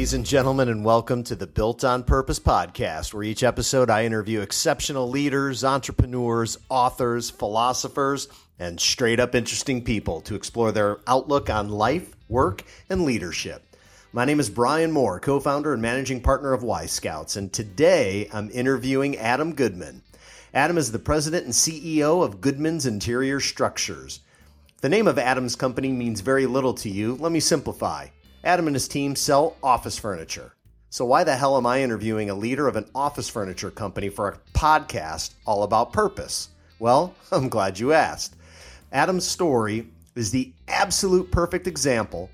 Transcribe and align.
ladies 0.00 0.14
and 0.14 0.24
gentlemen, 0.24 0.70
and 0.70 0.82
welcome 0.82 1.22
to 1.22 1.36
the 1.36 1.46
Built 1.46 1.84
on 1.84 2.02
Purpose 2.02 2.40
podcast, 2.40 3.12
where 3.12 3.22
each 3.22 3.42
episode 3.42 3.90
I 3.90 4.06
interview 4.06 4.40
exceptional 4.40 5.10
leaders, 5.10 5.62
entrepreneurs, 5.62 6.56
authors, 6.70 7.28
philosophers, 7.28 8.26
and 8.58 8.80
straight 8.80 9.20
up 9.20 9.34
interesting 9.34 9.84
people 9.84 10.22
to 10.22 10.34
explore 10.34 10.72
their 10.72 11.00
outlook 11.06 11.50
on 11.50 11.68
life, 11.68 12.16
work, 12.30 12.64
and 12.88 13.04
leadership. 13.04 13.76
My 14.10 14.24
name 14.24 14.40
is 14.40 14.48
Brian 14.48 14.90
Moore, 14.90 15.20
co 15.20 15.38
founder 15.38 15.74
and 15.74 15.82
managing 15.82 16.22
partner 16.22 16.54
of 16.54 16.62
Y 16.62 16.86
Scouts, 16.86 17.36
and 17.36 17.52
today 17.52 18.26
I'm 18.32 18.50
interviewing 18.52 19.18
Adam 19.18 19.54
Goodman. 19.54 20.00
Adam 20.54 20.78
is 20.78 20.92
the 20.92 20.98
president 20.98 21.44
and 21.44 21.52
CEO 21.52 22.24
of 22.24 22.40
Goodman's 22.40 22.86
Interior 22.86 23.38
Structures. 23.38 24.20
The 24.80 24.88
name 24.88 25.06
of 25.06 25.18
Adam's 25.18 25.56
company 25.56 25.92
means 25.92 26.22
very 26.22 26.46
little 26.46 26.72
to 26.72 26.88
you. 26.88 27.16
Let 27.16 27.32
me 27.32 27.40
simplify. 27.40 28.06
Adam 28.42 28.66
and 28.66 28.76
his 28.76 28.88
team 28.88 29.14
sell 29.14 29.56
office 29.62 29.98
furniture. 29.98 30.52
So, 30.88 31.04
why 31.04 31.24
the 31.24 31.36
hell 31.36 31.56
am 31.56 31.66
I 31.66 31.82
interviewing 31.82 32.30
a 32.30 32.34
leader 32.34 32.66
of 32.66 32.76
an 32.76 32.86
office 32.94 33.28
furniture 33.28 33.70
company 33.70 34.08
for 34.08 34.28
a 34.28 34.38
podcast 34.58 35.34
all 35.46 35.62
about 35.62 35.92
purpose? 35.92 36.48
Well, 36.78 37.14
I'm 37.32 37.48
glad 37.48 37.78
you 37.78 37.92
asked. 37.92 38.34
Adam's 38.92 39.26
story 39.26 39.86
is 40.16 40.30
the 40.30 40.52
absolute 40.68 41.30
perfect 41.30 41.66
example 41.66 42.30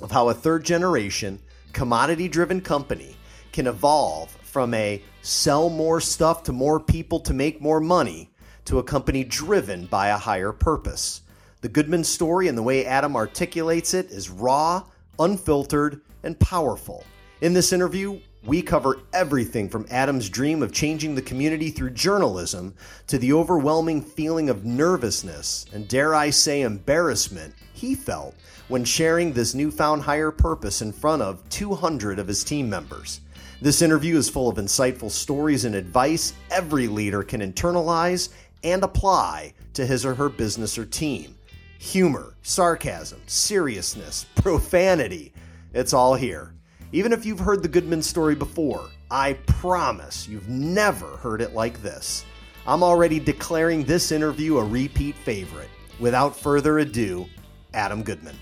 of 0.00 0.10
how 0.10 0.30
a 0.30 0.34
third 0.34 0.64
generation, 0.64 1.38
commodity 1.72 2.28
driven 2.28 2.60
company 2.60 3.14
can 3.52 3.66
evolve 3.66 4.30
from 4.42 4.74
a 4.74 5.02
sell 5.20 5.68
more 5.68 6.00
stuff 6.00 6.42
to 6.44 6.52
more 6.52 6.80
people 6.80 7.20
to 7.20 7.34
make 7.34 7.60
more 7.60 7.80
money 7.80 8.30
to 8.64 8.78
a 8.78 8.82
company 8.82 9.22
driven 9.22 9.86
by 9.86 10.08
a 10.08 10.16
higher 10.16 10.52
purpose. 10.52 11.20
The 11.60 11.68
Goodman 11.68 12.04
story 12.04 12.48
and 12.48 12.58
the 12.58 12.62
way 12.62 12.86
Adam 12.86 13.14
articulates 13.14 13.94
it 13.94 14.10
is 14.10 14.28
raw 14.30 14.82
unfiltered, 15.18 16.00
and 16.22 16.38
powerful. 16.38 17.04
In 17.40 17.52
this 17.52 17.72
interview, 17.72 18.20
we 18.44 18.60
cover 18.62 18.98
everything 19.12 19.68
from 19.68 19.86
Adam's 19.90 20.28
dream 20.28 20.62
of 20.62 20.72
changing 20.72 21.14
the 21.14 21.22
community 21.22 21.70
through 21.70 21.90
journalism 21.90 22.74
to 23.06 23.18
the 23.18 23.32
overwhelming 23.32 24.02
feeling 24.02 24.50
of 24.50 24.64
nervousness 24.64 25.66
and, 25.72 25.86
dare 25.88 26.14
I 26.14 26.30
say, 26.30 26.62
embarrassment 26.62 27.54
he 27.72 27.94
felt 27.94 28.34
when 28.68 28.84
sharing 28.84 29.32
this 29.32 29.54
newfound 29.54 30.02
higher 30.02 30.30
purpose 30.30 30.82
in 30.82 30.92
front 30.92 31.22
of 31.22 31.48
200 31.50 32.18
of 32.18 32.26
his 32.28 32.42
team 32.42 32.68
members. 32.68 33.20
This 33.60 33.82
interview 33.82 34.16
is 34.16 34.28
full 34.28 34.48
of 34.48 34.56
insightful 34.56 35.10
stories 35.10 35.64
and 35.64 35.74
advice 35.74 36.32
every 36.50 36.88
leader 36.88 37.22
can 37.22 37.40
internalize 37.40 38.30
and 38.64 38.82
apply 38.82 39.54
to 39.74 39.86
his 39.86 40.04
or 40.04 40.14
her 40.14 40.28
business 40.28 40.78
or 40.78 40.84
team 40.84 41.36
humor, 41.82 42.36
sarcasm, 42.42 43.20
seriousness, 43.26 44.24
profanity. 44.36 45.32
It's 45.74 45.92
all 45.92 46.14
here. 46.14 46.54
Even 46.92 47.12
if 47.12 47.26
you've 47.26 47.40
heard 47.40 47.60
the 47.60 47.68
Goodman 47.68 48.02
story 48.02 48.36
before, 48.36 48.88
I 49.10 49.32
promise 49.46 50.28
you've 50.28 50.48
never 50.48 51.16
heard 51.16 51.42
it 51.42 51.54
like 51.54 51.82
this. 51.82 52.24
I'm 52.68 52.84
already 52.84 53.18
declaring 53.18 53.82
this 53.82 54.12
interview 54.12 54.58
a 54.58 54.64
repeat 54.64 55.16
favorite. 55.16 55.70
Without 55.98 56.36
further 56.36 56.78
ado, 56.78 57.26
Adam 57.74 58.04
Goodman. 58.04 58.36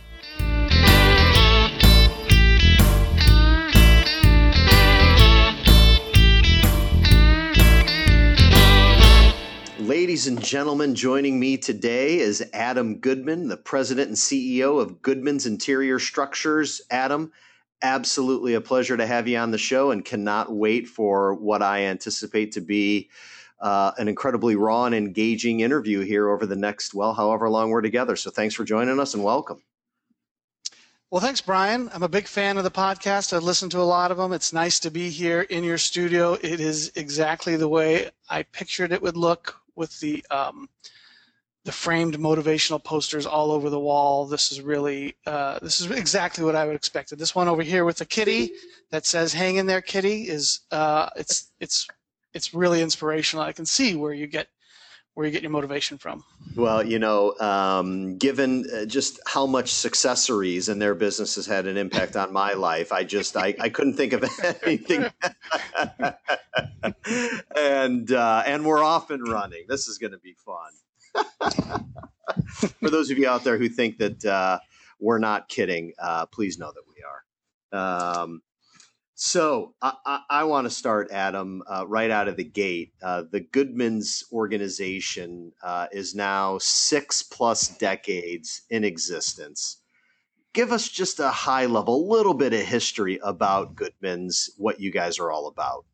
Ladies 9.91 10.29
and 10.29 10.41
gentlemen, 10.41 10.95
joining 10.95 11.41
me 11.41 11.57
today 11.57 12.21
is 12.21 12.49
Adam 12.53 12.99
Goodman, 12.99 13.49
the 13.49 13.57
president 13.57 14.07
and 14.07 14.17
CEO 14.17 14.81
of 14.81 15.03
Goodman's 15.03 15.47
Interior 15.47 15.99
Structures. 15.99 16.81
Adam, 16.93 17.33
absolutely 17.83 18.55
a 18.55 18.61
pleasure 18.61 18.97
to 18.97 19.05
have 19.05 19.27
you 19.27 19.37
on 19.37 19.51
the 19.51 19.59
show 19.59 19.91
and 19.91 20.05
cannot 20.05 20.53
wait 20.53 20.87
for 20.87 21.35
what 21.35 21.61
I 21.61 21.87
anticipate 21.87 22.53
to 22.53 22.61
be 22.61 23.11
uh, 23.61 23.91
an 23.99 24.07
incredibly 24.07 24.55
raw 24.55 24.85
and 24.85 24.95
engaging 24.95 25.59
interview 25.59 26.03
here 26.03 26.29
over 26.29 26.47
the 26.47 26.55
next, 26.55 26.95
well, 26.95 27.13
however 27.13 27.51
long 27.51 27.71
we're 27.71 27.81
together. 27.81 28.15
So 28.15 28.31
thanks 28.31 28.55
for 28.55 28.63
joining 28.63 29.01
us 29.01 29.15
and 29.15 29.25
welcome. 29.25 29.61
Well, 31.11 31.21
thanks, 31.21 31.41
Brian. 31.41 31.91
I'm 31.93 32.05
a 32.05 32.09
big 32.09 32.29
fan 32.29 32.59
of 32.59 32.63
the 32.63 32.71
podcast. 32.71 33.33
I've 33.33 33.43
listened 33.43 33.73
to 33.73 33.81
a 33.81 33.83
lot 33.83 34.13
of 34.13 34.19
them. 34.19 34.33
It's 34.33 34.53
nice 34.53 34.79
to 34.79 34.93
be 34.93 35.11
here 35.11 35.41
in 35.41 35.65
your 35.65 35.79
studio. 35.79 36.35
It 36.35 36.61
is 36.61 36.93
exactly 36.95 37.57
the 37.57 37.69
way 37.69 38.11
I 38.29 38.45
pictured 38.45 38.93
it 38.93 39.03
would 39.03 39.17
look 39.17 39.60
with 39.81 39.99
the 39.99 40.25
um, 40.31 40.69
the 41.65 41.73
framed 41.73 42.17
motivational 42.19 42.83
posters 42.83 43.27
all 43.27 43.51
over 43.51 43.69
the 43.69 43.81
wall. 43.81 44.27
This 44.27 44.53
is 44.53 44.61
really 44.61 45.17
uh, 45.27 45.59
this 45.61 45.81
is 45.81 45.91
exactly 45.91 46.45
what 46.45 46.55
I 46.55 46.67
would 46.67 46.77
expect. 46.77 47.17
This 47.19 47.35
one 47.35 47.49
over 47.49 47.63
here 47.63 47.85
with 47.85 47.97
the 47.97 48.05
kitty 48.05 48.53
that 48.91 49.07
says 49.07 49.33
"Hang 49.33 49.57
in 49.57 49.67
there, 49.67 49.81
kitty" 49.81 50.29
is 50.29 50.61
uh, 50.71 51.09
it's 51.17 51.51
it's 51.59 51.89
it's 52.33 52.55
really 52.55 52.81
inspirational. 52.83 53.45
I 53.45 53.53
can 53.53 53.67
see 53.67 53.97
where 53.97 54.13
you 54.13 54.29
get 54.29 54.49
where 55.15 55.27
you 55.27 55.33
get 55.33 55.43
your 55.43 55.51
motivation 55.51 55.99
from. 55.99 56.25
Well, 56.57 56.83
you 56.83 56.99
know, 56.99 57.39
um, 57.41 58.17
given 58.17 58.65
uh, 58.73 58.85
just 58.85 59.21
how 59.27 59.47
much 59.47 59.73
successories 59.73 60.69
in 60.69 60.79
their 60.79 60.95
business 60.95 61.35
has 61.35 61.47
had 61.47 61.67
an 61.67 61.77
impact 61.77 62.17
on 62.17 62.33
my 62.33 62.55
life, 62.55 62.93
I 62.93 63.05
just 63.05 63.37
I, 63.37 63.55
I 63.61 63.69
couldn't 63.69 63.95
think 63.95 64.13
of 64.13 64.25
anything. 64.63 65.07
and 67.57 68.13
uh, 68.13 68.43
and 68.47 68.65
we're 68.65 68.83
off 68.83 69.11
and 69.11 69.27
running. 69.29 69.65
This 69.69 69.89
is 69.89 69.99
going 69.99 70.13
to 70.13 70.19
be 70.19 70.35
fun. 70.35 71.85
For 72.81 72.91
those 72.91 73.11
of 73.11 73.19
you 73.19 73.29
out 73.29 73.45
there 73.45 73.59
who 73.59 73.69
think 73.69 73.99
that 73.99 74.25
uh, 74.25 74.61
we're 75.01 75.19
not 75.19 75.49
kidding, 75.49 75.93
uh, 76.01 76.27
please 76.27 76.59
know 76.59 76.73
that 76.73 76.83
we 76.89 77.03
are. 77.03 78.21
Um, 78.23 78.43
so 79.23 79.75
I, 79.83 79.93
I, 80.07 80.21
I 80.31 80.45
want 80.45 80.65
to 80.65 80.71
start, 80.71 81.11
Adam, 81.11 81.63
uh, 81.71 81.87
right 81.87 82.11
out 82.11 82.27
of 82.27 82.39
the 82.39 82.45
gate. 82.45 82.95
Uh, 83.03 83.25
the 83.31 83.41
Goodman's 83.41 84.25
organization 84.33 85.53
uh, 85.63 85.89
is 85.93 86.15
now 86.15 86.57
six 86.57 87.23
plus 87.23 87.69
decades 87.69 88.63
in 88.71 88.83
existence. 88.83 89.83
Give 90.55 90.73
us 90.73 90.89
just 90.89 91.21
a 91.21 91.29
high 91.29 91.67
level, 91.67 92.09
little 92.09 92.33
bit 92.33 92.55
of 92.55 92.61
history 92.61 93.21
about 93.23 93.75
Goodman's, 93.75 94.49
what 94.57 94.81
you 94.81 94.91
guys 94.91 95.19
are 95.19 95.31
all 95.31 95.49
about. 95.49 95.85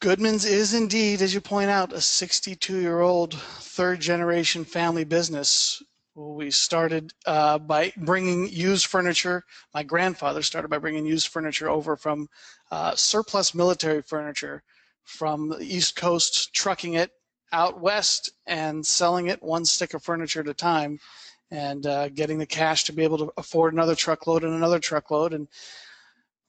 Goodman's 0.00 0.44
is 0.44 0.74
indeed, 0.74 1.22
as 1.22 1.32
you 1.32 1.40
point 1.40 1.70
out, 1.70 1.94
a 1.94 2.02
62 2.02 2.80
year 2.80 3.00
old 3.00 3.32
third 3.32 4.00
generation 4.00 4.66
family 4.66 5.04
business 5.04 5.82
we 6.16 6.50
started 6.50 7.12
uh, 7.26 7.58
by 7.58 7.92
bringing 7.98 8.48
used 8.48 8.86
furniture. 8.86 9.44
My 9.74 9.82
grandfather 9.82 10.42
started 10.42 10.68
by 10.68 10.78
bringing 10.78 11.04
used 11.04 11.28
furniture 11.28 11.68
over 11.68 11.94
from 11.94 12.28
uh, 12.70 12.94
surplus 12.96 13.54
military 13.54 14.00
furniture 14.00 14.62
from 15.04 15.50
the 15.50 15.60
East 15.60 15.94
Coast, 15.94 16.54
trucking 16.54 16.94
it 16.94 17.10
out 17.52 17.80
west 17.80 18.30
and 18.46 18.84
selling 18.84 19.26
it 19.28 19.42
one 19.42 19.64
stick 19.64 19.94
of 19.94 20.02
furniture 20.02 20.40
at 20.40 20.48
a 20.48 20.54
time 20.54 20.98
and 21.50 21.86
uh, 21.86 22.08
getting 22.08 22.38
the 22.38 22.46
cash 22.46 22.84
to 22.84 22.92
be 22.92 23.04
able 23.04 23.18
to 23.18 23.32
afford 23.36 23.72
another 23.72 23.94
truckload 23.94 24.42
and 24.42 24.54
another 24.54 24.80
truckload. 24.80 25.32
And 25.32 25.46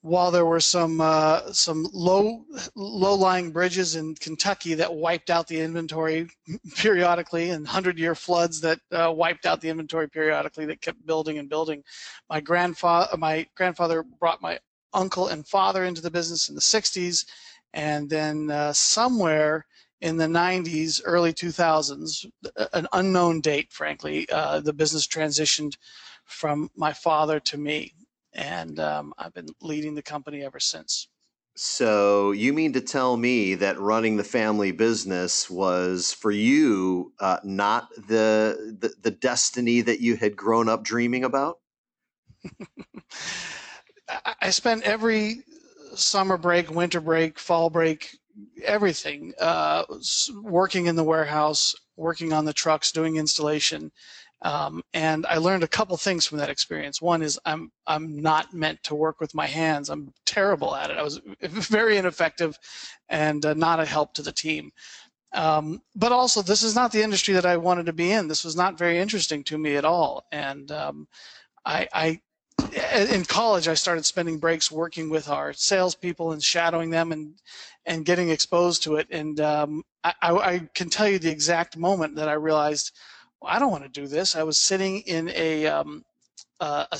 while 0.07 0.31
there 0.31 0.45
were 0.45 0.59
some 0.59 1.01
uh, 1.01 1.51
some 1.51 1.87
low 1.93 2.45
low 2.75 3.13
lying 3.15 3.51
bridges 3.51 3.95
in 3.95 4.15
Kentucky 4.15 4.73
that 4.75 4.93
wiped 4.93 5.29
out 5.29 5.47
the 5.47 5.59
inventory 5.59 6.29
periodically, 6.77 7.49
and 7.49 7.67
hundred 7.67 7.99
year 7.99 8.15
floods 8.15 8.61
that 8.61 8.79
uh, 8.91 9.11
wiped 9.13 9.45
out 9.45 9.61
the 9.61 9.69
inventory 9.69 10.09
periodically 10.09 10.65
that 10.65 10.81
kept 10.81 11.05
building 11.05 11.37
and 11.37 11.49
building. 11.49 11.83
My 12.29 12.39
grandfather 12.39 13.17
my 13.17 13.47
grandfather 13.55 14.03
brought 14.03 14.41
my 14.41 14.59
uncle 14.93 15.27
and 15.27 15.45
father 15.47 15.83
into 15.83 16.01
the 16.01 16.11
business 16.11 16.49
in 16.49 16.55
the 16.55 16.61
60s, 16.61 17.25
and 17.73 18.09
then 18.09 18.49
uh, 18.49 18.71
somewhere 18.73 19.65
in 20.01 20.15
the 20.15 20.25
90s, 20.25 21.01
early 21.05 21.33
2000s, 21.33 22.25
an 22.73 22.87
unknown 22.93 23.41
date, 23.41 23.71
frankly, 23.73 24.27
uh, 24.31 24.59
the 24.59 24.73
business 24.73 25.07
transitioned 25.07 25.75
from 26.25 26.69
my 26.75 26.93
father 26.93 27.39
to 27.39 27.57
me 27.57 27.93
and 28.33 28.79
um, 28.79 29.13
I've 29.17 29.33
been 29.33 29.49
leading 29.61 29.95
the 29.95 30.03
company 30.03 30.43
ever 30.43 30.59
since. 30.59 31.07
So 31.55 32.33
you 32.33 32.53
mean 32.53 32.73
to 32.73 32.81
tell 32.81 33.17
me 33.17 33.55
that 33.55 33.79
running 33.79 34.17
the 34.17 34.23
family 34.23 34.71
business 34.71 35.49
was 35.49 36.13
for 36.13 36.29
you 36.29 37.13
uh, 37.19 37.39
not 37.43 37.89
the, 37.95 38.77
the 38.79 38.93
the 39.01 39.09
destiny 39.09 39.81
that 39.81 39.99
you 39.99 40.17
had 40.17 40.35
grown 40.35 40.69
up 40.69 40.83
dreaming 40.83 41.23
about? 41.23 41.57
I 44.41 44.51
spent 44.51 44.83
every 44.83 45.43
summer 45.95 46.37
break, 46.37 46.69
winter 46.69 47.01
break, 47.01 47.39
fall 47.39 47.71
break, 47.71 48.15
everything 48.63 49.33
uh, 49.39 49.83
working 50.43 50.85
in 50.85 50.95
the 50.95 51.03
warehouse, 51.03 51.75
working 51.95 52.33
on 52.33 52.45
the 52.45 52.53
trucks, 52.53 52.91
doing 52.91 53.17
installation, 53.17 53.91
um, 54.43 54.83
and 54.93 55.25
I 55.25 55.37
learned 55.37 55.63
a 55.63 55.67
couple 55.67 55.97
things 55.97 56.25
from 56.25 56.37
that 56.37 56.49
experience. 56.49 57.01
One 57.01 57.21
is 57.21 57.39
I'm 57.45 57.71
I'm 57.87 58.21
not 58.21 58.53
meant 58.53 58.83
to 58.83 58.95
work 58.95 59.19
with 59.19 59.33
my 59.33 59.47
hands. 59.47 59.89
I'm 59.89 60.13
terrible 60.25 60.75
at 60.75 60.91
it. 60.91 60.97
I 60.97 61.03
was 61.03 61.19
very 61.41 61.97
ineffective, 61.97 62.57
and 63.09 63.45
uh, 63.45 63.53
not 63.55 63.79
a 63.79 63.85
help 63.85 64.13
to 64.15 64.21
the 64.21 64.31
team. 64.31 64.71
Um, 65.33 65.81
but 65.95 66.11
also, 66.11 66.41
this 66.41 66.63
is 66.63 66.75
not 66.75 66.91
the 66.91 67.01
industry 67.01 67.33
that 67.33 67.45
I 67.45 67.57
wanted 67.57 67.87
to 67.87 67.93
be 67.93 68.11
in. 68.11 68.27
This 68.27 68.45
was 68.45 68.55
not 68.55 68.77
very 68.77 68.99
interesting 68.99 69.43
to 69.45 69.57
me 69.57 69.75
at 69.75 69.85
all. 69.85 70.25
And 70.31 70.71
um, 70.71 71.07
I, 71.65 71.87
I 71.93 72.21
in 73.11 73.25
college, 73.25 73.67
I 73.67 73.73
started 73.73 74.05
spending 74.05 74.39
breaks 74.39 74.71
working 74.71 75.09
with 75.09 75.29
our 75.29 75.53
salespeople 75.53 76.31
and 76.31 76.43
shadowing 76.43 76.89
them 76.89 77.11
and 77.11 77.33
and 77.85 78.05
getting 78.05 78.29
exposed 78.29 78.83
to 78.83 78.95
it. 78.95 79.07
And 79.09 79.39
um, 79.39 79.83
I, 80.03 80.13
I, 80.21 80.69
can 80.75 80.89
tell 80.89 81.07
you 81.07 81.19
the 81.19 81.31
exact 81.31 81.77
moment 81.77 82.15
that 82.15 82.27
I 82.27 82.33
realized 82.33 82.91
I 83.43 83.59
don't 83.59 83.71
want 83.71 83.83
to 83.83 83.89
do 83.89 84.07
this. 84.07 84.35
I 84.35 84.43
was 84.43 84.59
sitting 84.59 84.99
in 85.01 85.29
a, 85.29 85.67
um, 85.67 86.03
uh, 86.59 86.85
a 86.91 86.99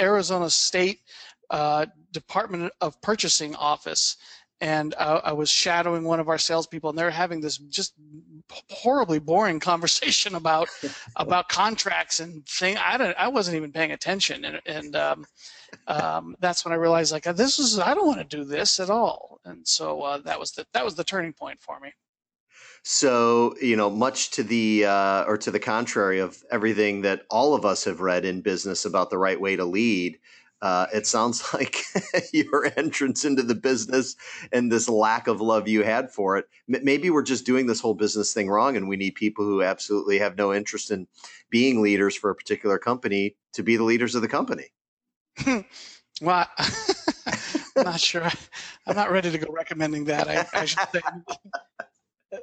Arizona 0.00 0.48
State 0.50 1.00
uh, 1.50 1.86
Department 2.12 2.72
of 2.80 3.00
Purchasing 3.02 3.54
office, 3.56 4.16
and 4.60 4.94
I, 4.98 5.14
I, 5.16 5.32
was 5.32 5.50
shadowing 5.50 6.04
one 6.04 6.20
of 6.20 6.28
our 6.28 6.38
salespeople, 6.38 6.90
and 6.90 6.98
they're 6.98 7.10
having 7.10 7.40
this 7.40 7.58
just 7.58 7.94
horribly 8.70 9.18
boring 9.18 9.60
conversation 9.72 10.36
about 10.36 10.68
about 11.16 11.48
contracts 11.48 12.20
and 12.20 12.46
thing. 12.46 12.76
I 12.78 12.96
don't, 12.96 13.14
I 13.18 13.28
wasn't 13.28 13.56
even 13.56 13.72
paying 13.72 13.92
attention, 13.92 14.44
and, 14.44 14.60
and 14.66 14.96
um, 14.96 15.26
um, 15.88 16.36
that's 16.40 16.64
when 16.64 16.72
I 16.72 16.76
realized 16.76 17.12
like 17.12 17.24
this 17.24 17.58
is 17.58 17.78
I 17.78 17.92
don't 17.92 18.06
want 18.06 18.20
to 18.20 18.36
do 18.36 18.44
this 18.44 18.78
at 18.80 18.88
all, 18.88 19.40
and 19.44 19.66
so 19.66 20.00
uh, 20.02 20.18
that 20.18 20.38
was 20.38 20.52
the 20.52 20.64
that 20.72 20.84
was 20.84 20.94
the 20.94 21.04
turning 21.04 21.32
point 21.32 21.60
for 21.60 21.80
me. 21.80 21.92
So, 22.84 23.54
you 23.60 23.76
know, 23.76 23.90
much 23.90 24.30
to 24.32 24.42
the 24.42 24.86
uh, 24.86 25.24
or 25.24 25.38
to 25.38 25.50
the 25.52 25.60
contrary 25.60 26.18
of 26.18 26.42
everything 26.50 27.02
that 27.02 27.22
all 27.30 27.54
of 27.54 27.64
us 27.64 27.84
have 27.84 28.00
read 28.00 28.24
in 28.24 28.40
business 28.40 28.84
about 28.84 29.10
the 29.10 29.18
right 29.18 29.40
way 29.40 29.54
to 29.54 29.64
lead, 29.64 30.18
uh, 30.62 30.86
it 30.92 31.06
sounds 31.06 31.44
like 31.54 31.76
your 32.32 32.72
entrance 32.76 33.24
into 33.24 33.42
the 33.42 33.54
business 33.54 34.16
and 34.52 34.70
this 34.70 34.88
lack 34.88 35.28
of 35.28 35.40
love 35.40 35.68
you 35.68 35.82
had 35.84 36.10
for 36.10 36.36
it. 36.36 36.46
M- 36.72 36.84
maybe 36.84 37.08
we're 37.08 37.22
just 37.22 37.46
doing 37.46 37.66
this 37.66 37.80
whole 37.80 37.94
business 37.94 38.32
thing 38.32 38.48
wrong, 38.48 38.76
and 38.76 38.88
we 38.88 38.96
need 38.96 39.14
people 39.14 39.44
who 39.44 39.62
absolutely 39.62 40.18
have 40.18 40.36
no 40.36 40.52
interest 40.52 40.90
in 40.90 41.06
being 41.50 41.82
leaders 41.82 42.16
for 42.16 42.30
a 42.30 42.34
particular 42.34 42.78
company 42.78 43.36
to 43.52 43.62
be 43.62 43.76
the 43.76 43.84
leaders 43.84 44.16
of 44.16 44.22
the 44.22 44.28
company. 44.28 44.72
well, 46.20 46.48
I'm 47.76 47.84
not 47.84 48.00
sure. 48.00 48.28
I'm 48.86 48.96
not 48.96 49.12
ready 49.12 49.30
to 49.30 49.38
go 49.38 49.52
recommending 49.52 50.04
that. 50.06 50.28
I, 50.28 50.46
I 50.52 50.64
should 50.64 50.80
say 50.92 51.00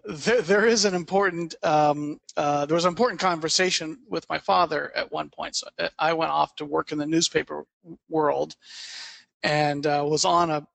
there, 0.06 0.41
there 0.41 0.65
is 0.65 0.86
an 0.86 0.94
important 0.94 1.56
um, 1.63 2.19
uh, 2.38 2.65
there 2.65 2.75
was 2.75 2.86
an 2.86 2.89
important 2.89 3.19
conversation 3.19 3.97
with 4.07 4.27
my 4.30 4.38
father 4.38 4.91
at 4.95 5.12
one 5.12 5.30
point. 5.30 5.56
So 5.56 5.68
uh, 5.80 5.89
i 5.97 6.13
went 6.13 6.31
off 6.31 6.56
to 6.56 6.65
work 6.65 6.91
in 6.91 6.97
the 6.97 7.06
newspaper 7.06 7.65
world 8.09 8.56
and 9.44 9.86
uh, 9.86 10.03
was 10.07 10.25
on 10.25 10.51
a 10.51 10.68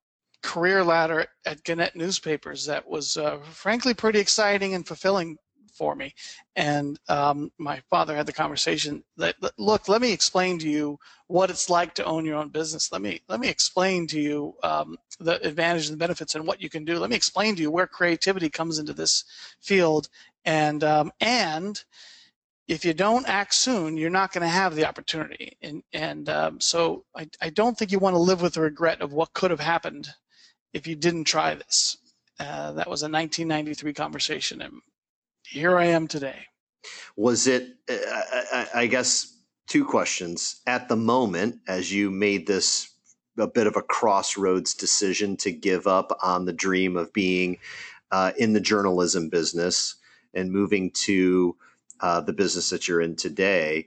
career 0.42 0.84
ladder 0.84 1.26
at 1.46 1.62
gannett 1.64 1.96
newspapers 1.96 2.66
that 2.66 2.86
was 2.86 3.16
uh, 3.16 3.38
frankly 3.38 3.94
pretty 3.94 4.18
exciting 4.18 4.74
and 4.74 4.86
fulfilling 4.86 5.38
for 5.74 5.94
me. 5.94 6.14
And 6.56 6.98
um, 7.08 7.50
my 7.58 7.82
father 7.90 8.16
had 8.16 8.26
the 8.26 8.32
conversation 8.32 9.02
that, 9.16 9.36
look, 9.58 9.88
let 9.88 10.00
me 10.00 10.12
explain 10.12 10.58
to 10.60 10.68
you 10.68 10.98
what 11.26 11.50
it's 11.50 11.68
like 11.68 11.94
to 11.94 12.04
own 12.04 12.24
your 12.24 12.36
own 12.36 12.48
business. 12.48 12.92
Let 12.92 13.02
me 13.02 13.20
let 13.28 13.40
me 13.40 13.48
explain 13.48 14.06
to 14.08 14.20
you 14.20 14.54
um, 14.62 14.96
the 15.20 15.44
advantages 15.46 15.90
and 15.90 15.98
benefits 15.98 16.34
and 16.34 16.46
what 16.46 16.62
you 16.62 16.70
can 16.70 16.84
do. 16.84 16.98
Let 16.98 17.10
me 17.10 17.16
explain 17.16 17.56
to 17.56 17.62
you 17.62 17.70
where 17.70 17.86
creativity 17.86 18.48
comes 18.48 18.78
into 18.78 18.92
this 18.92 19.24
field. 19.60 20.08
And 20.44 20.84
um, 20.84 21.10
and 21.20 21.82
if 22.68 22.84
you 22.84 22.94
don't 22.94 23.28
act 23.28 23.54
soon, 23.54 23.96
you're 23.96 24.10
not 24.10 24.32
going 24.32 24.42
to 24.42 24.48
have 24.48 24.74
the 24.74 24.86
opportunity. 24.86 25.56
And 25.62 25.82
and 25.92 26.28
um, 26.28 26.60
so 26.60 27.04
I, 27.16 27.28
I 27.40 27.50
don't 27.50 27.76
think 27.76 27.92
you 27.92 27.98
want 27.98 28.14
to 28.14 28.20
live 28.20 28.42
with 28.42 28.54
the 28.54 28.62
regret 28.62 29.00
of 29.00 29.12
what 29.12 29.32
could 29.32 29.50
have 29.50 29.60
happened 29.60 30.08
if 30.72 30.86
you 30.86 30.96
didn't 30.96 31.24
try 31.24 31.54
this. 31.54 31.96
Uh, 32.40 32.72
that 32.72 32.90
was 32.90 33.02
a 33.02 33.06
1993 33.08 33.92
conversation, 33.92 34.60
and 34.60 34.74
here 35.46 35.76
I 35.76 35.86
am 35.86 36.08
today. 36.08 36.46
Was 37.16 37.46
it, 37.46 37.68
uh, 37.88 37.94
I, 38.52 38.68
I 38.74 38.86
guess, 38.86 39.34
two 39.66 39.84
questions. 39.84 40.60
At 40.66 40.88
the 40.88 40.96
moment, 40.96 41.60
as 41.66 41.92
you 41.92 42.10
made 42.10 42.46
this 42.46 42.90
a 43.38 43.46
bit 43.46 43.66
of 43.66 43.76
a 43.76 43.82
crossroads 43.82 44.74
decision 44.74 45.36
to 45.38 45.50
give 45.50 45.86
up 45.86 46.16
on 46.22 46.44
the 46.44 46.52
dream 46.52 46.96
of 46.96 47.12
being 47.12 47.58
uh, 48.10 48.32
in 48.38 48.52
the 48.52 48.60
journalism 48.60 49.28
business 49.28 49.96
and 50.34 50.52
moving 50.52 50.90
to 50.92 51.56
uh, 52.00 52.20
the 52.20 52.32
business 52.32 52.70
that 52.70 52.86
you're 52.86 53.00
in 53.00 53.16
today. 53.16 53.86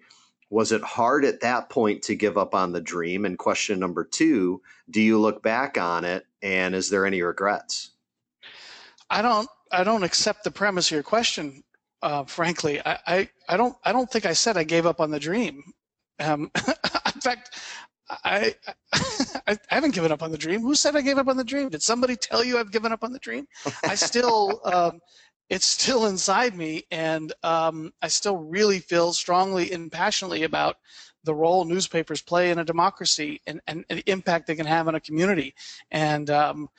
Was 0.50 0.72
it 0.72 0.82
hard 0.82 1.26
at 1.26 1.42
that 1.42 1.70
point 1.70 2.04
to 2.04 2.16
give 2.16 2.38
up 2.38 2.56
on 2.56 2.72
the 2.72 2.82
dream? 2.82 3.26
And 3.26 3.38
question 3.38 3.80
number 3.80 4.04
two 4.04 4.62
Do 4.90 5.02
you 5.02 5.20
look 5.20 5.44
back 5.44 5.78
on 5.78 6.06
it 6.06 6.26
and 6.42 6.74
is 6.74 6.90
there 6.90 7.06
any 7.06 7.22
regrets? 7.22 7.92
I 9.10 9.22
don't 9.22 9.50
I 9.72 9.84
don't 9.84 10.04
accept 10.04 10.44
the 10.44 10.52
premise 10.52 10.88
of 10.88 10.92
your 10.92 11.04
question. 11.04 11.64
Uh, 12.02 12.24
frankly, 12.26 12.80
I, 12.86 13.00
I, 13.08 13.30
I 13.50 13.58
don't 13.58 13.76
I 13.84 13.92
don't 13.92 14.10
think 14.10 14.26
I 14.26 14.34
said 14.34 14.58
I 14.58 14.64
gave 14.64 14.86
up 14.86 15.02
on 15.02 15.12
the 15.12 15.20
dream. 15.20 15.64
Um, 16.20 16.52
in 17.16 17.22
fact, 17.22 17.60
I, 18.10 18.56
I, 18.94 19.02
I 19.48 19.58
haven't 19.68 19.96
given 19.96 20.12
up 20.12 20.22
on 20.24 20.32
the 20.32 20.38
dream. 20.38 20.62
Who 20.62 20.76
said 20.76 20.96
I 20.96 21.02
gave 21.02 21.18
up 21.18 21.28
on 21.28 21.38
the 21.38 21.44
dream? 21.44 21.70
Did 21.70 21.82
somebody 21.82 22.16
tell 22.16 22.44
you 22.44 22.60
I've 22.60 22.72
given 22.72 22.92
up 22.92 23.04
on 23.04 23.12
the 23.12 23.20
dream? 23.20 23.48
I 23.84 23.96
still 23.96 24.62
um, 24.66 25.00
it's 25.50 25.66
still 25.66 26.06
inside 26.08 26.56
me, 26.56 26.84
and 26.92 27.34
um, 27.44 27.92
I 28.02 28.10
still 28.10 28.38
really 28.38 28.80
feel 28.80 29.14
strongly 29.14 29.72
and 29.72 29.92
passionately 29.92 30.44
about 30.44 30.76
the 31.24 31.36
role 31.36 31.66
newspapers 31.66 32.22
play 32.22 32.52
in 32.52 32.60
a 32.60 32.64
democracy 32.64 33.42
and, 33.48 33.60
and, 33.68 33.86
and 33.90 34.00
the 34.00 34.12
impact 34.12 34.48
they 34.48 34.56
can 34.56 34.66
have 34.66 34.88
on 34.88 34.96
a 34.96 35.00
community. 35.00 35.54
And 35.92 36.30
um, 36.30 36.70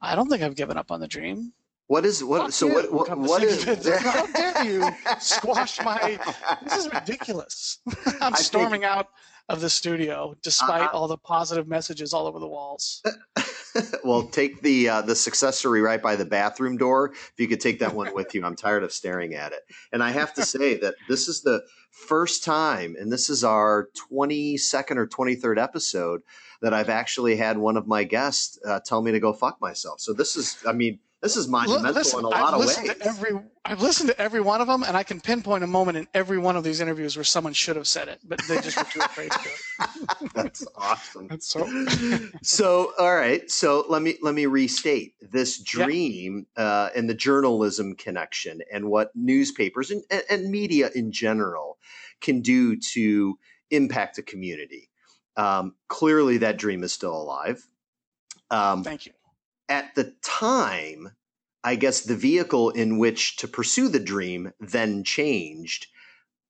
I 0.00 0.14
don't 0.14 0.28
think 0.28 0.42
I've 0.42 0.54
given 0.54 0.76
up 0.76 0.90
on 0.90 1.00
the 1.00 1.08
dream. 1.08 1.52
What 1.88 2.04
is 2.04 2.22
what? 2.24 2.42
Fuck 2.42 2.52
so 2.52 2.66
you. 2.66 2.74
what? 2.74 2.92
What, 2.92 3.18
what 3.18 3.42
is? 3.42 3.64
How 4.00 4.26
dare 4.26 4.64
you 4.64 4.84
squash 5.20 5.82
my? 5.84 6.18
This 6.64 6.76
is 6.78 6.92
ridiculous. 6.92 7.78
I'm 8.20 8.34
I 8.34 8.38
storming 8.38 8.80
think, 8.80 8.92
out 8.92 9.08
of 9.48 9.60
the 9.60 9.70
studio 9.70 10.34
despite 10.42 10.88
uh, 10.88 10.92
all 10.92 11.06
the 11.06 11.16
positive 11.16 11.68
messages 11.68 12.12
all 12.12 12.26
over 12.26 12.40
the 12.40 12.48
walls. 12.48 13.02
well, 14.04 14.24
take 14.24 14.62
the 14.62 14.88
uh, 14.88 15.02
the 15.02 15.14
successory 15.14 15.80
right 15.80 16.02
by 16.02 16.16
the 16.16 16.24
bathroom 16.24 16.76
door. 16.76 17.12
If 17.12 17.34
you 17.38 17.46
could 17.46 17.60
take 17.60 17.78
that 17.78 17.94
one 17.94 18.12
with 18.12 18.34
you, 18.34 18.44
I'm 18.44 18.56
tired 18.56 18.82
of 18.82 18.92
staring 18.92 19.34
at 19.34 19.52
it. 19.52 19.60
And 19.92 20.02
I 20.02 20.10
have 20.10 20.34
to 20.34 20.44
say 20.44 20.76
that 20.78 20.96
this 21.08 21.28
is 21.28 21.42
the 21.42 21.62
first 21.90 22.42
time, 22.42 22.96
and 22.98 23.12
this 23.12 23.30
is 23.30 23.44
our 23.44 23.88
22nd 24.12 24.96
or 24.96 25.06
23rd 25.06 25.62
episode 25.62 26.22
that 26.62 26.74
I've 26.74 26.88
actually 26.88 27.36
had 27.36 27.58
one 27.58 27.76
of 27.76 27.86
my 27.86 28.02
guests 28.02 28.58
uh, 28.66 28.80
tell 28.84 29.02
me 29.02 29.12
to 29.12 29.20
go 29.20 29.32
fuck 29.32 29.60
myself. 29.60 30.00
So 30.00 30.12
this 30.12 30.36
is, 30.36 30.56
I 30.66 30.72
mean 30.72 30.98
this 31.22 31.36
is 31.36 31.48
monumental 31.48 31.92
Listen, 31.92 32.18
in 32.20 32.24
a 32.26 32.28
lot 32.28 32.54
I've 32.54 32.60
of 32.60 32.66
ways. 32.66 32.94
every, 33.00 33.30
I've 33.64 33.80
listened 33.80 34.10
to 34.10 34.20
every 34.20 34.42
one 34.42 34.60
of 34.60 34.66
them, 34.66 34.82
and 34.82 34.96
I 34.96 35.02
can 35.02 35.20
pinpoint 35.20 35.64
a 35.64 35.66
moment 35.66 35.96
in 35.96 36.06
every 36.12 36.36
one 36.36 36.56
of 36.56 36.64
these 36.64 36.80
interviews 36.80 37.16
where 37.16 37.24
someone 37.24 37.54
should 37.54 37.76
have 37.76 37.88
said 37.88 38.08
it, 38.08 38.20
but 38.22 38.40
they 38.46 38.60
just 38.60 38.76
were 38.76 38.84
too 38.84 39.00
afraid 39.00 39.30
to 39.30 39.38
do 39.42 39.48
it. 39.48 40.32
That's 40.34 40.66
awesome. 40.76 41.28
That's 41.28 41.48
so. 41.48 41.66
so, 42.42 42.92
all 42.98 43.14
right. 43.14 43.50
So 43.50 43.86
let 43.88 44.02
me 44.02 44.18
let 44.20 44.34
me 44.34 44.44
restate 44.44 45.14
this 45.20 45.58
dream 45.58 46.46
yeah. 46.56 46.64
uh, 46.64 46.90
and 46.94 47.08
the 47.08 47.14
journalism 47.14 47.94
connection, 47.96 48.60
and 48.70 48.90
what 48.90 49.10
newspapers 49.14 49.90
and, 49.90 50.02
and 50.28 50.50
media 50.50 50.90
in 50.94 51.12
general 51.12 51.78
can 52.20 52.42
do 52.42 52.76
to 52.76 53.38
impact 53.70 54.18
a 54.18 54.22
community. 54.22 54.90
Um, 55.38 55.74
clearly, 55.88 56.38
that 56.38 56.58
dream 56.58 56.84
is 56.84 56.92
still 56.92 57.16
alive. 57.16 57.66
Um, 58.50 58.84
Thank 58.84 59.06
you 59.06 59.12
at 59.68 59.94
the 59.94 60.14
time, 60.22 61.12
I 61.64 61.74
guess 61.74 62.02
the 62.02 62.16
vehicle 62.16 62.70
in 62.70 62.98
which 62.98 63.36
to 63.38 63.48
pursue 63.48 63.88
the 63.88 64.00
dream 64.00 64.52
then 64.60 65.04
changed. 65.04 65.88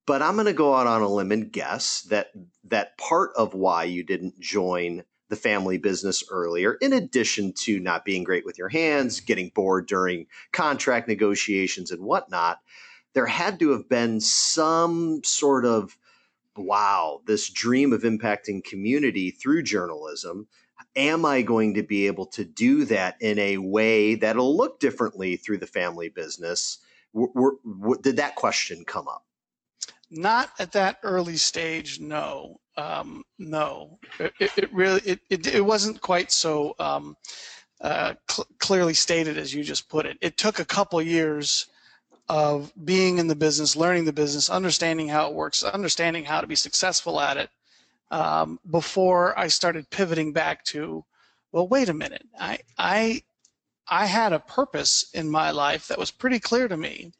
But 0.07 0.23
I'm 0.23 0.35
going 0.35 0.47
to 0.47 0.53
go 0.53 0.75
out 0.75 0.87
on 0.87 1.03
a 1.03 1.09
limb 1.09 1.33
and 1.33 1.51
guess 1.51 2.03
that 2.03 2.29
that 2.65 2.97
part 2.99 3.33
of 3.37 3.55
why 3.55 3.85
you 3.85 4.03
didn't 4.03 4.39
join 4.39 5.05
the 5.29 5.37
family 5.37 5.79
business 5.79 6.23
earlier, 6.31 6.75
in 6.75 6.93
addition 6.93 7.53
to 7.53 7.81
not 7.81 8.05
being 8.05 8.23
great 8.23 8.45
with 8.45 8.59
your 8.59 8.69
hands, 8.69 9.21
getting 9.21 9.51
bored 9.55 9.87
during 9.87 10.27
contract 10.53 11.09
negotiations 11.09 11.91
and 11.91 12.03
whatnot, 12.05 12.61
there 13.15 13.27
had 13.27 13.59
to 13.59 13.71
have 13.71 13.89
been 13.89 14.21
some 14.21 15.23
sort 15.25 15.65
of 15.65 15.97
wow, 16.57 17.21
this 17.27 17.51
dream 17.51 17.93
of 17.93 18.03
impacting 18.03 18.65
community 18.65 19.31
through 19.31 19.63
journalism 19.63 20.47
am 20.97 21.25
I 21.25 21.43
going 21.43 21.75
to 21.75 21.83
be 21.83 22.07
able 22.07 22.27
to 22.27 22.45
do 22.45 22.85
that 22.87 23.17
in 23.21 23.39
a 23.39 23.59
way 23.59 24.15
that'll 24.15 24.57
look 24.57 24.81
differently 24.81 25.37
through 25.37 25.59
the 25.59 25.67
family 25.67 26.09
business? 26.09 26.79
did 28.03 28.17
that 28.17 28.35
question 28.35 28.85
come 28.85 29.09
up? 29.09 29.25
Not 30.11 30.51
at 30.59 30.73
that 30.73 30.99
early 31.03 31.37
stage, 31.37 32.01
no. 32.01 32.61
Um, 32.77 33.25
no, 33.39 33.99
it, 34.19 34.33
it, 34.57 34.73
really 34.73 35.01
it, 35.07 35.21
it, 35.31 35.47
it 35.47 35.65
wasn't 35.65 36.01
quite 36.03 36.31
so 36.31 36.75
um, 36.79 37.17
uh, 37.81 38.13
cl- 38.29 38.47
clearly 38.59 38.93
stated 38.93 39.39
as 39.39 39.55
you 39.55 39.65
just 39.65 39.89
put 39.89 40.05
it. 40.05 40.19
It 40.21 40.37
took 40.37 40.59
a 40.59 40.65
couple 40.65 41.01
years 41.01 41.67
of 42.29 42.73
being 42.85 43.17
in 43.17 43.29
the 43.29 43.35
business, 43.35 43.77
learning 43.77 44.05
the 44.05 44.13
business, 44.13 44.51
understanding 44.51 45.09
how 45.09 45.29
it 45.29 45.35
works, 45.35 45.65
understanding 45.65 46.25
how 46.25 46.43
to 46.43 46.47
be 46.47 46.55
successful 46.55 47.19
at 47.19 47.39
it, 47.39 47.49
um, 48.11 48.59
before 48.71 49.39
I 49.39 49.49
started 49.49 49.91
pivoting 49.91 50.33
back 50.33 50.65
to, 50.67 51.05
well, 51.53 51.69
wait 51.69 51.89
a 51.89 51.95
minute, 51.95 52.27
I 52.39 52.59
I 52.79 53.23
I 53.89 54.07
had 54.07 54.33
a 54.33 54.41
purpose 54.41 55.11
in 55.15 55.31
my 55.31 55.51
life 55.51 55.89
that 55.89 55.99
was 55.99 56.11
pretty 56.11 56.41
clear 56.41 56.69
to 56.69 56.77
me, 56.77 57.13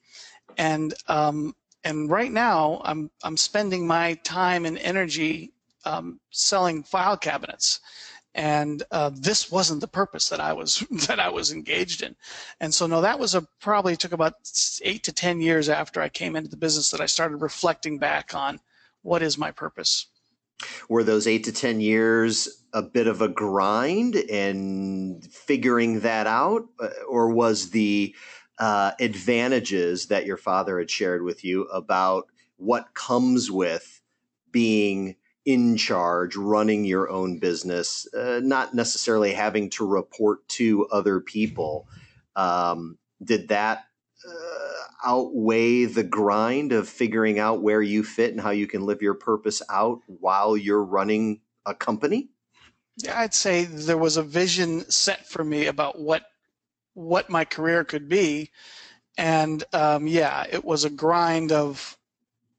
and 0.57 0.95
um, 1.09 1.55
and 1.85 2.11
right 2.11 2.33
now 2.33 2.83
I'm 2.85 3.11
I'm 3.23 3.37
spending 3.37 3.87
my 3.87 4.15
time 4.25 4.67
and 4.67 4.79
energy 4.79 5.53
um, 5.85 6.21
selling 6.31 6.83
file 6.83 7.17
cabinets. 7.17 7.81
And 8.35 8.83
uh, 8.91 9.11
this 9.15 9.51
wasn't 9.51 9.81
the 9.81 9.89
purpose 9.89 10.29
that 10.29 10.41
I 10.41 10.53
was 10.53 10.85
that 11.09 11.19
I 11.19 11.31
was 11.31 11.53
engaged 11.53 12.03
in, 12.03 12.15
and 12.61 12.73
so 12.75 12.87
no, 12.87 13.01
that 13.01 13.19
was 13.19 13.35
a 13.35 13.43
probably 13.61 13.97
took 13.97 14.13
about 14.13 14.35
eight 14.83 15.03
to 15.05 15.13
ten 15.13 15.41
years 15.41 15.71
after 15.71 16.03
I 16.03 16.11
came 16.11 16.37
into 16.37 16.51
the 16.51 16.57
business 16.57 16.91
that 16.91 17.01
I 17.01 17.07
started 17.07 17.39
reflecting 17.39 17.99
back 17.99 18.35
on 18.35 18.61
what 19.03 19.23
is 19.23 19.39
my 19.39 19.51
purpose. 19.51 20.07
Were 20.89 21.05
those 21.05 21.27
eight 21.27 21.45
to 21.45 21.53
ten 21.53 21.81
years 21.81 22.65
a 22.73 22.83
bit 22.83 23.07
of 23.07 23.23
a 23.23 23.29
grind 23.29 24.17
and 24.17 25.25
figuring 25.25 26.01
that 26.01 26.27
out, 26.27 26.67
uh, 26.81 26.89
or 27.09 27.31
was 27.31 27.71
the 27.71 28.15
uh, 28.59 28.93
advantages 29.01 30.07
that 30.07 30.27
your 30.27 30.37
father 30.37 30.79
had 30.79 30.91
shared 30.91 31.23
with 31.23 31.45
you 31.45 31.63
about 31.65 32.27
what 32.57 32.95
comes 32.95 33.51
with 33.51 34.01
being 34.51 35.17
in 35.45 35.77
charge, 35.77 36.37
running 36.37 36.85
your 36.85 37.09
own 37.09 37.39
business, 37.39 38.09
uh, 38.15 38.41
not 38.43 38.75
necessarily 38.75 39.33
having 39.33 39.71
to 39.71 39.87
report 39.87 40.47
to 40.49 40.87
other 40.89 41.21
people. 41.21 41.87
Um, 42.35 42.99
did 43.23 43.49
that 43.49 43.85
uh, 44.29 44.76
outweigh 45.07 45.85
the 45.85 46.03
grind 46.03 46.73
of 46.73 46.89
figuring 46.89 47.39
out 47.39 47.63
where 47.63 47.81
you 47.81 48.03
fit 48.05 48.33
and 48.33 48.41
how 48.41 48.51
you 48.51 48.67
can 48.67 48.85
live 48.85 49.01
your 49.01 49.15
purpose 49.15 49.63
out 49.71 50.01
while 50.07 50.57
you're 50.57 50.85
running 50.85 51.41
a 51.65 51.75
company? 51.75 52.29
Yeah, 52.99 53.19
I'd 53.21 53.35
say 53.35 53.65
there 53.65 53.99
was 53.99 54.17
a 54.17 54.23
vision 54.23 54.91
set 54.91 55.27
for 55.27 55.45
me 55.45 55.67
about 55.67 55.99
what 55.99 56.25
what 56.95 57.29
my 57.29 57.45
career 57.45 57.85
could 57.85 58.09
be, 58.09 58.51
and 59.19 59.63
um, 59.75 60.07
yeah, 60.07 60.47
it 60.51 60.65
was 60.65 60.85
a 60.85 60.91
grind 60.91 61.53
of 61.53 61.97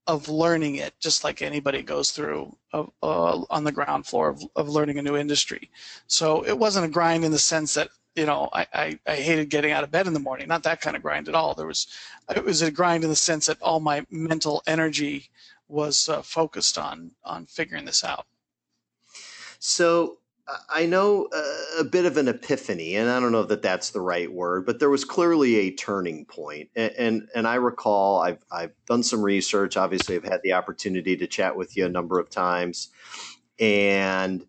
of 0.07 0.29
learning 0.29 0.75
it, 0.75 0.93
just 0.99 1.23
like 1.23 1.41
anybody 1.41 1.83
goes 1.83 2.11
through 2.11 2.55
uh, 2.71 2.85
uh, 3.03 3.43
on 3.49 3.65
the 3.65 3.71
ground 3.71 4.05
floor 4.05 4.29
of, 4.29 4.41
of 4.55 4.69
learning 4.69 4.97
a 4.97 5.01
new 5.01 5.17
industry. 5.17 5.69
So 6.07 6.45
it 6.45 6.57
wasn't 6.57 6.85
a 6.85 6.89
grind 6.89 7.25
in 7.25 7.31
the 7.31 7.37
sense 7.37 7.73
that 7.73 7.89
you 8.17 8.25
know 8.25 8.49
I, 8.51 8.67
I, 8.73 8.99
I, 9.07 9.15
hated 9.15 9.49
getting 9.49 9.71
out 9.71 9.83
of 9.83 9.91
bed 9.91 10.07
in 10.07 10.13
the 10.13 10.19
morning. 10.19 10.47
Not 10.47 10.63
that 10.63 10.81
kind 10.81 10.95
of 10.95 11.03
grind 11.03 11.29
at 11.29 11.35
all. 11.35 11.53
There 11.53 11.67
was 11.67 11.87
it 12.35 12.43
was 12.43 12.61
a 12.61 12.71
grind 12.71 13.03
in 13.03 13.09
the 13.09 13.15
sense 13.15 13.45
that 13.45 13.61
all 13.61 13.79
my 13.79 14.05
mental 14.09 14.63
energy 14.67 15.29
was 15.67 16.09
uh, 16.09 16.21
focused 16.21 16.77
on 16.77 17.11
on 17.23 17.45
figuring 17.45 17.85
this 17.85 18.03
out. 18.03 18.25
So 19.59 20.17
I 20.69 20.85
know 20.85 21.27
a 21.77 21.83
bit 21.83 22.05
of 22.05 22.15
an 22.15 22.29
epiphany, 22.29 22.95
and 22.95 23.09
I 23.09 23.19
don't 23.19 23.33
know 23.33 23.43
that 23.43 23.61
that's 23.61 23.89
the 23.89 23.99
right 23.99 24.31
word, 24.31 24.65
but 24.65 24.79
there 24.79 24.89
was 24.89 25.03
clearly 25.03 25.55
a 25.57 25.75
turning 25.75 26.25
point. 26.25 26.69
And, 26.75 26.93
and, 26.97 27.29
and 27.35 27.47
I 27.47 27.55
recall 27.55 28.21
I've 28.21 28.43
I've 28.49 28.71
done 28.85 29.03
some 29.03 29.21
research. 29.21 29.75
Obviously, 29.75 30.15
I've 30.15 30.23
had 30.23 30.41
the 30.43 30.53
opportunity 30.53 31.17
to 31.17 31.27
chat 31.27 31.55
with 31.57 31.75
you 31.75 31.85
a 31.85 31.89
number 31.89 32.17
of 32.17 32.29
times, 32.29 32.89
and 33.59 34.45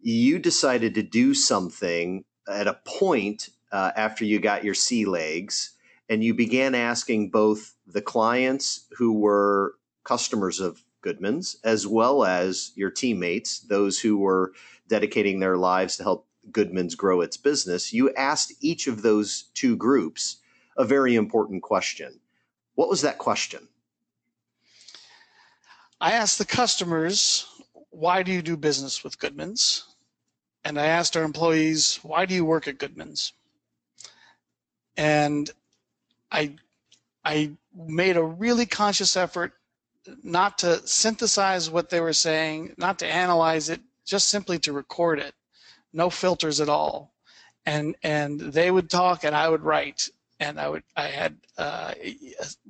you 0.00 0.38
decided 0.38 0.94
to 0.94 1.02
do 1.02 1.34
something 1.34 2.24
at 2.48 2.66
a 2.66 2.78
point 2.84 3.50
uh, 3.70 3.92
after 3.96 4.24
you 4.24 4.38
got 4.38 4.64
your 4.64 4.74
sea 4.74 5.04
legs, 5.04 5.76
and 6.08 6.22
you 6.22 6.34
began 6.34 6.74
asking 6.74 7.30
both 7.30 7.74
the 7.86 8.02
clients 8.02 8.86
who 8.96 9.12
were 9.12 9.76
customers 10.04 10.60
of 10.60 10.84
Goodman's 11.00 11.56
as 11.64 11.86
well 11.86 12.24
as 12.24 12.72
your 12.76 12.90
teammates, 12.90 13.60
those 13.60 13.98
who 13.98 14.18
were 14.18 14.52
dedicating 14.88 15.40
their 15.40 15.56
lives 15.56 15.96
to 15.96 16.02
help 16.02 16.26
Goodman's 16.50 16.94
grow 16.94 17.20
its 17.20 17.36
business, 17.36 17.92
you 17.92 18.12
asked 18.14 18.52
each 18.60 18.86
of 18.86 19.02
those 19.02 19.44
two 19.54 19.76
groups 19.76 20.38
a 20.76 20.84
very 20.84 21.14
important 21.14 21.62
question. 21.62 22.20
What 22.74 22.88
was 22.88 23.02
that 23.02 23.18
question? 23.18 23.68
I 26.00 26.12
asked 26.12 26.38
the 26.38 26.44
customers, 26.44 27.46
why 27.90 28.22
do 28.22 28.32
you 28.32 28.42
do 28.42 28.56
business 28.56 29.04
with 29.04 29.18
Goodman's? 29.18 29.91
And 30.64 30.78
I 30.78 30.86
asked 30.86 31.16
our 31.16 31.24
employees, 31.24 31.98
why 32.02 32.26
do 32.26 32.34
you 32.34 32.44
work 32.44 32.68
at 32.68 32.78
Goodman's? 32.78 33.32
And 34.96 35.50
I 36.30 36.56
I 37.24 37.52
made 37.74 38.16
a 38.16 38.22
really 38.22 38.66
conscious 38.66 39.16
effort 39.16 39.52
not 40.22 40.58
to 40.58 40.86
synthesize 40.86 41.70
what 41.70 41.90
they 41.90 42.00
were 42.00 42.12
saying, 42.12 42.74
not 42.76 42.98
to 42.98 43.06
analyze 43.06 43.68
it, 43.68 43.80
just 44.04 44.28
simply 44.28 44.58
to 44.60 44.72
record 44.72 45.18
it, 45.18 45.34
no 45.92 46.10
filters 46.10 46.60
at 46.60 46.68
all. 46.68 47.14
And 47.64 47.94
and 48.02 48.40
they 48.40 48.70
would 48.70 48.90
talk 48.90 49.24
and 49.24 49.36
I 49.36 49.48
would 49.48 49.62
write, 49.62 50.08
and 50.40 50.58
I 50.58 50.68
would 50.68 50.82
I 50.96 51.06
had 51.06 51.36
uh, 51.56 51.94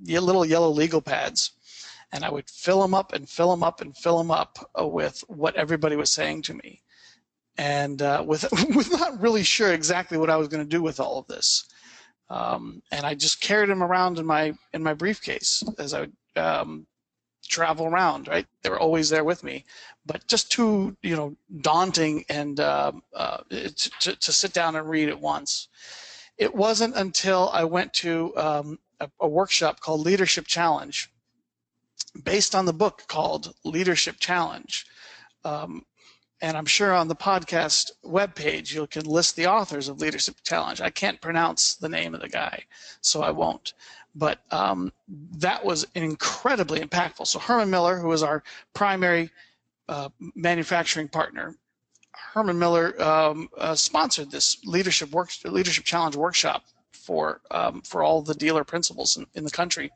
little 0.07 0.45
yellow 0.45 0.69
legal 0.71 1.01
pads, 1.01 1.53
and 2.13 2.25
I 2.25 2.31
would 2.31 2.51
fill 2.51 2.83
them 2.83 2.95
up 2.95 3.15
and 3.15 3.29
fill 3.29 3.51
them 3.51 3.63
up 3.63 3.81
and 3.81 3.97
fill 3.97 4.19
them 4.19 4.31
up 4.31 4.71
with 4.79 5.25
what 5.29 5.57
everybody 5.57 5.97
was 5.97 6.11
saying 6.11 6.43
to 6.43 6.55
me, 6.55 6.82
and 7.59 8.01
uh, 8.03 8.25
with 8.27 8.45
with 8.75 8.91
not 8.93 9.21
really 9.21 9.43
sure 9.43 9.73
exactly 9.73 10.19
what 10.19 10.31
I 10.31 10.37
was 10.37 10.49
going 10.49 10.65
to 10.65 10.69
do 10.69 10.83
with 10.83 11.01
all 11.01 11.19
of 11.19 11.27
this. 11.27 11.65
Um, 12.31 12.83
and 12.91 13.05
I 13.05 13.15
just 13.15 13.43
carried 13.43 13.69
them 13.69 13.83
around 13.83 14.19
in 14.19 14.27
my 14.27 14.55
in 14.73 14.83
my 14.83 14.95
briefcase 14.95 15.63
as 15.79 15.93
I 15.95 16.01
would 16.01 16.13
um, 16.37 16.87
travel 17.49 17.87
around, 17.87 18.29
right? 18.29 18.47
They 18.63 18.71
were 18.71 18.81
always 18.81 19.11
there 19.11 19.25
with 19.25 19.45
me, 19.45 19.65
but 20.07 20.27
just 20.27 20.51
too, 20.51 20.97
you 21.03 21.17
know, 21.17 21.37
daunting 21.61 22.25
and 22.29 22.59
uh, 22.59 22.93
uh, 23.15 23.39
to, 23.51 24.17
to 24.17 24.33
sit 24.33 24.53
down 24.53 24.77
and 24.77 24.89
read 24.89 25.09
at 25.09 25.21
once. 25.21 25.69
It 26.39 26.55
wasn't 26.55 26.97
until 26.97 27.51
I 27.53 27.65
went 27.65 27.93
to 27.95 28.37
um, 28.37 28.79
a, 29.01 29.11
a, 29.21 29.29
workshop 29.29 29.81
called 29.81 30.01
Leadership 30.01 30.47
Challenge, 30.47 31.11
based 32.25 32.55
on 32.55 32.65
the 32.65 32.73
book 32.73 33.05
called 33.07 33.55
Leadership 33.65 34.17
Challenge. 34.19 34.87
Um, 35.45 35.85
and 36.43 36.57
I'm 36.57 36.67
sure 36.67 36.93
on 36.93 37.07
the 37.07 37.15
podcast 37.15 37.93
webpage 38.05 38.75
you 38.75 38.87
can 38.89 39.07
list 39.07 39.37
the 39.37 39.47
authors 39.47 39.89
of 39.89 40.01
Leadership 40.01 40.35
Challenge. 40.43 40.81
I 40.81 40.91
can't 40.91 41.21
pronounce 41.21 41.77
the 41.77 41.89
name 41.89 42.15
of 42.15 42.21
the 42.21 42.29
guy, 42.29 42.65
so 43.01 43.23
I 43.23 43.31
won't. 43.31 43.75
But 44.15 44.41
um, 44.51 44.93
that 45.39 45.65
was 45.65 45.87
incredibly 45.95 46.81
impactful. 46.81 47.29
So 47.29 47.39
Herman 47.39 47.71
Miller, 47.71 47.97
who 47.97 48.09
was 48.09 48.25
our 48.25 48.43
primary 48.75 49.31
uh, 49.89 50.09
manufacturing 50.35 51.09
partner, 51.09 51.55
Herman 52.13 52.59
Miller 52.59 53.01
um, 53.01 53.49
uh, 53.57 53.77
sponsored 53.77 54.31
this 54.31 54.59
leadership 54.65 55.11
work 55.13 55.31
leadership 55.45 55.85
challenge 55.85 56.17
workshop 56.17 56.65
for 56.91 57.41
um, 57.51 57.83
for 57.83 58.03
all 58.03 58.21
the 58.21 58.35
dealer 58.35 58.65
principals 58.65 59.17
in, 59.17 59.27
in 59.35 59.45
the 59.45 59.51
country, 59.51 59.91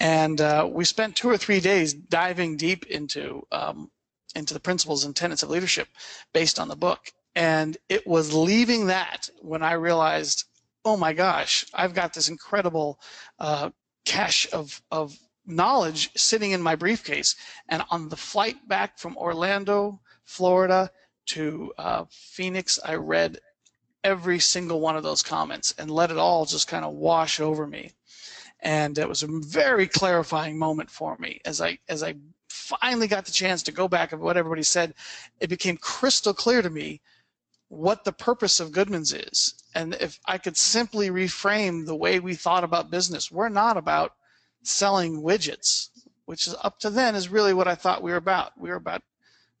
and 0.00 0.40
uh, 0.40 0.68
we 0.70 0.84
spent 0.84 1.16
two 1.16 1.28
or 1.28 1.36
three 1.38 1.60
days 1.60 1.94
diving 1.94 2.56
deep 2.56 2.86
into 2.86 3.46
um, 3.52 3.90
into 4.34 4.54
the 4.54 4.60
principles 4.60 5.04
and 5.04 5.14
tenets 5.14 5.42
of 5.42 5.50
leadership 5.50 5.88
based 6.32 6.58
on 6.58 6.68
the 6.68 6.76
book. 6.76 7.12
And 7.34 7.76
it 7.88 8.06
was 8.06 8.34
leaving 8.34 8.86
that 8.86 9.30
when 9.40 9.62
I 9.62 9.72
realized 9.72 10.44
oh 10.84 10.96
my 10.96 11.12
gosh, 11.12 11.64
I've 11.74 11.94
got 11.94 12.14
this 12.14 12.28
incredible 12.28 13.00
uh, 13.38 13.70
cache 14.04 14.46
of, 14.52 14.82
of 14.90 15.18
knowledge 15.46 16.10
sitting 16.16 16.52
in 16.52 16.62
my 16.62 16.74
briefcase. 16.76 17.36
And 17.68 17.82
on 17.90 18.08
the 18.08 18.16
flight 18.16 18.66
back 18.68 18.98
from 18.98 19.16
Orlando, 19.16 20.00
Florida 20.24 20.90
to 21.26 21.72
uh, 21.78 22.04
Phoenix, 22.10 22.78
I 22.84 22.94
read 22.94 23.38
every 24.02 24.38
single 24.38 24.80
one 24.80 24.96
of 24.96 25.02
those 25.02 25.22
comments 25.22 25.74
and 25.78 25.90
let 25.90 26.10
it 26.10 26.16
all 26.16 26.46
just 26.46 26.68
kind 26.68 26.84
of 26.84 26.94
wash 26.94 27.40
over 27.40 27.66
me. 27.66 27.92
And 28.60 28.98
it 28.98 29.08
was 29.08 29.22
a 29.22 29.28
very 29.28 29.86
clarifying 29.86 30.58
moment 30.58 30.90
for 30.90 31.16
me 31.18 31.40
as 31.44 31.60
I 31.60 31.78
as 31.88 32.02
I 32.02 32.16
finally 32.50 33.06
got 33.06 33.24
the 33.24 33.32
chance 33.32 33.62
to 33.62 33.72
go 33.72 33.88
back 33.88 34.12
and 34.12 34.20
what 34.20 34.36
everybody 34.36 34.62
said. 34.62 34.94
It 35.40 35.48
became 35.48 35.76
crystal 35.76 36.34
clear 36.34 36.62
to 36.62 36.70
me 36.70 37.00
what 37.68 38.04
the 38.04 38.12
purpose 38.12 38.58
of 38.58 38.72
Goodman's 38.72 39.12
is. 39.12 39.54
And 39.74 39.94
if 39.94 40.18
I 40.26 40.38
could 40.38 40.56
simply 40.56 41.10
reframe 41.10 41.86
the 41.86 41.94
way 41.94 42.18
we 42.18 42.34
thought 42.34 42.64
about 42.64 42.90
business, 42.90 43.30
we're 43.30 43.48
not 43.48 43.76
about 43.76 44.12
selling 44.62 45.22
widgets, 45.22 45.90
which 46.24 46.46
is 46.46 46.56
up 46.62 46.80
to 46.80 46.90
then 46.90 47.14
is 47.14 47.28
really 47.28 47.54
what 47.54 47.68
I 47.68 47.76
thought 47.76 48.02
we 48.02 48.10
were 48.10 48.16
about. 48.16 48.60
We 48.60 48.70
were 48.70 48.76
about 48.76 49.02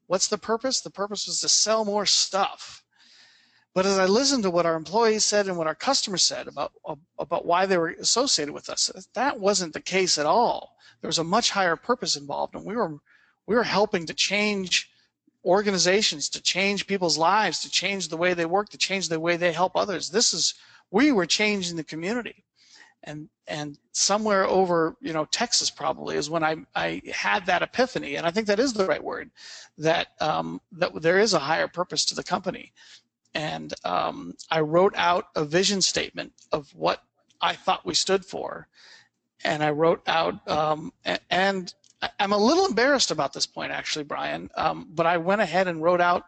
what's 0.08 0.26
the 0.26 0.38
purpose? 0.38 0.80
The 0.80 0.90
purpose 0.90 1.26
was 1.26 1.40
to 1.40 1.48
sell 1.48 1.84
more 1.84 2.06
stuff. 2.06 2.79
But 3.74 3.86
as 3.86 3.98
I 3.98 4.06
listened 4.06 4.42
to 4.42 4.50
what 4.50 4.66
our 4.66 4.74
employees 4.74 5.24
said 5.24 5.46
and 5.46 5.56
what 5.56 5.68
our 5.68 5.74
customers 5.76 6.26
said 6.26 6.48
about 6.48 6.72
about 7.18 7.46
why 7.46 7.66
they 7.66 7.78
were 7.78 7.94
associated 8.00 8.52
with 8.52 8.68
us, 8.68 8.90
that 9.14 9.38
wasn't 9.38 9.72
the 9.72 9.80
case 9.80 10.18
at 10.18 10.26
all. 10.26 10.76
There 11.00 11.08
was 11.08 11.18
a 11.18 11.24
much 11.24 11.50
higher 11.50 11.76
purpose 11.76 12.16
involved, 12.16 12.54
and 12.54 12.64
we 12.64 12.74
were 12.74 12.98
we 13.46 13.54
were 13.54 13.62
helping 13.62 14.06
to 14.06 14.14
change 14.14 14.90
organizations 15.44 16.28
to 16.30 16.42
change 16.42 16.86
people's 16.86 17.16
lives, 17.16 17.60
to 17.60 17.70
change 17.70 18.08
the 18.08 18.16
way 18.16 18.34
they 18.34 18.44
work, 18.44 18.68
to 18.70 18.78
change 18.78 19.08
the 19.08 19.20
way 19.20 19.36
they 19.36 19.52
help 19.52 19.76
others. 19.76 20.10
This 20.10 20.34
is 20.34 20.54
we 20.90 21.12
were 21.12 21.26
changing 21.26 21.76
the 21.76 21.84
community. 21.84 22.44
And 23.04 23.30
and 23.46 23.78
somewhere 23.92 24.46
over, 24.46 24.96
you 25.00 25.14
know, 25.14 25.24
Texas 25.24 25.70
probably 25.70 26.16
is 26.16 26.28
when 26.28 26.44
I, 26.44 26.56
I 26.74 27.00
had 27.12 27.46
that 27.46 27.62
epiphany, 27.62 28.16
and 28.16 28.26
I 28.26 28.30
think 28.30 28.46
that 28.46 28.60
is 28.60 28.74
the 28.74 28.84
right 28.84 29.02
word, 29.02 29.30
that 29.78 30.08
um, 30.20 30.60
that 30.72 31.00
there 31.00 31.18
is 31.18 31.32
a 31.32 31.38
higher 31.38 31.66
purpose 31.66 32.04
to 32.06 32.14
the 32.14 32.22
company. 32.22 32.72
And 33.34 33.72
um, 33.84 34.34
I 34.50 34.60
wrote 34.60 34.94
out 34.96 35.28
a 35.36 35.44
vision 35.44 35.82
statement 35.82 36.32
of 36.52 36.74
what 36.74 37.02
I 37.40 37.54
thought 37.54 37.86
we 37.86 37.94
stood 37.94 38.24
for, 38.24 38.68
and 39.44 39.62
I 39.62 39.70
wrote 39.70 40.02
out 40.06 40.46
um, 40.48 40.92
and 41.30 41.72
I, 42.02 42.10
am 42.18 42.32
a 42.32 42.38
little 42.38 42.66
embarrassed 42.66 43.10
about 43.10 43.32
this 43.32 43.46
point, 43.46 43.72
actually, 43.72 44.04
Brian. 44.04 44.50
Um, 44.56 44.88
but 44.90 45.06
I 45.06 45.18
went 45.18 45.40
ahead 45.40 45.68
and 45.68 45.82
wrote 45.82 46.00
out 46.00 46.24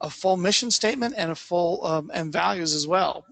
a 0.00 0.10
full 0.10 0.36
mission 0.36 0.70
statement 0.70 1.14
and 1.16 1.30
a 1.30 1.34
full 1.34 1.84
um, 1.86 2.10
and 2.12 2.32
values 2.32 2.74
as 2.74 2.86
well. 2.86 3.24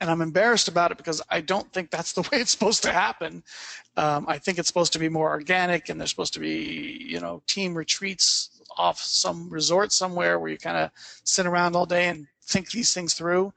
And 0.00 0.10
I'm 0.10 0.22
embarrassed 0.22 0.68
about 0.68 0.90
it 0.90 0.96
because 0.96 1.20
I 1.30 1.40
don't 1.40 1.70
think 1.72 1.90
that's 1.90 2.12
the 2.12 2.22
way 2.32 2.40
it's 2.40 2.50
supposed 2.50 2.82
to 2.84 2.92
happen. 2.92 3.42
Um, 3.96 4.24
I 4.28 4.38
think 4.38 4.58
it's 4.58 4.68
supposed 4.68 4.92
to 4.94 4.98
be 4.98 5.08
more 5.08 5.30
organic, 5.30 5.88
and 5.88 6.00
there's 6.00 6.10
supposed 6.10 6.34
to 6.34 6.40
be, 6.40 7.04
you 7.06 7.20
know, 7.20 7.42
team 7.46 7.74
retreats 7.74 8.59
off 8.76 9.00
some 9.00 9.48
resort 9.48 9.92
somewhere 9.92 10.38
where 10.38 10.50
you 10.50 10.58
kind 10.58 10.76
of 10.76 10.90
sit 11.24 11.46
around 11.46 11.76
all 11.76 11.86
day 11.86 12.08
and 12.08 12.26
think 12.42 12.70
these 12.70 12.92
things 12.94 13.14
through. 13.14 13.52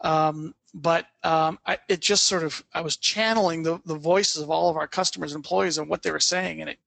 Um, 0.00 0.54
but 0.74 1.06
um, 1.22 1.58
I, 1.66 1.78
it 1.88 2.00
just 2.00 2.24
sort 2.24 2.42
of 2.42 2.62
I 2.74 2.80
was 2.80 2.96
channeling 2.96 3.62
the, 3.62 3.80
the 3.86 3.94
voices 3.94 4.42
of 4.42 4.50
all 4.50 4.68
of 4.68 4.76
our 4.76 4.88
customers 4.88 5.32
and 5.32 5.38
employees 5.38 5.78
and 5.78 5.88
what 5.88 6.02
they 6.02 6.10
were 6.10 6.20
saying, 6.20 6.60
and 6.60 6.70
it 6.70 6.78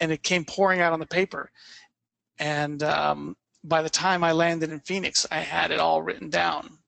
and 0.00 0.12
it 0.12 0.22
came 0.22 0.44
pouring 0.44 0.80
out 0.80 0.92
on 0.92 1.00
the 1.00 1.06
paper. 1.06 1.50
And 2.38 2.82
um, 2.82 3.36
by 3.64 3.82
the 3.82 3.90
time 3.90 4.24
I 4.24 4.32
landed 4.32 4.70
in 4.70 4.80
Phoenix, 4.80 5.26
I 5.30 5.38
had 5.38 5.70
it 5.70 5.80
all 5.80 6.02
written 6.02 6.30
down. 6.30 6.78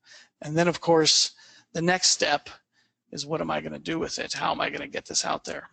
And 0.41 0.57
then, 0.57 0.67
of 0.67 0.81
course, 0.81 1.31
the 1.73 1.81
next 1.81 2.09
step 2.09 2.49
is 3.11 3.25
what 3.25 3.41
am 3.41 3.51
I 3.51 3.61
going 3.61 3.73
to 3.73 3.79
do 3.79 3.99
with 3.99 4.19
it? 4.19 4.33
How 4.33 4.51
am 4.51 4.61
I 4.61 4.69
going 4.69 4.81
to 4.81 4.87
get 4.87 5.05
this 5.05 5.25
out 5.25 5.45
there? 5.45 5.69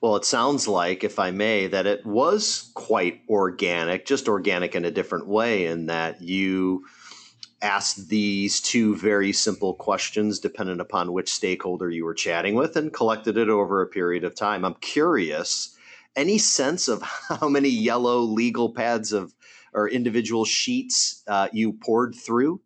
Well, 0.00 0.16
it 0.16 0.24
sounds 0.24 0.66
like, 0.66 1.04
if 1.04 1.18
I 1.18 1.30
may, 1.30 1.68
that 1.68 1.86
it 1.86 2.04
was 2.04 2.70
quite 2.74 3.20
organic, 3.28 4.04
just 4.04 4.28
organic 4.28 4.74
in 4.74 4.84
a 4.84 4.90
different 4.90 5.28
way, 5.28 5.66
in 5.66 5.86
that 5.86 6.20
you 6.20 6.84
asked 7.62 8.08
these 8.08 8.60
two 8.60 8.96
very 8.96 9.32
simple 9.32 9.74
questions 9.74 10.40
dependent 10.40 10.80
upon 10.80 11.12
which 11.12 11.32
stakeholder 11.32 11.88
you 11.88 12.04
were 12.04 12.14
chatting 12.14 12.56
with 12.56 12.76
and 12.76 12.92
collected 12.92 13.36
it 13.36 13.48
over 13.48 13.80
a 13.80 13.86
period 13.86 14.24
of 14.24 14.34
time. 14.34 14.64
I'm 14.64 14.74
curious, 14.74 15.76
any 16.16 16.38
sense 16.38 16.88
of 16.88 17.02
how 17.28 17.48
many 17.48 17.68
yellow 17.68 18.18
legal 18.18 18.72
pads 18.72 19.12
of 19.12 19.32
or 19.72 19.88
individual 19.88 20.44
sheets 20.44 21.22
uh, 21.26 21.48
you 21.52 21.72
poured 21.72 22.14
through? 22.14 22.60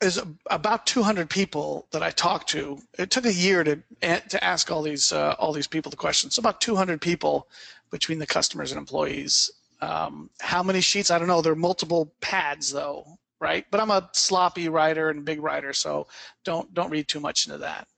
There's 0.00 0.18
about 0.50 0.86
200 0.86 1.28
people 1.28 1.86
that 1.90 2.02
I 2.02 2.10
talked 2.10 2.48
to. 2.50 2.80
It 2.98 3.10
took 3.10 3.26
a 3.26 3.32
year 3.32 3.62
to 3.64 3.78
to 4.02 4.44
ask 4.44 4.70
all 4.70 4.82
these 4.82 5.12
uh, 5.12 5.34
all 5.38 5.52
these 5.52 5.66
people 5.66 5.90
the 5.90 5.96
questions. 5.96 6.34
So 6.34 6.40
about 6.40 6.60
200 6.60 7.00
people 7.00 7.48
between 7.90 8.18
the 8.18 8.26
customers 8.26 8.72
and 8.72 8.78
employees. 8.78 9.50
Um, 9.82 10.30
how 10.40 10.62
many 10.62 10.80
sheets? 10.80 11.10
I 11.10 11.18
don't 11.18 11.28
know. 11.28 11.42
There 11.42 11.52
are 11.52 11.56
multiple 11.56 12.12
pads 12.20 12.72
though 12.72 13.18
right? 13.40 13.66
But 13.70 13.80
I'm 13.80 13.90
a 13.90 14.08
sloppy 14.12 14.68
writer 14.68 15.10
and 15.10 15.24
big 15.24 15.42
writer, 15.42 15.72
so 15.72 16.06
don't 16.44 16.72
don't 16.74 16.90
read 16.90 17.08
too 17.08 17.20
much 17.20 17.46
into 17.46 17.58
that. 17.58 17.88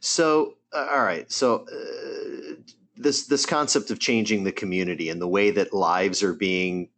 So, 0.00 0.56
uh, 0.72 0.88
all 0.90 1.04
right. 1.04 1.30
So, 1.30 1.66
uh, 1.70 2.54
this 2.96 3.26
this 3.26 3.46
concept 3.46 3.90
of 3.90 3.98
changing 3.98 4.44
the 4.44 4.52
community 4.52 5.08
and 5.08 5.20
the 5.20 5.28
way 5.28 5.50
that 5.50 5.72
lives 5.72 6.22
are 6.22 6.34
being 6.34 6.88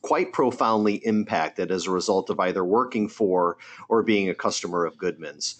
quite 0.00 0.32
profoundly 0.32 0.94
impacted 1.06 1.70
as 1.70 1.86
a 1.86 1.90
result 1.90 2.30
of 2.30 2.40
either 2.40 2.64
working 2.64 3.08
for 3.08 3.58
or 3.88 4.02
being 4.02 4.28
a 4.28 4.34
customer 4.34 4.84
of 4.84 4.96
Goodman's. 4.96 5.56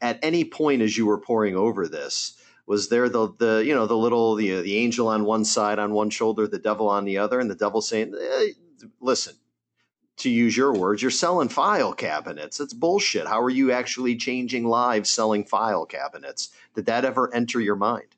At 0.00 0.18
any 0.22 0.44
point 0.44 0.82
as 0.82 0.96
you 0.96 1.06
were 1.06 1.18
pouring 1.18 1.56
over 1.56 1.86
this, 1.88 2.36
was 2.66 2.88
there 2.88 3.08
the 3.08 3.32
the 3.38 3.64
you 3.66 3.74
know 3.74 3.86
the 3.86 3.96
little 3.96 4.34
the 4.36 4.60
the 4.60 4.76
angel 4.76 5.08
on 5.08 5.24
one 5.24 5.44
side 5.44 5.78
on 5.78 5.92
one 5.92 6.10
shoulder, 6.10 6.46
the 6.46 6.58
devil 6.58 6.88
on 6.88 7.04
the 7.04 7.18
other, 7.18 7.40
and 7.40 7.50
the 7.50 7.54
devil 7.54 7.80
saying, 7.80 8.14
eh, 8.18 8.52
"Listen, 9.00 9.34
to 10.18 10.30
use 10.30 10.56
your 10.56 10.72
words, 10.72 11.02
you're 11.02 11.10
selling 11.10 11.48
file 11.48 11.92
cabinets. 11.92 12.60
It's 12.60 12.74
bullshit. 12.74 13.26
How 13.26 13.40
are 13.40 13.50
you 13.50 13.72
actually 13.72 14.16
changing 14.16 14.64
lives 14.64 15.10
selling 15.10 15.44
file 15.44 15.86
cabinets? 15.86 16.50
Did 16.74 16.86
that 16.86 17.04
ever 17.04 17.32
enter 17.34 17.60
your 17.60 17.76
mind? 17.76 18.14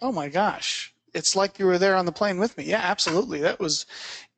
Oh 0.00 0.12
my 0.12 0.28
gosh. 0.28 0.94
It's 1.12 1.34
like 1.34 1.58
you 1.58 1.66
were 1.66 1.78
there 1.78 1.96
on 1.96 2.06
the 2.06 2.12
plane 2.12 2.38
with 2.38 2.56
me. 2.56 2.64
Yeah, 2.64 2.80
absolutely. 2.82 3.40
That 3.40 3.58
was, 3.58 3.86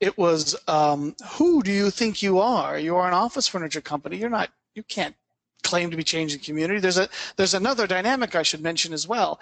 it 0.01 0.17
was, 0.17 0.57
um, 0.69 1.15
who 1.33 1.63
do 1.63 1.71
you 1.71 1.91
think 1.91 2.23
you 2.23 2.39
are? 2.39 2.79
You 2.79 2.97
are 2.97 3.07
an 3.07 3.15
office 3.15 3.47
furniture 3.47 3.83
company. 3.83 4.17
You're 4.17 4.31
not, 4.31 4.51
you 4.75 4.83
can't 4.83 5.15
claim 5.63 5.91
to 5.91 5.97
be 5.97 6.03
changing 6.03 6.41
community. 6.41 6.81
There's 6.81 6.99
a, 6.99 7.09
there's 7.37 7.55
another 7.55 7.87
dynamic 7.87 8.35
I 8.35 8.43
should 8.43 8.63
mention 8.63 8.93
as 8.93 9.07
well 9.07 9.39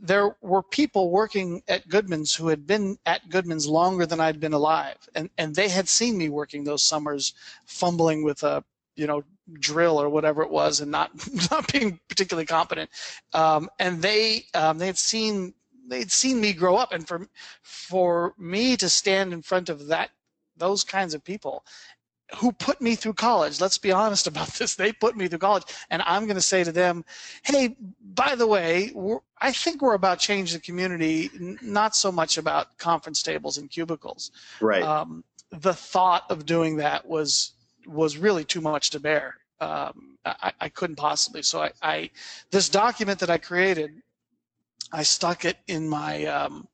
there 0.00 0.36
were 0.40 0.62
people 0.62 1.10
working 1.10 1.62
at 1.68 1.88
Goodman's 1.88 2.34
who 2.34 2.48
had 2.48 2.66
been 2.66 2.98
at 3.06 3.28
Goodman's 3.28 3.66
longer 3.66 4.06
than 4.06 4.20
I'd 4.20 4.40
been 4.40 4.52
alive, 4.52 4.96
and 5.14 5.28
and 5.38 5.54
they 5.54 5.68
had 5.68 5.88
seen 5.88 6.16
me 6.16 6.28
working 6.28 6.64
those 6.64 6.82
summers, 6.82 7.34
fumbling 7.66 8.22
with 8.22 8.42
a 8.42 8.64
you 8.98 9.06
know 9.06 9.22
drill 9.60 10.00
or 10.00 10.08
whatever 10.08 10.42
it 10.42 10.50
was, 10.50 10.80
and 10.80 10.90
not 10.90 11.10
not 11.50 11.72
being 11.72 11.98
particularly 12.08 12.46
competent, 12.46 12.90
um, 13.32 13.70
and 13.78 14.02
they 14.02 14.44
um, 14.54 14.78
they 14.78 14.86
had 14.86 14.98
seen 14.98 15.54
they'd 15.88 16.12
seen 16.12 16.40
me 16.40 16.52
grow 16.52 16.76
up, 16.76 16.92
and 16.92 17.06
for 17.06 17.26
for 17.62 18.34
me 18.36 18.76
to 18.76 18.88
stand 18.88 19.32
in 19.32 19.42
front 19.42 19.68
of 19.68 19.86
that 19.86 20.10
those 20.56 20.82
kinds 20.82 21.14
of 21.14 21.24
people 21.24 21.64
who 22.36 22.52
put 22.52 22.80
me 22.80 22.94
through 22.94 23.14
college. 23.14 23.60
Let's 23.60 23.78
be 23.78 23.92
honest 23.92 24.26
about 24.26 24.48
this. 24.58 24.74
They 24.74 24.92
put 24.92 25.16
me 25.16 25.28
through 25.28 25.38
college. 25.38 25.64
And 25.90 26.02
I'm 26.02 26.24
going 26.24 26.36
to 26.36 26.42
say 26.42 26.64
to 26.64 26.72
them, 26.72 27.04
hey, 27.44 27.76
by 28.14 28.34
the 28.34 28.46
way, 28.46 28.92
I 29.38 29.52
think 29.52 29.80
we're 29.80 29.94
about 29.94 30.18
changing 30.18 30.58
the 30.58 30.62
community, 30.62 31.30
not 31.62 31.96
so 31.96 32.12
much 32.12 32.36
about 32.36 32.76
conference 32.78 33.22
tables 33.22 33.56
and 33.58 33.70
cubicles. 33.70 34.30
Right. 34.60 34.82
Um, 34.82 35.24
the 35.50 35.72
thought 35.72 36.24
of 36.28 36.44
doing 36.44 36.76
that 36.76 37.06
was 37.06 37.52
was 37.88 38.16
really 38.16 38.44
too 38.44 38.60
much 38.60 38.90
to 38.90 39.00
bear. 39.00 39.36
Um, 39.60 40.18
I, 40.24 40.52
I, 40.60 40.68
couldn't 40.68 40.96
possibly. 40.96 41.42
So 41.42 41.62
I, 41.62 41.72
I, 41.82 42.10
this 42.52 42.68
document 42.68 43.18
that 43.18 43.30
I 43.30 43.38
created, 43.38 43.90
I 44.92 45.02
stuck 45.02 45.44
it 45.44 45.56
in 45.66 45.88
my 45.88 46.26
um, 46.26 46.68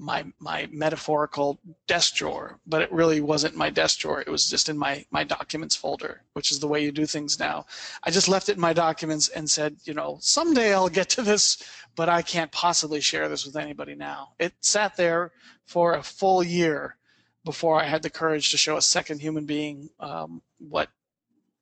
my 0.00 0.24
my 0.38 0.66
metaphorical 0.72 1.60
desk 1.86 2.14
drawer, 2.14 2.58
but 2.66 2.82
it 2.82 2.90
really 2.90 3.20
wasn't 3.20 3.54
my 3.54 3.68
desk 3.68 3.98
drawer. 3.98 4.20
It 4.20 4.30
was 4.30 4.48
just 4.48 4.68
in 4.68 4.78
my 4.78 5.04
my 5.10 5.24
documents 5.24 5.76
folder, 5.76 6.22
which 6.32 6.50
is 6.50 6.58
the 6.58 6.66
way 6.68 6.82
you 6.82 6.90
do 6.90 7.04
things 7.04 7.38
now. 7.38 7.66
I 8.02 8.10
just 8.10 8.28
left 8.28 8.48
it 8.48 8.54
in 8.54 8.60
my 8.60 8.72
documents 8.72 9.28
and 9.28 9.48
said, 9.48 9.76
you 9.84 9.92
know, 9.92 10.18
someday 10.20 10.72
I'll 10.72 10.88
get 10.88 11.10
to 11.10 11.22
this, 11.22 11.62
but 11.96 12.08
I 12.08 12.22
can't 12.22 12.50
possibly 12.50 13.00
share 13.00 13.28
this 13.28 13.44
with 13.44 13.56
anybody 13.56 13.94
now. 13.94 14.30
It 14.38 14.54
sat 14.60 14.96
there 14.96 15.32
for 15.66 15.94
a 15.94 16.02
full 16.02 16.42
year 16.42 16.96
before 17.44 17.80
I 17.80 17.84
had 17.84 18.02
the 18.02 18.10
courage 18.10 18.50
to 18.50 18.56
show 18.56 18.76
a 18.76 18.82
second 18.82 19.20
human 19.20 19.44
being 19.44 19.90
um, 20.00 20.42
what 20.60 20.88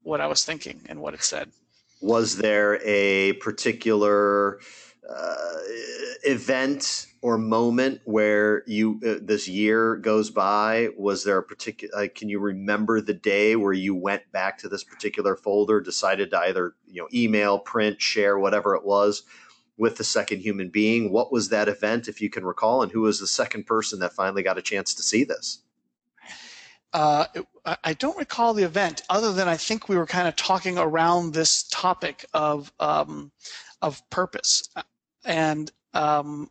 what 0.03 0.21
I 0.21 0.27
was 0.27 0.45
thinking 0.45 0.81
and 0.89 1.01
what 1.01 1.15
it 1.15 1.23
said. 1.23 1.51
Was 2.01 2.37
there 2.37 2.81
a 2.85 3.35
particular 3.35 4.61
uh, 5.09 5.57
event 6.25 7.07
or 7.23 7.37
moment 7.37 8.01
where 8.05 8.63
you 8.67 9.01
uh, 9.07 9.15
this 9.21 9.49
year 9.49 9.97
goes 9.97 10.31
by? 10.31 10.89
Was 10.97 11.25
there 11.25 11.39
a 11.39 11.43
particular 11.43 11.97
uh, 11.97 12.07
can 12.15 12.29
you 12.29 12.39
remember 12.39 13.01
the 13.01 13.15
day 13.15 13.57
where 13.57 13.73
you 13.73 13.95
went 13.95 14.31
back 14.33 14.59
to 14.59 14.69
this 14.69 14.85
particular 14.85 15.37
folder 15.37 15.81
decided 15.81 16.31
to 16.31 16.39
either 16.41 16.75
you 16.87 17.03
know 17.03 17.09
email 17.13 17.59
print 17.59 18.01
share 18.01 18.39
whatever 18.39 18.75
it 18.75 18.85
was 18.85 19.25
with 19.77 19.97
the 19.97 20.05
second 20.05 20.41
human 20.41 20.71
being? 20.71 21.13
What 21.13 21.33
was 21.33 21.49
that 21.49 21.69
event 21.69 22.09
if 22.09 22.21
you 22.21 22.31
can 22.31 22.45
recall 22.45 22.83
and 22.83 22.93
who 22.93 23.03
was 23.03 23.21
the 23.21 23.27
second 23.27 23.67
person 23.67 23.99
that 24.01 24.13
finally 24.13 24.43
got 24.43 24.59
a 24.59 24.63
chance 24.63 24.95
to 24.95 25.03
see 25.03 25.25
this 25.25 25.63
uh, 26.93 27.27
I 27.85 27.93
don't 27.93 28.17
recall 28.17 28.55
the 28.55 28.65
event, 28.65 29.03
other 29.11 29.33
than 29.33 29.49
I 29.49 29.57
think 29.57 29.89
we 29.89 29.97
were 29.97 30.07
kind 30.07 30.27
of 30.27 30.37
talking 30.37 30.79
around 30.79 31.35
this 31.35 31.65
topic 31.65 32.25
of 32.33 32.73
um, 32.81 33.31
of 33.83 34.03
purpose, 34.11 34.69
and 35.25 35.71
um, 35.95 36.51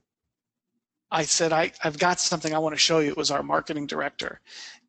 I 1.12 1.24
said, 1.24 1.54
I, 1.54 1.72
have 1.80 1.98
got 1.98 2.20
something 2.20 2.54
I 2.54 2.60
want 2.60 2.76
to 2.76 2.80
show 2.80 3.00
you. 3.00 3.10
It 3.10 3.18
was 3.18 3.32
our 3.32 3.44
marketing 3.44 3.88
director. 3.88 4.42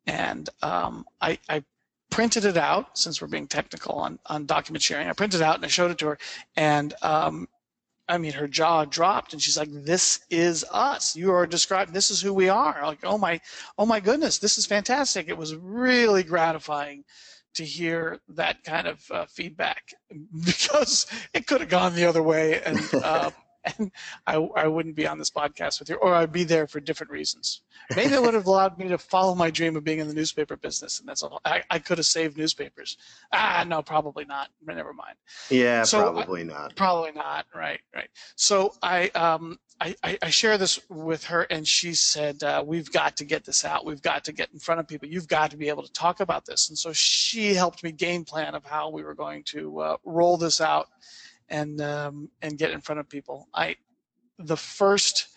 And 0.05 0.49
um, 0.61 1.05
I, 1.21 1.39
I, 1.47 1.63
printed 2.11 2.43
it 2.43 2.57
out, 2.57 2.97
since 2.97 3.21
we're 3.21 3.27
being 3.27 3.47
technical 3.47 3.93
on, 3.93 4.17
on 4.25 4.47
document 4.47 4.81
sharing. 4.81 5.07
I 5.07 5.13
printed 5.13 5.41
it 5.41 5.43
out 5.43 5.55
and 5.57 5.63
I 5.63 5.67
showed 5.67 5.91
it 5.91 5.99
to 5.99 6.07
her. 6.07 6.17
And 6.55 6.95
um, 7.03 7.47
I 8.09 8.17
mean, 8.17 8.33
her 8.33 8.47
jaw 8.47 8.85
dropped 8.85 9.33
and 9.33 9.41
she's 9.41 9.57
like, 9.57 9.69
this 9.71 10.19
is 10.31 10.65
us. 10.71 11.15
You 11.15 11.31
are 11.31 11.45
describing, 11.45 11.93
this 11.93 12.09
is 12.09 12.19
who 12.19 12.33
we 12.33 12.49
are. 12.49 12.79
Like, 12.83 12.99
oh 13.03 13.19
my, 13.19 13.39
oh 13.77 13.85
my 13.85 13.99
goodness, 13.99 14.39
this 14.39 14.57
is 14.57 14.65
fantastic. 14.65 15.29
It 15.29 15.37
was 15.37 15.55
really 15.55 16.23
gratifying 16.23 17.03
to 17.53 17.63
hear 17.63 18.19
that 18.29 18.63
kind 18.63 18.87
of 18.87 18.99
uh, 19.11 19.25
feedback 19.27 19.93
because 20.45 21.05
it 21.33 21.45
could 21.45 21.61
have 21.61 21.69
gone 21.69 21.93
the 21.93 22.05
other 22.05 22.23
way. 22.23 22.61
And, 22.63 22.79
uh, 22.93 23.29
and 23.65 23.91
I, 24.25 24.35
I 24.35 24.67
wouldn't 24.67 24.95
be 24.95 25.07
on 25.07 25.17
this 25.17 25.29
podcast 25.29 25.79
with 25.79 25.89
you, 25.89 25.95
or 25.95 26.13
I'd 26.13 26.31
be 26.31 26.43
there 26.43 26.67
for 26.67 26.79
different 26.79 27.11
reasons. 27.11 27.61
Maybe 27.95 28.13
it 28.13 28.21
would 28.21 28.33
have 28.33 28.45
allowed 28.45 28.77
me 28.77 28.87
to 28.89 28.97
follow 28.97 29.35
my 29.35 29.49
dream 29.49 29.75
of 29.75 29.83
being 29.83 29.99
in 29.99 30.07
the 30.07 30.13
newspaper 30.13 30.55
business, 30.55 30.99
and 30.99 31.07
that's 31.07 31.23
all. 31.23 31.41
I, 31.45 31.63
I 31.69 31.79
could 31.79 31.97
have 31.97 32.05
saved 32.05 32.37
newspapers. 32.37 32.97
Ah, 33.31 33.65
no, 33.67 33.81
probably 33.81 34.25
not. 34.25 34.49
Never 34.65 34.93
mind. 34.93 35.15
Yeah, 35.49 35.83
so 35.83 36.01
probably 36.01 36.41
I, 36.41 36.45
not. 36.45 36.75
Probably 36.75 37.11
not. 37.11 37.45
Right, 37.53 37.79
right. 37.95 38.09
So 38.35 38.73
I, 38.81 39.09
um, 39.09 39.59
I, 39.81 39.95
I, 40.21 40.29
share 40.29 40.57
this 40.57 40.79
with 40.89 41.23
her, 41.25 41.43
and 41.43 41.65
she 41.65 41.93
said, 41.93 42.43
uh, 42.43 42.63
"We've 42.65 42.91
got 42.91 43.15
to 43.17 43.25
get 43.25 43.45
this 43.45 43.63
out. 43.63 43.85
We've 43.85 44.01
got 44.01 44.25
to 44.25 44.33
get 44.33 44.49
in 44.51 44.59
front 44.59 44.79
of 44.79 44.87
people. 44.87 45.07
You've 45.07 45.27
got 45.27 45.51
to 45.51 45.57
be 45.57 45.69
able 45.69 45.83
to 45.83 45.91
talk 45.93 46.19
about 46.19 46.45
this." 46.45 46.67
And 46.69 46.77
so 46.77 46.91
she 46.91 47.53
helped 47.53 47.81
me 47.83 47.91
game 47.91 48.25
plan 48.25 48.55
of 48.55 48.65
how 48.65 48.89
we 48.89 49.03
were 49.03 49.15
going 49.15 49.43
to 49.45 49.79
uh, 49.79 49.97
roll 50.03 50.37
this 50.37 50.59
out 50.59 50.89
and 51.49 51.81
um, 51.81 52.29
and 52.41 52.57
get 52.57 52.71
in 52.71 52.81
front 52.81 52.99
of 52.99 53.09
people. 53.09 53.47
I 53.53 53.75
the 54.37 54.57
first 54.57 55.27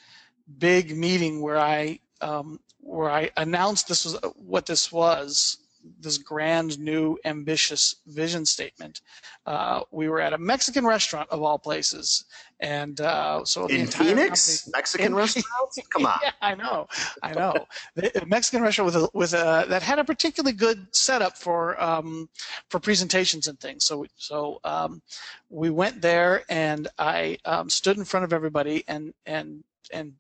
big 0.59 0.97
meeting 0.97 1.41
where 1.41 1.59
I 1.59 2.01
um, 2.21 2.61
where 2.81 3.11
I 3.11 3.31
announced 3.37 3.89
this 3.89 4.05
was 4.05 4.19
what 4.37 4.67
this 4.67 4.93
was 4.93 5.59
this 6.01 6.19
grand 6.19 6.79
new 6.79 7.19
ambitious 7.25 7.97
vision 8.07 8.45
statement. 8.45 9.01
Uh, 9.47 9.81
we 9.91 10.09
were 10.09 10.21
at 10.21 10.33
a 10.33 10.39
Mexican 10.39 10.87
restaurant 10.87 11.29
of 11.31 11.43
all 11.43 11.59
places, 11.59 12.25
and 12.61 13.01
uh, 13.01 13.45
so 13.45 13.67
in 13.67 13.87
Phoenix, 13.87 14.63
company, 14.63 14.73
Mexican 14.79 15.07
in, 15.07 15.15
restaurant. 15.15 15.47
Come 15.93 16.07
on, 16.07 16.19
yeah, 16.23 16.31
I 16.41 16.55
know, 16.55 16.87
I 17.23 17.33
know. 17.33 17.67
the 17.95 18.25
Mexican 18.27 18.63
restaurant 18.63 18.87
with 18.87 19.05
a, 19.05 19.09
with 19.15 19.33
a 19.35 19.67
that 19.69 19.83
had 19.83 19.99
a 19.99 20.05
particularly 20.05 20.57
good 20.57 20.87
setup 20.93 21.37
for 21.37 21.81
um, 21.83 22.29
for 22.69 22.79
presentations 22.79 23.49
and 23.49 23.59
things. 23.59 23.85
So 23.85 24.07
so 24.17 24.61
um, 24.65 25.03
we 25.51 25.71
went 25.71 26.01
there, 26.01 26.45
and 26.49 26.89
I 26.99 27.39
um, 27.45 27.69
stood 27.69 27.99
in 27.99 28.05
front 28.05 28.25
of 28.25 28.33
everybody 28.33 28.85
and 28.87 29.13
and 29.27 29.65
and 29.93 30.15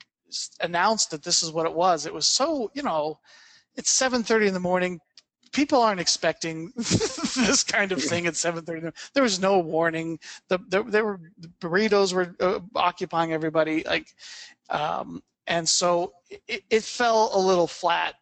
announced 0.61 1.11
that 1.11 1.23
this 1.23 1.43
is 1.43 1.53
what 1.53 1.67
it 1.67 1.75
was. 1.75 2.07
It 2.07 2.15
was 2.15 2.27
so 2.27 2.71
you 2.75 2.83
know 2.83 3.19
it's 3.77 3.99
7:30 3.99 4.49
in 4.49 4.55
the 4.55 4.61
morning 4.61 5.01
people 5.53 5.81
aren't 5.81 6.01
expecting 6.01 6.73
this 6.77 7.63
kind 7.63 7.93
of 7.93 8.03
thing 8.03 8.27
at 8.27 8.35
7:30. 8.35 8.93
There 9.15 9.23
was 9.23 9.39
no 9.39 9.59
warning. 9.59 10.19
The, 10.49 10.59
the 10.69 10.83
there 10.83 11.05
were 11.05 11.21
the 11.39 11.49
burritos 11.61 12.13
were 12.13 12.35
uh, 12.41 12.61
occupying 12.75 13.33
everybody. 13.33 13.85
Like, 13.85 14.15
um, 14.71 15.23
and 15.47 15.69
so 15.69 16.15
it, 16.49 16.65
it, 16.71 16.83
fell 16.83 17.31
a 17.35 17.39
little 17.39 17.67
flat, 17.67 18.15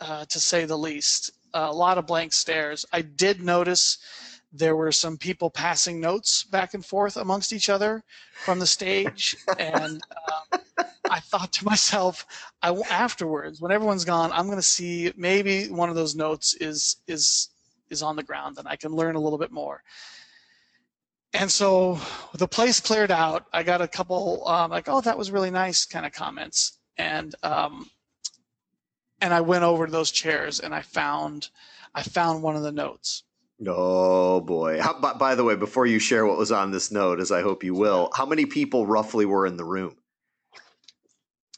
uh, 0.00 0.24
to 0.26 0.40
say 0.40 0.64
the 0.64 0.78
least. 0.78 1.32
Uh, 1.54 1.68
a 1.70 1.72
lot 1.72 1.98
of 1.98 2.06
blank 2.06 2.32
stares. 2.32 2.84
I 2.92 3.02
did 3.02 3.42
notice 3.42 3.98
there 4.52 4.76
were 4.76 4.92
some 4.92 5.16
people 5.16 5.50
passing 5.50 6.00
notes 6.00 6.44
back 6.44 6.74
and 6.74 6.84
forth 6.84 7.16
amongst 7.16 7.52
each 7.52 7.68
other 7.68 8.04
from 8.44 8.58
the 8.58 8.66
stage, 8.66 9.36
and 9.58 10.00
I 11.10 11.20
thought 11.20 11.52
to 11.54 11.64
myself, 11.64 12.26
I 12.62 12.70
afterwards, 12.90 13.60
when 13.60 13.72
everyone's 13.72 14.04
gone, 14.04 14.32
I'm 14.32 14.46
going 14.46 14.58
to 14.58 14.62
see 14.62 15.12
maybe 15.16 15.68
one 15.68 15.88
of 15.88 15.94
those 15.94 16.14
notes 16.14 16.54
is 16.54 16.96
is 17.06 17.48
is 17.90 18.02
on 18.02 18.16
the 18.16 18.22
ground, 18.22 18.58
and 18.58 18.66
I 18.66 18.76
can 18.76 18.92
learn 18.92 19.16
a 19.16 19.20
little 19.20 19.38
bit 19.38 19.52
more. 19.52 19.82
And 21.32 21.50
so 21.50 22.00
the 22.34 22.48
place 22.48 22.80
cleared 22.80 23.10
out. 23.10 23.46
I 23.52 23.62
got 23.62 23.82
a 23.82 23.88
couple 23.88 24.46
um, 24.48 24.70
like, 24.70 24.88
"Oh, 24.88 25.00
that 25.00 25.18
was 25.18 25.30
really 25.30 25.50
nice," 25.50 25.84
kind 25.84 26.06
of 26.06 26.12
comments, 26.12 26.78
and 26.96 27.34
um, 27.42 27.90
and 29.20 29.32
I 29.32 29.40
went 29.40 29.64
over 29.64 29.86
to 29.86 29.92
those 29.92 30.10
chairs 30.10 30.60
and 30.60 30.74
I 30.74 30.82
found 30.82 31.48
I 31.94 32.02
found 32.02 32.42
one 32.42 32.56
of 32.56 32.62
the 32.62 32.72
notes. 32.72 33.22
Oh 33.66 34.40
boy! 34.40 34.80
How, 34.80 35.00
by, 35.00 35.14
by 35.14 35.34
the 35.34 35.44
way, 35.44 35.56
before 35.56 35.86
you 35.86 35.98
share 35.98 36.26
what 36.26 36.36
was 36.36 36.52
on 36.52 36.70
this 36.70 36.90
note, 36.90 37.20
as 37.20 37.32
I 37.32 37.40
hope 37.40 37.64
you 37.64 37.74
will, 37.74 38.10
how 38.14 38.26
many 38.26 38.44
people 38.44 38.86
roughly 38.86 39.24
were 39.24 39.46
in 39.46 39.56
the 39.56 39.64
room? 39.64 39.96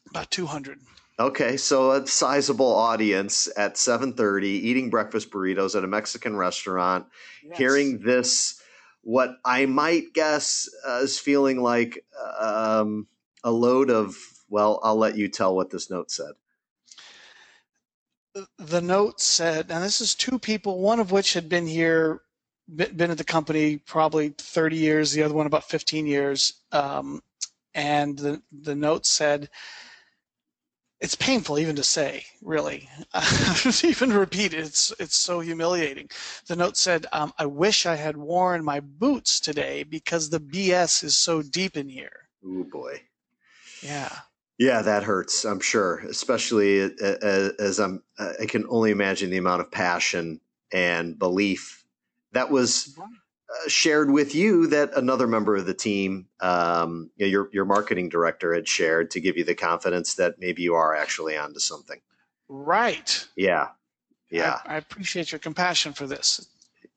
About 0.09 0.31
200. 0.31 0.79
Okay, 1.19 1.57
so 1.57 1.91
a 1.91 2.07
sizable 2.07 2.73
audience 2.73 3.49
at 3.57 3.75
7:30 3.75 4.45
eating 4.45 4.89
breakfast 4.89 5.29
burritos 5.31 5.75
at 5.75 5.83
a 5.83 5.87
Mexican 5.87 6.37
restaurant, 6.37 7.07
yes. 7.43 7.57
hearing 7.57 7.99
this 7.99 8.61
what 9.01 9.37
I 9.43 9.65
might 9.65 10.13
guess 10.13 10.69
uh, 10.87 10.99
is 11.03 11.19
feeling 11.19 11.61
like 11.61 12.05
um, 12.39 13.07
a 13.43 13.51
load 13.51 13.89
of 13.89 14.15
well, 14.49 14.79
I'll 14.81 14.95
let 14.95 15.15
you 15.15 15.27
tell 15.27 15.55
what 15.55 15.69
this 15.69 15.89
note 15.89 16.09
said. 16.09 16.31
The 18.57 18.81
note 18.81 19.19
said, 19.19 19.71
and 19.71 19.83
this 19.83 20.01
is 20.01 20.15
two 20.15 20.39
people, 20.39 20.79
one 20.79 20.99
of 20.99 21.11
which 21.11 21.33
had 21.33 21.49
been 21.49 21.67
here, 21.67 22.21
been 22.73 23.11
at 23.11 23.17
the 23.17 23.23
company 23.23 23.77
probably 23.77 24.29
30 24.37 24.77
years, 24.77 25.11
the 25.11 25.23
other 25.23 25.33
one 25.33 25.45
about 25.45 25.69
15 25.69 26.07
years. 26.07 26.53
Um, 26.71 27.21
and 27.73 28.17
the, 28.17 28.41
the 28.51 28.75
note 28.75 29.05
said, 29.05 29.49
it's 30.99 31.15
painful 31.15 31.57
even 31.59 31.75
to 31.75 31.83
say, 31.83 32.25
really. 32.41 32.89
Uh, 33.13 33.71
even 33.83 34.09
to 34.09 34.19
repeat 34.19 34.53
it, 34.53 34.59
it's, 34.59 34.93
it's 34.99 35.15
so 35.15 35.39
humiliating. 35.39 36.09
The 36.47 36.55
note 36.55 36.77
said, 36.77 37.07
um, 37.11 37.33
I 37.37 37.45
wish 37.45 37.85
I 37.85 37.95
had 37.95 38.15
worn 38.17 38.63
my 38.63 38.79
boots 38.79 39.39
today 39.39 39.83
because 39.83 40.29
the 40.29 40.39
BS 40.39 41.03
is 41.03 41.17
so 41.17 41.41
deep 41.41 41.75
in 41.75 41.89
here. 41.89 42.29
Oh, 42.45 42.63
boy. 42.63 43.01
Yeah. 43.81 44.09
Yeah, 44.57 44.81
that 44.81 45.03
hurts, 45.03 45.45
I'm 45.45 45.59
sure, 45.59 45.99
especially 45.99 46.81
as 47.01 47.79
I'm, 47.79 48.03
I 48.19 48.45
can 48.45 48.65
only 48.69 48.91
imagine 48.91 49.29
the 49.29 49.37
amount 49.37 49.61
of 49.61 49.71
passion 49.71 50.41
and 50.71 51.17
belief 51.17 51.79
that 52.31 52.51
was 52.51 52.95
uh, 52.99 53.03
shared 53.67 54.11
with 54.11 54.35
you 54.35 54.67
that 54.67 54.95
another 54.95 55.27
member 55.27 55.55
of 55.55 55.65
the 55.65 55.73
team, 55.73 56.27
um, 56.39 57.09
you 57.17 57.25
know, 57.25 57.29
your 57.29 57.49
your 57.51 57.65
marketing 57.65 58.09
director, 58.09 58.53
had 58.53 58.67
shared 58.67 59.11
to 59.11 59.19
give 59.19 59.37
you 59.37 59.43
the 59.43 59.55
confidence 59.55 60.15
that 60.15 60.39
maybe 60.39 60.61
you 60.61 60.75
are 60.75 60.95
actually 60.95 61.37
onto 61.37 61.59
something. 61.59 61.99
Right. 62.47 63.27
Yeah. 63.35 63.69
Yeah. 64.29 64.59
I, 64.65 64.75
I 64.75 64.77
appreciate 64.77 65.31
your 65.31 65.39
compassion 65.39 65.93
for 65.93 66.07
this. 66.07 66.47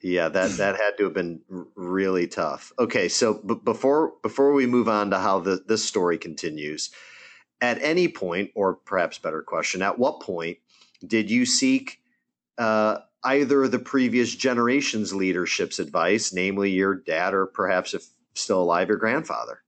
Yeah, 0.02 0.28
that 0.28 0.50
that 0.58 0.76
had 0.76 0.96
to 0.98 1.04
have 1.04 1.14
been 1.14 1.40
really 1.74 2.26
tough. 2.26 2.72
Okay, 2.78 3.08
so 3.08 3.34
b- 3.34 3.60
before 3.62 4.14
before 4.22 4.52
we 4.52 4.66
move 4.66 4.88
on 4.88 5.10
to 5.10 5.18
how 5.18 5.40
the, 5.40 5.62
this 5.66 5.84
story 5.84 6.18
continues, 6.18 6.90
at 7.60 7.80
any 7.82 8.08
point, 8.08 8.50
or 8.54 8.74
perhaps 8.74 9.18
better 9.18 9.42
question, 9.42 9.82
at 9.82 9.98
what 9.98 10.20
point 10.20 10.58
did 11.06 11.30
you 11.30 11.46
seek 11.46 12.00
uh, 12.58 12.98
either 13.24 13.68
the 13.68 13.78
previous 13.78 14.34
generation's 14.34 15.14
leadership's 15.14 15.78
advice, 15.78 16.32
namely 16.32 16.70
your 16.70 16.94
dad, 16.94 17.34
or 17.34 17.46
perhaps 17.46 17.94
if 17.94 18.04
still 18.34 18.62
alive, 18.62 18.88
your 18.88 18.98
grandfather? 18.98 19.62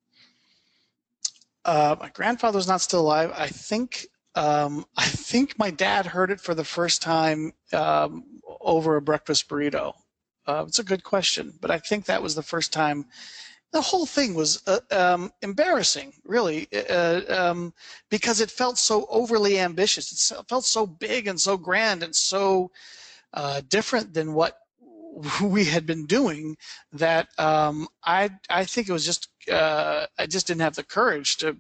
Uh, 1.65 1.97
my 1.99 2.11
grandfather's 2.11 2.69
not 2.69 2.81
still 2.81 3.01
alive. 3.01 3.33
I 3.35 3.49
think 3.49 4.07
um, 4.35 4.85
I 4.97 5.07
think 5.07 5.59
my 5.59 5.71
dad 5.71 6.07
heard 6.07 6.31
it 6.31 6.41
for 6.41 6.55
the 6.55 6.65
first 6.65 7.03
time 7.03 7.53
um, 7.73 8.25
over 8.61 8.97
a 8.97 9.03
breakfast 9.03 9.49
burrito. 9.49 9.95
Uh, 10.47 10.65
it's 10.67 10.79
a 10.79 10.85
good 10.85 11.05
question, 11.05 11.55
but 11.61 11.71
I 11.71 11.79
think 11.79 12.05
that 12.05 12.23
was 12.23 12.35
the 12.35 12.43
first 12.43 12.73
time. 12.73 13.07
The 13.73 13.81
whole 13.81 14.07
thing 14.07 14.35
was 14.35 14.63
uh, 14.69 14.79
um, 14.93 15.33
embarrassing, 15.43 16.13
really, 16.25 16.69
uh, 16.89 17.23
um, 17.29 17.73
because 18.09 18.41
it 18.41 18.51
felt 18.51 18.79
so 18.79 19.07
overly 19.09 19.59
ambitious. 19.59 20.31
It 20.31 20.49
felt 20.49 20.65
so 20.65 20.87
big 20.87 21.27
and 21.27 21.41
so 21.41 21.57
grand 21.57 22.05
and 22.05 22.15
so 22.15 22.71
uh, 23.35 23.61
different 23.69 24.15
than 24.15 24.33
what 24.33 24.57
we 25.43 25.65
had 25.65 25.87
been 25.87 26.07
doing 26.07 26.57
that 26.93 27.29
um, 27.39 27.87
I 28.05 28.31
I 28.51 28.65
think 28.65 28.89
it 28.89 28.93
was 28.93 29.05
just 29.05 29.29
uh, 29.51 30.07
I 30.19 30.27
just 30.27 30.47
didn't 30.47 30.63
have 30.63 30.77
the 30.77 30.85
courage 30.85 31.37
to. 31.39 31.57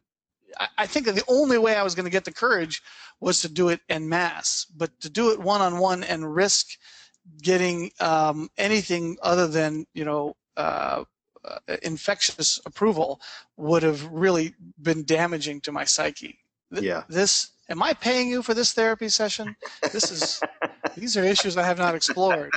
I, 0.58 0.68
I 0.78 0.86
think 0.86 1.06
that 1.06 1.14
the 1.14 1.24
only 1.28 1.58
way 1.58 1.76
I 1.76 1.82
was 1.82 1.94
going 1.94 2.04
to 2.04 2.10
get 2.10 2.24
the 2.24 2.32
courage 2.32 2.82
was 3.20 3.40
to 3.40 3.48
do 3.48 3.68
it 3.68 3.80
en 3.88 4.08
masse, 4.08 4.66
but 4.76 4.98
to 5.00 5.10
do 5.10 5.30
it 5.30 5.40
one 5.40 5.60
on 5.60 5.78
one 5.78 6.02
and 6.02 6.34
risk 6.34 6.66
getting 7.42 7.90
um, 8.00 8.50
anything 8.58 9.16
other 9.22 9.46
than 9.46 9.86
you 9.94 10.04
know 10.04 10.36
uh, 10.56 11.04
uh, 11.44 11.58
infectious 11.82 12.60
approval 12.66 13.20
would 13.56 13.82
have 13.82 14.04
really 14.06 14.54
been 14.80 15.04
damaging 15.04 15.60
to 15.62 15.72
my 15.72 15.84
psyche. 15.84 16.38
Th- 16.72 16.84
yeah. 16.84 17.02
This 17.08 17.50
am 17.68 17.82
I 17.82 17.92
paying 17.92 18.28
you 18.28 18.42
for 18.42 18.54
this 18.54 18.72
therapy 18.72 19.08
session? 19.08 19.56
This 19.92 20.10
is 20.10 20.40
these 20.96 21.16
are 21.16 21.24
issues 21.24 21.56
I 21.56 21.64
have 21.64 21.78
not 21.78 21.94
explored. 21.94 22.52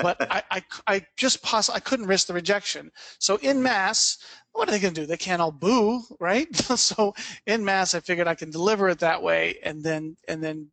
But 0.00 0.18
I, 0.30 0.42
I, 0.50 0.62
I 0.86 1.06
just 1.16 1.42
poss- 1.42 1.70
I 1.70 1.78
couldn't 1.78 2.06
risk 2.06 2.26
the 2.26 2.34
rejection. 2.34 2.90
So 3.18 3.36
in 3.36 3.62
mass, 3.62 4.18
what 4.52 4.68
are 4.68 4.72
they 4.72 4.80
going 4.80 4.94
to 4.94 5.02
do? 5.02 5.06
They 5.06 5.16
can't 5.16 5.42
all 5.42 5.52
boo, 5.52 6.02
right? 6.18 6.54
so 6.56 7.14
in 7.46 7.64
mass, 7.64 7.94
I 7.94 8.00
figured 8.00 8.28
I 8.28 8.34
can 8.34 8.50
deliver 8.50 8.88
it 8.88 8.98
that 9.00 9.22
way, 9.22 9.58
and 9.62 9.82
then 9.82 10.16
and 10.28 10.42
then 10.42 10.68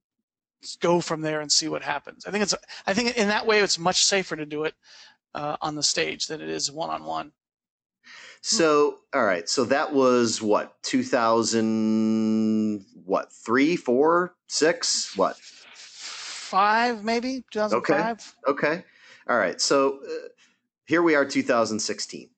go 0.82 1.00
from 1.00 1.22
there 1.22 1.42
and 1.42 1.52
see 1.52 1.70
what 1.70 1.82
happens. 1.82 2.26
I 2.26 2.32
think 2.32 2.44
it's 2.44 2.56
I 2.86 2.94
think 2.94 3.18
in 3.18 3.28
that 3.30 3.46
way 3.46 3.60
it's 3.60 3.80
much 3.80 4.06
safer 4.06 4.36
to 4.36 4.46
do 4.46 4.64
it 4.64 4.76
uh, 5.34 5.58
on 5.62 5.76
the 5.76 5.84
stage 5.84 6.28
than 6.28 6.42
it 6.42 6.50
is 6.50 6.72
one 6.72 6.90
on 6.90 7.04
one. 7.04 7.32
So, 8.42 9.00
all 9.14 9.26
right. 9.26 9.50
So 9.50 9.66
that 9.66 9.94
was 9.94 10.42
what, 10.42 10.82
2000, 10.84 12.86
what, 13.06 13.34
three, 13.34 13.76
four, 13.76 14.34
six, 14.48 15.16
what? 15.18 15.38
Five, 16.50 17.04
maybe 17.04 17.44
2005. 17.52 18.36
Okay. 18.48 18.52
Okay. 18.52 18.84
All 19.28 19.38
right. 19.38 19.60
So 19.62 20.00
uh, 20.04 20.30
here 20.86 21.02
we 21.02 21.16
are, 21.16 21.26
2016. 21.26 22.30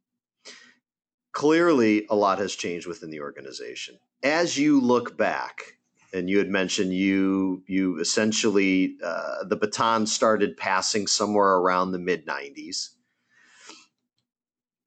Clearly, 1.31 2.05
a 2.09 2.15
lot 2.15 2.39
has 2.39 2.53
changed 2.53 2.87
within 2.87 3.09
the 3.09 3.21
organization. 3.21 3.97
As 4.23 4.57
you 4.57 4.81
look 4.81 5.17
back, 5.17 5.77
and 6.13 6.29
you 6.29 6.39
had 6.39 6.49
mentioned 6.49 6.93
you 6.93 7.63
you 7.67 7.99
essentially 7.99 8.97
uh, 9.01 9.45
the 9.45 9.55
baton 9.55 10.05
started 10.05 10.57
passing 10.57 11.07
somewhere 11.07 11.55
around 11.55 11.93
the 11.93 11.99
mid 11.99 12.27
90s 12.27 12.89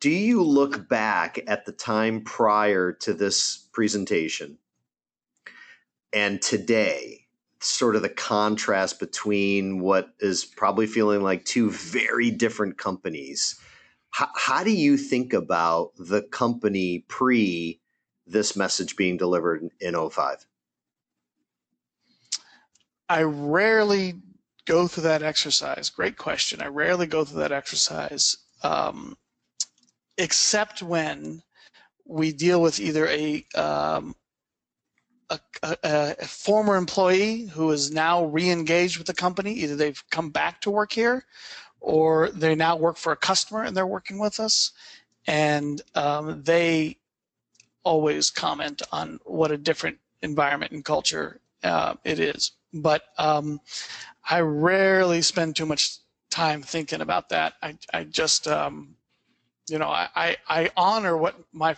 do 0.01 0.11
you 0.11 0.43
look 0.43 0.87
back 0.87 1.41
at 1.47 1.65
the 1.65 1.73
time 1.73 2.21
prior 2.21 2.93
to 2.93 3.15
this 3.15 3.71
presentation 3.73 4.59
and 6.15 6.41
today, 6.41 7.24
sort 7.65 7.97
of 7.97 8.03
the 8.03 8.09
contrast 8.09 9.01
between 9.01 9.81
what 9.81 10.11
is 10.21 10.45
probably 10.45 10.87
feeling 10.87 11.23
like 11.23 11.45
two 11.45 11.71
very 11.71 12.31
different 12.31 12.79
companies? 12.79 13.59
How, 14.11 14.29
how 14.37 14.65
do 14.65 14.71
you 14.71 14.97
think 14.97 15.33
about 15.33 15.93
the 15.99 16.23
company 16.23 17.05
pre 17.09 17.81
this 18.27 18.57
message 18.57 18.97
being 18.97 19.17
delivered 19.17 19.69
in 19.81 20.11
05? 20.11 20.47
I 23.09 23.23
rarely 23.23 24.15
go 24.67 24.87
through 24.87 25.05
that 25.05 25.23
exercise. 25.23 25.91
Great 25.91 26.17
question. 26.17 26.63
I 26.63 26.67
rarely 26.69 27.07
go 27.07 27.25
through 27.25 27.41
that 27.41 27.53
exercise, 27.53 28.37
um, 28.63 29.17
except 30.17 30.83
when 30.83 31.43
we 32.07 32.33
deal 32.33 32.63
with 32.63 32.81
either 32.81 33.07
a, 33.09 33.45
um, 33.55 34.15
a, 35.31 35.39
a, 35.63 35.77
a, 36.19 36.27
former 36.27 36.77
employee 36.77 37.43
who 37.47 37.71
is 37.71 37.91
now 37.91 38.25
re-engaged 38.27 38.99
with 38.99 39.07
the 39.07 39.15
company. 39.15 39.53
Either 39.53 39.77
they've 39.77 40.03
come 40.11 40.31
back 40.31 40.61
to 40.61 40.71
work 40.71 40.93
here, 40.93 41.25
or 41.81 42.31
they 42.31 42.55
now 42.55 42.77
work 42.77 42.97
for 42.97 43.13
a 43.13 43.17
customer 43.17 43.63
and 43.63 43.77
they're 43.77 43.87
working 43.87 44.19
with 44.19 44.41
us, 44.41 44.73
and 45.27 45.83
um, 45.95 46.43
they 46.43 46.99
always 47.85 48.31
comment 48.31 48.83
on 48.93 49.21
what 49.25 49.51
a 49.51 49.59
different 49.59 49.99
environment 50.23 50.73
and 50.73 50.85
culture 50.85 51.41
uh, 51.63 51.95
it 52.05 52.19
is. 52.19 52.53
But 52.73 53.03
um, 53.19 53.61
I 54.29 54.41
rarely 54.41 55.23
spend 55.23 55.57
too 55.57 55.67
much 55.67 55.99
time 56.31 56.63
thinking 56.63 57.01
about 57.01 57.29
that. 57.29 57.55
I, 57.63 57.77
I 57.93 58.05
just, 58.05 58.49
um, 58.49 58.97
you 59.69 59.79
know, 59.79 59.89
I, 59.89 60.37
I 60.49 60.71
honor 60.77 61.17
what 61.17 61.37
my 61.53 61.77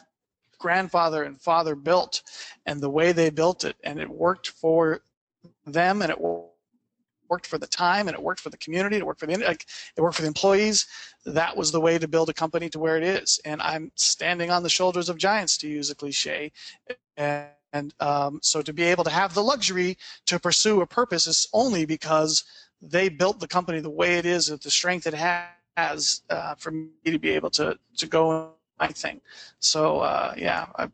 grandfather 0.59 1.23
and 1.25 1.41
father 1.41 1.75
built 1.75 2.23
and 2.67 2.81
the 2.81 2.91
way 2.91 3.13
they 3.13 3.31
built 3.31 3.65
it, 3.65 3.77
and 3.85 3.99
it 4.01 4.09
worked 4.09 4.49
for 4.49 5.01
them, 5.67 6.03
and 6.03 6.11
it 6.11 6.21
worked 7.29 7.47
for 7.47 7.59
the 7.59 7.67
time, 7.67 8.09
and 8.09 8.17
it 8.17 8.23
worked 8.23 8.41
for 8.41 8.51
the 8.51 8.57
community, 8.59 8.97
it 8.97 9.07
worked 9.07 9.21
for 9.21 9.27
the 9.27 9.37
like, 9.37 9.67
it 9.97 10.01
worked 10.01 10.17
for 10.17 10.23
the 10.23 10.29
employees. 10.29 10.87
That 11.25 11.57
was 11.57 11.73
the 11.73 11.81
way 11.81 11.99
to 11.99 12.09
build 12.09 12.29
a 12.31 12.35
company 12.35 12.69
to 12.71 12.79
where 12.79 12.97
it 12.97 13.03
is. 13.03 13.41
And 13.45 13.61
I'm 13.63 13.91
standing 13.97 14.51
on 14.51 14.63
the 14.63 14.69
shoulders 14.69 15.09
of 15.09 15.19
giants, 15.19 15.59
to 15.59 15.69
use 15.69 15.91
a 15.91 15.95
cliche, 15.95 16.53
and 17.17 17.49
and 17.73 17.95
um, 18.01 18.39
so 18.43 18.63
to 18.63 18.73
be 18.73 18.85
able 18.85 19.05
to 19.05 19.11
have 19.11 19.35
the 19.35 19.43
luxury 19.43 19.99
to 20.27 20.39
pursue 20.39 20.81
a 20.81 20.87
purpose 20.87 21.27
is 21.27 21.49
only 21.53 21.85
because 21.85 22.45
they 22.81 23.09
built 23.09 23.41
the 23.41 23.49
company 23.49 23.81
the 23.81 23.91
way 23.91 24.17
it 24.19 24.27
is 24.27 24.51
with 24.51 24.63
the 24.63 24.71
strength 24.71 25.07
it 25.07 25.15
has 25.15 26.23
uh, 26.31 26.55
for 26.55 26.71
me 26.71 26.89
to 27.05 27.19
be 27.19 27.31
able 27.31 27.51
to 27.51 27.79
to 27.97 28.07
go 28.07 28.56
my 28.79 28.89
thing. 28.89 29.21
So 29.59 30.01
uh, 30.01 30.35
yeah, 30.37 30.67
I, 30.77 30.89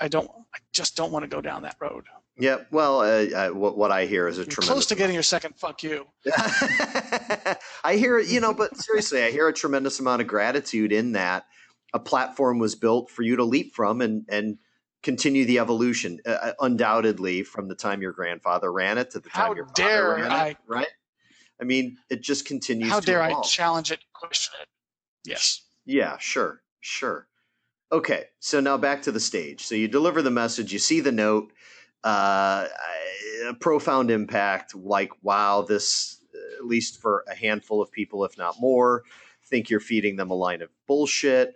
I 0.00 0.08
don't, 0.08 0.30
I 0.54 0.58
just 0.72 0.96
don't 0.96 1.12
want 1.12 1.24
to 1.24 1.28
go 1.28 1.40
down 1.40 1.62
that 1.62 1.76
road. 1.80 2.04
Yeah, 2.40 2.58
well, 2.70 3.00
uh, 3.00 3.48
what, 3.48 3.76
what 3.76 3.90
I 3.90 4.06
hear 4.06 4.28
is 4.28 4.38
a 4.38 4.42
You're 4.42 4.46
tremendous. 4.46 4.68
Close 4.68 4.86
to 4.86 4.94
getting 4.94 5.14
your 5.14 5.24
second 5.24 5.56
"fuck 5.56 5.82
you." 5.82 6.06
I 6.36 7.96
hear, 7.96 8.20
you 8.20 8.40
know, 8.40 8.54
but 8.54 8.76
seriously, 8.76 9.24
I 9.24 9.32
hear 9.32 9.48
a 9.48 9.52
tremendous 9.52 9.98
amount 9.98 10.22
of 10.22 10.28
gratitude 10.28 10.92
in 10.92 11.12
that 11.12 11.46
a 11.92 11.98
platform 11.98 12.60
was 12.60 12.76
built 12.76 13.10
for 13.10 13.22
you 13.22 13.34
to 13.36 13.44
leap 13.44 13.74
from 13.74 14.00
and 14.00 14.24
and 14.28 14.58
continue 15.02 15.44
the 15.46 15.58
evolution. 15.58 16.20
Uh, 16.24 16.30
uh, 16.30 16.52
undoubtedly, 16.60 17.42
from 17.42 17.66
the 17.66 17.74
time 17.74 18.02
your 18.02 18.12
grandfather 18.12 18.72
ran 18.72 18.98
it 18.98 19.10
to 19.10 19.18
the 19.20 19.30
time 19.30 19.46
How 19.46 19.54
your 19.54 19.66
father 19.66 19.74
dare 19.74 20.14
ran 20.14 20.30
I- 20.30 20.48
it, 20.50 20.56
right? 20.68 20.86
I 21.60 21.64
mean, 21.64 21.96
it 22.08 22.22
just 22.22 22.46
continues. 22.46 22.88
How 22.88 23.00
dare 23.00 23.20
I 23.20 23.40
challenge 23.42 23.90
it, 23.90 23.98
question 24.12 24.54
it? 24.62 24.68
Yes. 25.24 25.62
Yeah, 25.88 26.18
sure, 26.18 26.60
sure. 26.80 27.26
Okay, 27.90 28.24
so 28.40 28.60
now 28.60 28.76
back 28.76 29.00
to 29.02 29.12
the 29.12 29.18
stage. 29.18 29.62
So 29.62 29.74
you 29.74 29.88
deliver 29.88 30.20
the 30.20 30.30
message, 30.30 30.70
you 30.70 30.78
see 30.78 31.00
the 31.00 31.10
note, 31.10 31.50
uh, 32.04 32.66
a 33.48 33.54
profound 33.54 34.10
impact. 34.10 34.74
Like, 34.74 35.12
wow, 35.22 35.62
this 35.62 36.20
at 36.58 36.66
least 36.66 37.00
for 37.00 37.24
a 37.26 37.34
handful 37.34 37.80
of 37.80 37.90
people, 37.90 38.22
if 38.26 38.36
not 38.36 38.60
more, 38.60 39.02
think 39.46 39.70
you're 39.70 39.80
feeding 39.80 40.16
them 40.16 40.30
a 40.30 40.34
line 40.34 40.60
of 40.60 40.68
bullshit. 40.86 41.54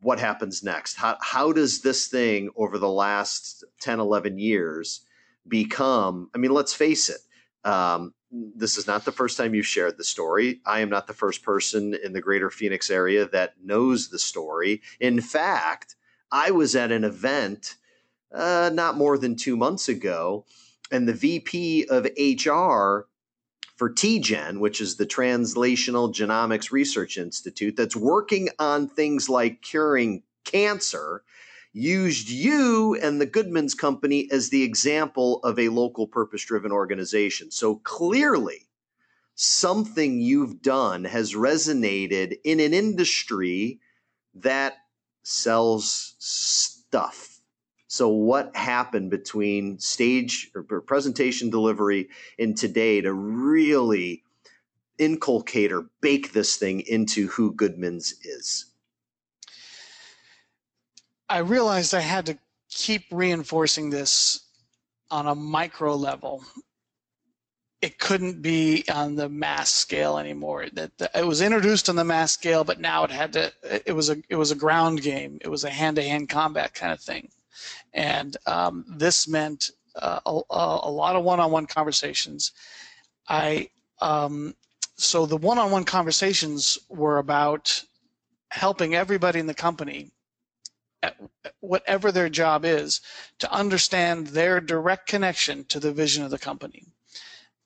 What 0.00 0.18
happens 0.18 0.62
next? 0.62 0.94
How 0.94 1.18
how 1.20 1.52
does 1.52 1.82
this 1.82 2.06
thing 2.06 2.48
over 2.56 2.78
the 2.78 2.88
last 2.88 3.64
10, 3.80 4.00
11 4.00 4.38
years 4.38 5.02
become? 5.46 6.30
I 6.34 6.38
mean, 6.38 6.52
let's 6.52 6.72
face 6.72 7.10
it. 7.10 7.20
Um, 7.68 8.14
this 8.32 8.78
is 8.78 8.86
not 8.86 9.04
the 9.04 9.12
first 9.12 9.36
time 9.36 9.54
you've 9.54 9.66
shared 9.66 9.98
the 9.98 10.04
story. 10.04 10.60
I 10.64 10.80
am 10.80 10.88
not 10.88 11.06
the 11.06 11.12
first 11.12 11.42
person 11.42 11.94
in 11.94 12.14
the 12.14 12.20
greater 12.22 12.50
Phoenix 12.50 12.90
area 12.90 13.28
that 13.28 13.54
knows 13.62 14.08
the 14.08 14.18
story. 14.18 14.80
In 14.98 15.20
fact, 15.20 15.96
I 16.30 16.50
was 16.50 16.74
at 16.74 16.90
an 16.90 17.04
event 17.04 17.76
uh, 18.34 18.70
not 18.72 18.96
more 18.96 19.18
than 19.18 19.36
two 19.36 19.56
months 19.56 19.88
ago, 19.88 20.46
and 20.90 21.06
the 21.06 21.12
VP 21.12 21.86
of 21.90 22.04
HR 22.04 23.06
for 23.76 23.90
TGen, 23.90 24.60
which 24.60 24.80
is 24.80 24.96
the 24.96 25.06
Translational 25.06 26.12
Genomics 26.14 26.70
Research 26.70 27.18
Institute, 27.18 27.76
that's 27.76 27.96
working 27.96 28.48
on 28.58 28.88
things 28.88 29.28
like 29.28 29.60
curing 29.60 30.22
cancer, 30.44 31.22
used 31.72 32.28
you 32.28 32.94
and 33.02 33.20
the 33.20 33.26
Goodman's 33.26 33.74
Company 33.74 34.28
as 34.30 34.50
the 34.50 34.62
example 34.62 35.40
of 35.42 35.58
a 35.58 35.68
local 35.68 36.06
purpose 36.06 36.44
driven 36.44 36.72
organization. 36.72 37.50
So 37.50 37.76
clearly, 37.76 38.66
something 39.34 40.20
you've 40.20 40.62
done 40.62 41.04
has 41.04 41.34
resonated 41.34 42.38
in 42.44 42.60
an 42.60 42.74
industry 42.74 43.80
that 44.34 44.74
sells 45.22 46.14
stuff. 46.18 47.40
So, 47.88 48.08
what 48.08 48.56
happened 48.56 49.10
between 49.10 49.78
stage 49.78 50.50
or 50.54 50.80
presentation 50.80 51.50
delivery 51.50 52.08
and 52.38 52.56
today 52.56 53.00
to 53.02 53.12
really 53.12 54.24
inculcate 54.98 55.72
or 55.72 55.90
bake 56.00 56.32
this 56.32 56.56
thing 56.56 56.80
into 56.80 57.28
who 57.28 57.52
Goodman's 57.52 58.14
is? 58.22 58.71
I 61.32 61.38
realized 61.38 61.94
I 61.94 62.00
had 62.00 62.26
to 62.26 62.36
keep 62.68 63.04
reinforcing 63.10 63.88
this 63.88 64.40
on 65.10 65.26
a 65.26 65.34
micro 65.34 65.94
level. 65.94 66.44
It 67.80 67.98
couldn't 67.98 68.42
be 68.42 68.84
on 68.92 69.16
the 69.16 69.30
mass 69.30 69.70
scale 69.70 70.18
anymore. 70.18 70.66
That 70.74 70.90
it 71.14 71.26
was 71.26 71.40
introduced 71.40 71.88
on 71.88 71.96
the 71.96 72.04
mass 72.04 72.32
scale, 72.32 72.64
but 72.64 72.80
now 72.80 73.04
it 73.04 73.10
had 73.10 73.32
to. 73.32 73.50
It 73.86 73.94
was 73.94 74.10
a 74.10 74.18
it 74.28 74.36
was 74.36 74.50
a 74.50 74.54
ground 74.54 75.00
game. 75.00 75.38
It 75.40 75.48
was 75.48 75.64
a 75.64 75.70
hand 75.70 75.96
to 75.96 76.02
hand 76.02 76.28
combat 76.28 76.74
kind 76.74 76.92
of 76.92 77.00
thing, 77.00 77.30
and 77.94 78.36
um, 78.44 78.84
this 78.86 79.26
meant 79.26 79.70
uh, 79.96 80.20
a, 80.26 80.40
a 80.50 80.90
lot 80.90 81.16
of 81.16 81.24
one 81.24 81.40
on 81.40 81.50
one 81.50 81.64
conversations. 81.64 82.52
I 83.26 83.70
um, 84.02 84.54
so 84.96 85.24
the 85.24 85.38
one 85.38 85.58
on 85.58 85.70
one 85.70 85.84
conversations 85.84 86.78
were 86.90 87.16
about 87.16 87.82
helping 88.50 88.94
everybody 88.94 89.40
in 89.40 89.46
the 89.46 89.54
company 89.54 90.10
whatever 91.60 92.12
their 92.12 92.28
job 92.28 92.64
is 92.64 93.00
to 93.38 93.52
understand 93.52 94.28
their 94.28 94.60
direct 94.60 95.06
connection 95.08 95.64
to 95.64 95.80
the 95.80 95.92
vision 95.92 96.24
of 96.24 96.30
the 96.30 96.38
company. 96.38 96.84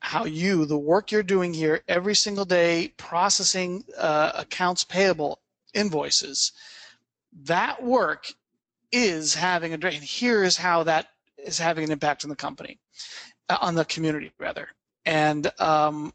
How 0.00 0.24
you 0.24 0.66
the 0.66 0.78
work 0.78 1.10
you're 1.10 1.22
doing 1.22 1.52
here 1.54 1.82
every 1.88 2.14
single 2.14 2.44
day 2.44 2.92
processing 2.96 3.84
uh, 3.98 4.32
accounts 4.34 4.84
payable 4.84 5.40
invoices 5.74 6.52
that 7.44 7.82
work 7.82 8.32
is 8.92 9.34
having 9.34 9.72
a 9.72 9.74
and 9.74 9.94
here 10.02 10.42
is 10.42 10.56
how 10.56 10.82
that 10.84 11.08
is 11.38 11.58
having 11.58 11.84
an 11.84 11.92
impact 11.92 12.24
on 12.24 12.30
the 12.30 12.36
company 12.36 12.78
uh, 13.48 13.58
on 13.60 13.74
the 13.74 13.84
community 13.84 14.32
rather. 14.38 14.68
And 15.04 15.52
um, 15.60 16.12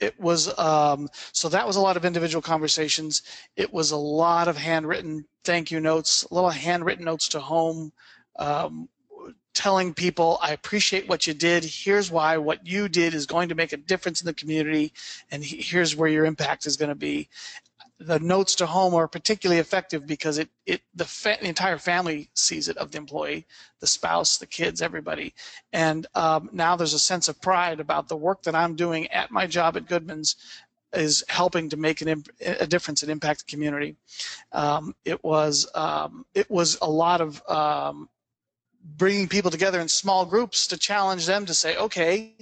it 0.00 0.18
was 0.18 0.56
um, 0.58 1.08
so 1.32 1.48
that 1.50 1.66
was 1.66 1.76
a 1.76 1.80
lot 1.80 1.96
of 1.96 2.04
individual 2.04 2.42
conversations. 2.42 3.22
It 3.56 3.72
was 3.72 3.90
a 3.90 3.96
lot 3.96 4.48
of 4.48 4.56
handwritten 4.56 5.26
thank 5.44 5.70
you 5.70 5.80
notes 5.80 6.26
little 6.30 6.50
handwritten 6.50 7.04
notes 7.04 7.28
to 7.28 7.40
home 7.40 7.92
um, 8.38 8.88
telling 9.54 9.92
people 9.94 10.38
i 10.42 10.52
appreciate 10.52 11.08
what 11.08 11.26
you 11.26 11.34
did. 11.34 11.64
Here's 11.64 12.10
why 12.10 12.36
what 12.38 12.66
you 12.66 12.88
did 12.88 13.14
is 13.14 13.26
going 13.26 13.48
to 13.50 13.54
make 13.54 13.72
a 13.72 13.76
difference 13.76 14.20
in 14.20 14.26
the 14.26 14.34
community 14.34 14.92
and 15.30 15.44
he- 15.44 15.62
here's 15.62 15.96
where 15.96 16.08
your 16.08 16.24
impact 16.24 16.66
is 16.66 16.76
going 16.76 16.88
to 16.90 16.94
be 16.94 17.28
the 18.00 18.18
notes 18.18 18.54
to 18.56 18.66
home 18.66 18.94
are 18.94 19.06
particularly 19.06 19.60
effective 19.60 20.06
because 20.06 20.38
it, 20.38 20.48
it 20.64 20.80
the, 20.94 21.04
fa- 21.04 21.36
the 21.40 21.48
entire 21.48 21.76
family 21.76 22.30
sees 22.34 22.68
it 22.68 22.76
of 22.78 22.90
the 22.90 22.98
employee 22.98 23.46
the 23.80 23.86
spouse 23.86 24.38
the 24.38 24.46
kids 24.46 24.80
everybody. 24.80 25.34
And 25.72 26.06
um, 26.14 26.48
now 26.52 26.76
there's 26.76 26.94
a 26.94 26.98
sense 26.98 27.28
of 27.28 27.40
pride 27.40 27.78
about 27.78 28.08
the 28.08 28.16
work 28.16 28.42
that 28.44 28.54
i'm 28.54 28.74
doing 28.74 29.06
at 29.08 29.30
my 29.30 29.46
job 29.46 29.76
at 29.76 29.86
goodman's 29.86 30.36
is 30.92 31.22
helping 31.28 31.68
to 31.68 31.76
make 31.76 32.00
an 32.00 32.08
imp- 32.08 32.30
a 32.40 32.66
difference 32.66 33.02
and 33.02 33.12
impact 33.12 33.46
the 33.46 33.50
community. 33.50 33.94
Um, 34.50 34.94
it 35.04 35.22
was 35.22 35.68
um, 35.74 36.24
it 36.34 36.50
was 36.50 36.78
a 36.82 36.90
lot 36.90 37.20
of 37.20 37.40
um, 37.48 38.08
bringing 38.96 39.28
people 39.28 39.52
together 39.52 39.78
in 39.78 39.88
small 39.88 40.24
groups 40.24 40.66
to 40.68 40.76
challenge 40.78 41.26
them 41.26 41.46
to 41.46 41.54
say 41.54 41.76
okay 41.76 42.34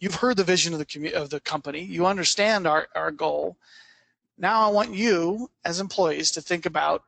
you've 0.00 0.16
heard 0.16 0.36
the 0.36 0.44
vision 0.44 0.72
of 0.72 0.78
the 0.80 0.84
commu- 0.84 1.12
of 1.12 1.30
the 1.30 1.40
company. 1.40 1.82
You 1.82 2.04
understand 2.06 2.66
our, 2.66 2.88
our 2.94 3.10
goal 3.10 3.56
now 4.38 4.66
I 4.66 4.72
want 4.72 4.94
you 4.94 5.50
as 5.64 5.80
employees 5.80 6.30
to 6.32 6.40
think 6.40 6.66
about 6.66 7.02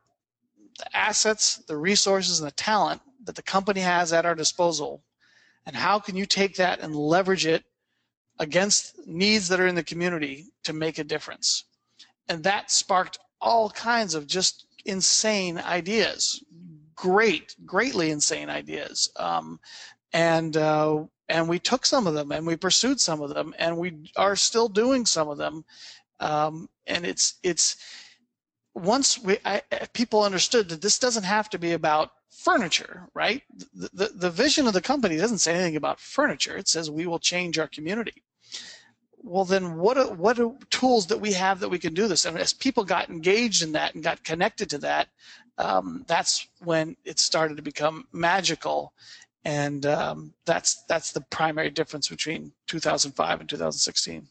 the 0.79 0.95
assets, 0.95 1.57
the 1.67 1.77
resources, 1.77 2.39
and 2.39 2.47
the 2.47 2.53
talent 2.55 3.01
that 3.23 3.35
the 3.35 3.41
company 3.41 3.81
has 3.81 4.13
at 4.13 4.25
our 4.25 4.35
disposal, 4.35 5.03
and 5.65 5.75
how 5.75 5.99
can 5.99 6.15
you 6.15 6.25
take 6.25 6.55
that 6.55 6.79
and 6.79 6.95
leverage 6.95 7.45
it 7.45 7.63
against 8.39 9.07
needs 9.07 9.47
that 9.47 9.59
are 9.59 9.67
in 9.67 9.75
the 9.75 9.83
community 9.83 10.47
to 10.63 10.73
make 10.73 10.97
a 10.97 11.03
difference. 11.03 11.65
And 12.29 12.43
that 12.43 12.71
sparked 12.71 13.19
all 13.41 13.69
kinds 13.69 14.15
of 14.15 14.27
just 14.27 14.65
insane 14.85 15.57
ideas, 15.57 16.43
great, 16.95 17.55
greatly 17.65 18.11
insane 18.11 18.49
ideas. 18.49 19.11
Um, 19.17 19.59
and 20.13 20.55
uh, 20.55 21.03
and 21.29 21.49
we 21.49 21.59
took 21.59 21.85
some 21.85 22.07
of 22.07 22.13
them 22.13 22.31
and 22.31 22.47
we 22.47 22.55
pursued 22.55 23.01
some 23.01 23.21
of 23.21 23.33
them 23.33 23.53
and 23.59 23.77
we 23.77 24.11
are 24.15 24.35
still 24.35 24.69
doing 24.69 25.05
some 25.05 25.27
of 25.27 25.37
them 25.37 25.65
um, 26.19 26.69
and 26.85 27.05
it's 27.05 27.35
it's 27.43 27.77
once 28.73 29.19
we 29.19 29.37
I, 29.45 29.61
people 29.93 30.23
understood 30.23 30.69
that 30.69 30.81
this 30.81 30.99
doesn't 30.99 31.23
have 31.23 31.49
to 31.51 31.59
be 31.59 31.73
about 31.73 32.11
furniture 32.29 33.07
right? 33.13 33.43
The, 33.73 33.89
the, 33.93 34.11
the 34.15 34.29
vision 34.29 34.67
of 34.67 34.73
the 34.73 34.81
company 34.81 35.17
doesn't 35.17 35.39
say 35.39 35.53
anything 35.53 35.75
about 35.75 35.99
furniture. 35.99 36.55
It 36.55 36.67
says 36.67 36.91
we 36.91 37.07
will 37.07 37.19
change 37.19 37.57
our 37.57 37.67
community. 37.67 38.23
Well 39.23 39.45
then 39.45 39.77
what 39.77 40.17
what 40.17 40.39
are 40.39 40.51
tools 40.69 41.07
that 41.07 41.19
we 41.19 41.33
have 41.33 41.59
that 41.59 41.69
we 41.69 41.79
can 41.79 41.93
do 41.93 42.07
this? 42.07 42.25
And 42.25 42.37
as 42.37 42.53
people 42.53 42.83
got 42.83 43.09
engaged 43.09 43.63
in 43.63 43.71
that 43.73 43.95
and 43.95 44.03
got 44.03 44.23
connected 44.23 44.69
to 44.69 44.77
that 44.79 45.09
um, 45.57 46.05
that's 46.07 46.47
when 46.63 46.95
it 47.03 47.19
started 47.19 47.57
to 47.57 47.63
become 47.63 48.07
magical. 48.11 48.93
And 49.43 49.85
um, 49.85 50.33
that's 50.45 50.83
that's 50.87 51.11
the 51.11 51.21
primary 51.21 51.69
difference 51.69 52.09
between 52.09 52.51
2005 52.67 53.39
and 53.39 53.49
2016 53.49 54.27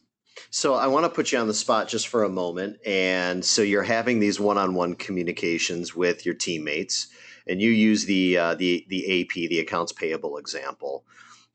so 0.49 0.73
I 0.75 0.87
want 0.87 1.05
to 1.05 1.09
put 1.09 1.31
you 1.31 1.39
on 1.39 1.47
the 1.47 1.53
spot 1.53 1.87
just 1.87 2.07
for 2.07 2.23
a 2.23 2.29
moment. 2.29 2.77
And 2.85 3.43
so 3.43 3.61
you're 3.61 3.83
having 3.83 4.19
these 4.19 4.39
one-on-one 4.39 4.95
communications 4.95 5.95
with 5.95 6.25
your 6.25 6.35
teammates, 6.35 7.07
and 7.47 7.61
you 7.61 7.71
use 7.71 8.05
the 8.05 8.37
uh, 8.37 8.55
the 8.55 8.85
the 8.89 9.21
AP, 9.21 9.49
the 9.49 9.59
accounts 9.59 9.91
payable 9.91 10.37
example, 10.37 11.05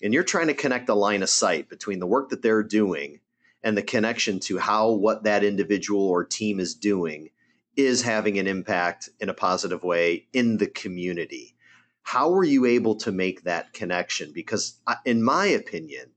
and 0.03 0.13
you're 0.13 0.25
trying 0.25 0.49
to 0.49 0.55
connect 0.55 0.89
a 0.89 0.95
line 0.95 1.23
of 1.23 1.29
sight 1.29 1.69
between 1.69 1.99
the 1.99 2.07
work 2.07 2.31
that 2.31 2.43
they're 2.43 2.63
doing 2.63 3.21
and 3.63 3.77
the 3.77 3.83
connection 3.83 4.41
to 4.41 4.59
how 4.59 4.91
what 4.91 5.25
that 5.25 5.45
individual 5.45 6.03
or 6.03 6.25
team 6.25 6.59
is 6.59 6.75
doing 6.75 7.31
is 7.77 8.03
having 8.03 8.39
an 8.39 8.47
impact 8.47 9.09
in 9.21 9.29
a 9.29 9.35
positive 9.35 9.83
way 9.83 10.27
in 10.33 10.59
the 10.59 10.67
community. 10.67 11.55
How 12.03 12.31
were 12.31 12.45
you 12.45 12.67
able 12.67 12.97
to 12.97 13.13
make 13.13 13.45
that 13.45 13.73
connection? 13.73 14.33
Because, 14.33 14.81
in 15.05 15.23
my 15.23 15.47
opinion, 15.47 16.11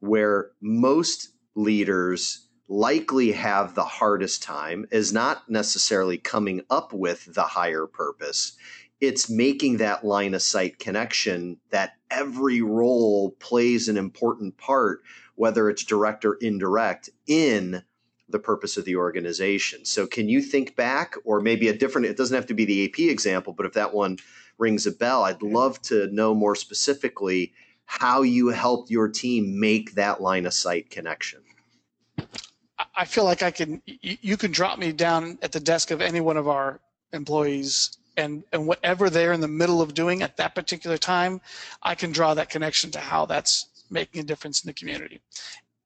where 0.00 0.50
most 0.60 1.33
leaders 1.54 2.48
likely 2.68 3.32
have 3.32 3.74
the 3.74 3.84
hardest 3.84 4.42
time 4.42 4.86
is 4.90 5.12
not 5.12 5.48
necessarily 5.50 6.18
coming 6.18 6.62
up 6.70 6.92
with 6.92 7.34
the 7.34 7.42
higher 7.42 7.86
purpose. 7.86 8.56
It's 9.00 9.28
making 9.28 9.76
that 9.78 10.04
line 10.04 10.34
of 10.34 10.42
sight 10.42 10.78
connection 10.78 11.58
that 11.70 11.92
every 12.10 12.62
role 12.62 13.32
plays 13.32 13.88
an 13.88 13.96
important 13.96 14.56
part, 14.56 15.02
whether 15.34 15.68
it's 15.68 15.84
direct 15.84 16.24
or 16.24 16.34
indirect, 16.34 17.10
in 17.26 17.82
the 18.28 18.38
purpose 18.38 18.78
of 18.78 18.86
the 18.86 18.96
organization. 18.96 19.84
So, 19.84 20.06
can 20.06 20.28
you 20.28 20.40
think 20.40 20.74
back, 20.74 21.14
or 21.24 21.40
maybe 21.40 21.68
a 21.68 21.76
different, 21.76 22.06
it 22.06 22.16
doesn't 22.16 22.34
have 22.34 22.46
to 22.46 22.54
be 22.54 22.64
the 22.64 22.84
AP 22.84 23.10
example, 23.10 23.52
but 23.52 23.66
if 23.66 23.74
that 23.74 23.92
one 23.92 24.16
rings 24.56 24.86
a 24.86 24.92
bell, 24.92 25.24
I'd 25.24 25.42
love 25.42 25.82
to 25.82 26.06
know 26.10 26.34
more 26.34 26.54
specifically 26.54 27.52
how 27.86 28.22
you 28.22 28.48
helped 28.48 28.90
your 28.90 29.08
team 29.08 29.58
make 29.58 29.94
that 29.94 30.20
line 30.20 30.46
of 30.46 30.54
sight 30.54 30.90
connection. 30.90 31.40
I 32.96 33.04
feel 33.04 33.24
like 33.24 33.42
I 33.42 33.50
can, 33.50 33.82
you 33.86 34.36
can 34.36 34.52
drop 34.52 34.78
me 34.78 34.92
down 34.92 35.38
at 35.42 35.52
the 35.52 35.60
desk 35.60 35.90
of 35.90 36.00
any 36.00 36.20
one 36.20 36.36
of 36.36 36.48
our 36.48 36.80
employees 37.12 37.98
and, 38.16 38.44
and 38.52 38.66
whatever 38.66 39.10
they're 39.10 39.32
in 39.32 39.40
the 39.40 39.48
middle 39.48 39.82
of 39.82 39.94
doing 39.94 40.22
at 40.22 40.36
that 40.36 40.54
particular 40.54 40.96
time, 40.96 41.40
I 41.82 41.94
can 41.94 42.12
draw 42.12 42.34
that 42.34 42.50
connection 42.50 42.90
to 42.92 43.00
how 43.00 43.26
that's 43.26 43.84
making 43.90 44.20
a 44.20 44.24
difference 44.24 44.62
in 44.62 44.68
the 44.68 44.74
community. 44.74 45.20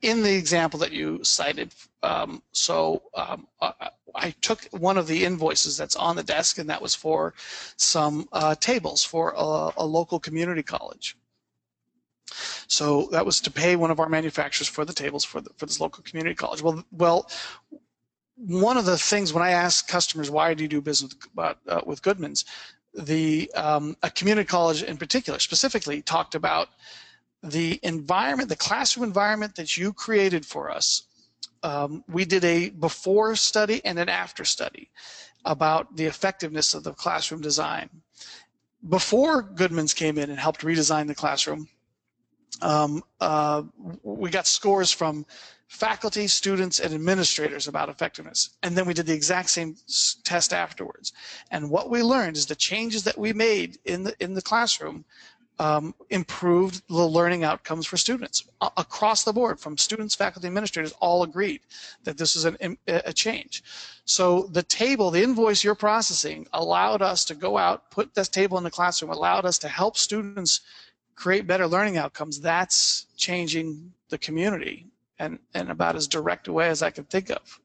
In 0.03 0.23
the 0.23 0.35
example 0.35 0.79
that 0.81 0.93
you 0.93 1.25
cited, 1.25 1.75
um, 2.03 2.43
so 2.53 3.03
um, 3.17 3.49
I, 3.61 3.91
I, 4.15 4.31
took 4.41 4.63
one 4.71 4.97
of 4.97 5.09
the 5.09 5.25
invoices 5.25 5.77
that's 5.77 5.97
on 5.97 6.15
the 6.15 6.23
desk, 6.23 6.59
and 6.59 6.71
that 6.71 6.81
was 6.81 6.95
for 6.95 7.35
some 7.77 8.29
uh, 8.33 8.55
tables 8.55 9.03
for 9.03 9.35
a, 9.37 9.73
a 9.77 9.85
local 9.85 10.21
community 10.21 10.63
college. 10.63 11.17
So 12.67 13.09
that 13.13 13.25
was 13.25 13.41
to 13.41 13.51
pay 13.51 13.77
one 13.77 13.91
of 13.91 14.01
our 14.01 14.09
manufacturers 14.09 14.69
for 14.69 14.85
the 14.85 14.93
tables 14.93 15.25
for 15.25 15.41
the, 15.41 15.51
for 15.57 15.67
this 15.67 15.81
local 15.81 16.03
community 16.03 16.35
college. 16.35 16.63
Well, 16.63 16.85
well, 16.93 17.31
one 18.37 18.77
of 18.77 18.85
the 18.85 18.99
things 18.99 19.33
when 19.33 19.43
I 19.43 19.51
ask 19.51 19.89
customers 19.89 20.31
why 20.31 20.55
do 20.55 20.63
you 20.63 20.69
do 20.69 20.81
business 20.81 21.15
with, 21.35 21.57
uh, 21.67 21.81
with 21.85 22.03
Goodman's, 22.03 22.45
the 22.95 23.51
um, 23.55 23.97
a 24.03 24.11
community 24.11 24.47
college 24.47 24.83
in 24.83 24.97
particular 24.97 25.39
specifically 25.39 26.03
talked 26.03 26.35
about 26.35 26.69
the 27.43 27.79
environment, 27.83 28.49
the 28.49 28.57
classroom 28.57 29.05
environment 29.05 29.55
that 29.57 29.77
you 29.77 29.93
created 29.93 30.45
for 30.45 30.71
us. 30.71 31.05
Um, 31.63 32.05
we 32.09 32.25
did 32.25 32.45
a 32.45 32.71
before 32.71 33.35
study 33.37 33.85
and 33.85 33.99
an 33.99 34.09
after 34.09 34.45
study 34.45 34.91
about 35.45 35.97
the 35.97 36.05
effectiveness 36.05 36.75
of 36.75 36.85
the 36.85 36.93
classroom 36.93 37.41
design. 37.41 37.89
Before 38.89 39.43
Goodman's 39.43 39.95
came 39.95 40.19
in 40.19 40.31
and 40.31 40.39
helped 40.39 40.61
redesign 40.61 41.09
the 41.09 41.15
classroom, 41.15 41.69
um, 42.63 43.03
uh, 43.21 43.63
we 44.03 44.31
got 44.31 44.47
scores 44.47 44.91
from 44.91 45.27
faculty, 45.69 46.27
students, 46.27 46.81
and 46.81 46.95
administrators 46.95 47.69
about 47.69 47.89
effectiveness. 47.89 48.51
And 48.63 48.77
then 48.77 48.87
we 48.87 48.95
did 48.95 49.07
the 49.07 49.15
exact 49.15 49.51
same 49.51 49.77
test 50.25 50.53
afterwards. 50.53 51.13
And 51.51 51.71
what 51.71 51.91
we 51.91 52.03
learned 52.03 52.37
is 52.37 52.47
the 52.47 52.55
changes 52.55 53.05
that 53.05 53.19
we 53.19 53.33
made 53.33 53.79
in 53.85 54.05
the 54.05 54.15
in 54.21 54.35
the 54.35 54.43
classroom 54.43 55.05
um, 55.61 55.95
improved 56.11 56.83
the 56.89 56.95
learning 56.95 57.43
outcomes 57.45 57.87
for 57.87 57.97
students 57.97 58.45
across 58.77 59.25
the 59.25 59.33
board, 59.33 59.59
from 59.59 59.77
students, 59.77 60.15
faculty, 60.15 60.47
administrators, 60.47 60.93
all 61.01 61.25
agreed 61.25 61.61
that 62.05 62.17
this 62.17 62.37
is 62.37 62.45
an, 62.45 62.79
a 62.87 63.13
change. 63.13 63.63
So 64.05 64.43
the 64.53 64.63
table, 64.63 65.11
the 65.11 65.23
invoice 65.23 65.65
you're 65.65 65.75
processing, 65.75 66.47
allowed 66.53 67.03
us 67.03 67.25
to 67.27 67.35
go 67.35 67.59
out, 67.59 67.91
put 67.91 68.15
this 68.15 68.29
table 68.29 68.57
in 68.57 68.65
the 68.65 68.71
classroom, 68.71 69.11
allowed 69.11 69.45
us 69.45 69.59
to 69.59 69.69
help 69.69 69.99
students 69.99 70.61
create 71.19 71.49
better 71.49 71.67
learning 71.67 71.97
outcomes, 71.97 72.41
that's 72.41 73.07
changing 73.17 73.93
the 74.09 74.19
community 74.19 74.87
and, 75.19 75.41
and 75.53 75.69
about 75.69 75.97
as 75.97 76.07
direct 76.07 76.47
a 76.47 76.53
way 76.53 76.69
as 76.69 76.81
I 76.81 76.91
can 76.91 77.05
think 77.05 77.29
of. 77.31 77.61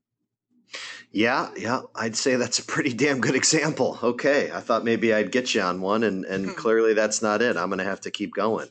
Yeah, 1.11 1.51
yeah, 1.55 1.81
I'd 1.93 2.15
say 2.15 2.35
that's 2.35 2.57
a 2.57 2.65
pretty 2.65 2.93
damn 2.93 3.21
good 3.21 3.35
example. 3.35 3.99
Okay, 4.01 4.49
I 4.51 4.59
thought 4.59 4.83
maybe 4.83 5.13
I'd 5.13 5.31
get 5.31 5.53
you 5.53 5.61
on 5.61 5.81
one, 5.81 6.03
and, 6.03 6.25
and 6.25 6.47
hmm. 6.47 6.51
clearly 6.53 6.95
that's 6.95 7.21
not 7.21 7.43
it. 7.43 7.55
I'm 7.55 7.69
going 7.69 7.77
to 7.77 7.85
have 7.85 8.01
to 8.01 8.11
keep 8.11 8.33
going. 8.33 8.69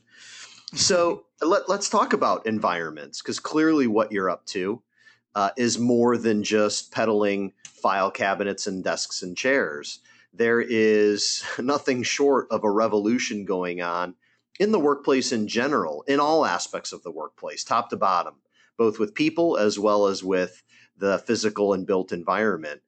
So 0.74 1.26
let, 1.40 1.68
let's 1.68 1.88
talk 1.88 2.12
about 2.12 2.46
environments 2.46 3.22
because 3.22 3.38
clearly 3.38 3.86
what 3.86 4.10
you're 4.10 4.30
up 4.30 4.44
to 4.46 4.82
uh, 5.36 5.50
is 5.56 5.78
more 5.78 6.16
than 6.16 6.42
just 6.42 6.90
peddling 6.90 7.52
file 7.62 8.10
cabinets 8.10 8.66
and 8.66 8.82
desks 8.82 9.22
and 9.22 9.36
chairs. 9.36 10.00
There 10.34 10.60
is 10.60 11.44
nothing 11.60 12.02
short 12.02 12.48
of 12.50 12.64
a 12.64 12.70
revolution 12.70 13.44
going 13.44 13.80
on 13.80 14.16
in 14.58 14.72
the 14.72 14.78
workplace 14.78 15.32
in 15.32 15.48
general, 15.48 16.04
in 16.06 16.20
all 16.20 16.44
aspects 16.44 16.92
of 16.92 17.02
the 17.02 17.10
workplace, 17.10 17.64
top 17.64 17.90
to 17.90 17.96
bottom, 17.96 18.34
both 18.76 18.98
with 18.98 19.14
people 19.14 19.56
as 19.56 19.78
well 19.78 20.06
as 20.06 20.22
with 20.22 20.62
the 20.98 21.18
physical 21.20 21.72
and 21.72 21.86
built 21.86 22.12
environment. 22.12 22.80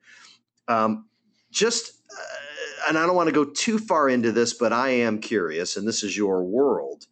Um, 0.69 1.09
just, 1.51 1.93
uh, 2.11 2.89
and 2.89 2.99
I 2.99 3.07
don't 3.07 3.17
want 3.17 3.29
to 3.29 3.35
go 3.35 3.45
too 3.45 3.79
far 3.79 4.09
into 4.09 4.33
this, 4.33 4.55
but 4.55 4.73
I 4.73 4.91
am 4.91 5.21
curious, 5.21 5.77
and 5.77 5.87
this 5.87 6.03
is 6.03 6.17
your 6.17 6.45
world. 6.45 7.07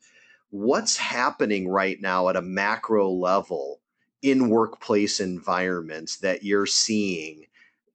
What's 0.50 0.96
happening 0.96 1.68
right 1.68 2.00
now 2.00 2.28
at 2.28 2.36
a 2.36 2.42
macro 2.42 3.10
level 3.10 3.80
in 4.20 4.50
workplace 4.50 5.18
environments 5.18 6.18
that 6.18 6.42
you're 6.44 6.66
seeing, 6.66 7.46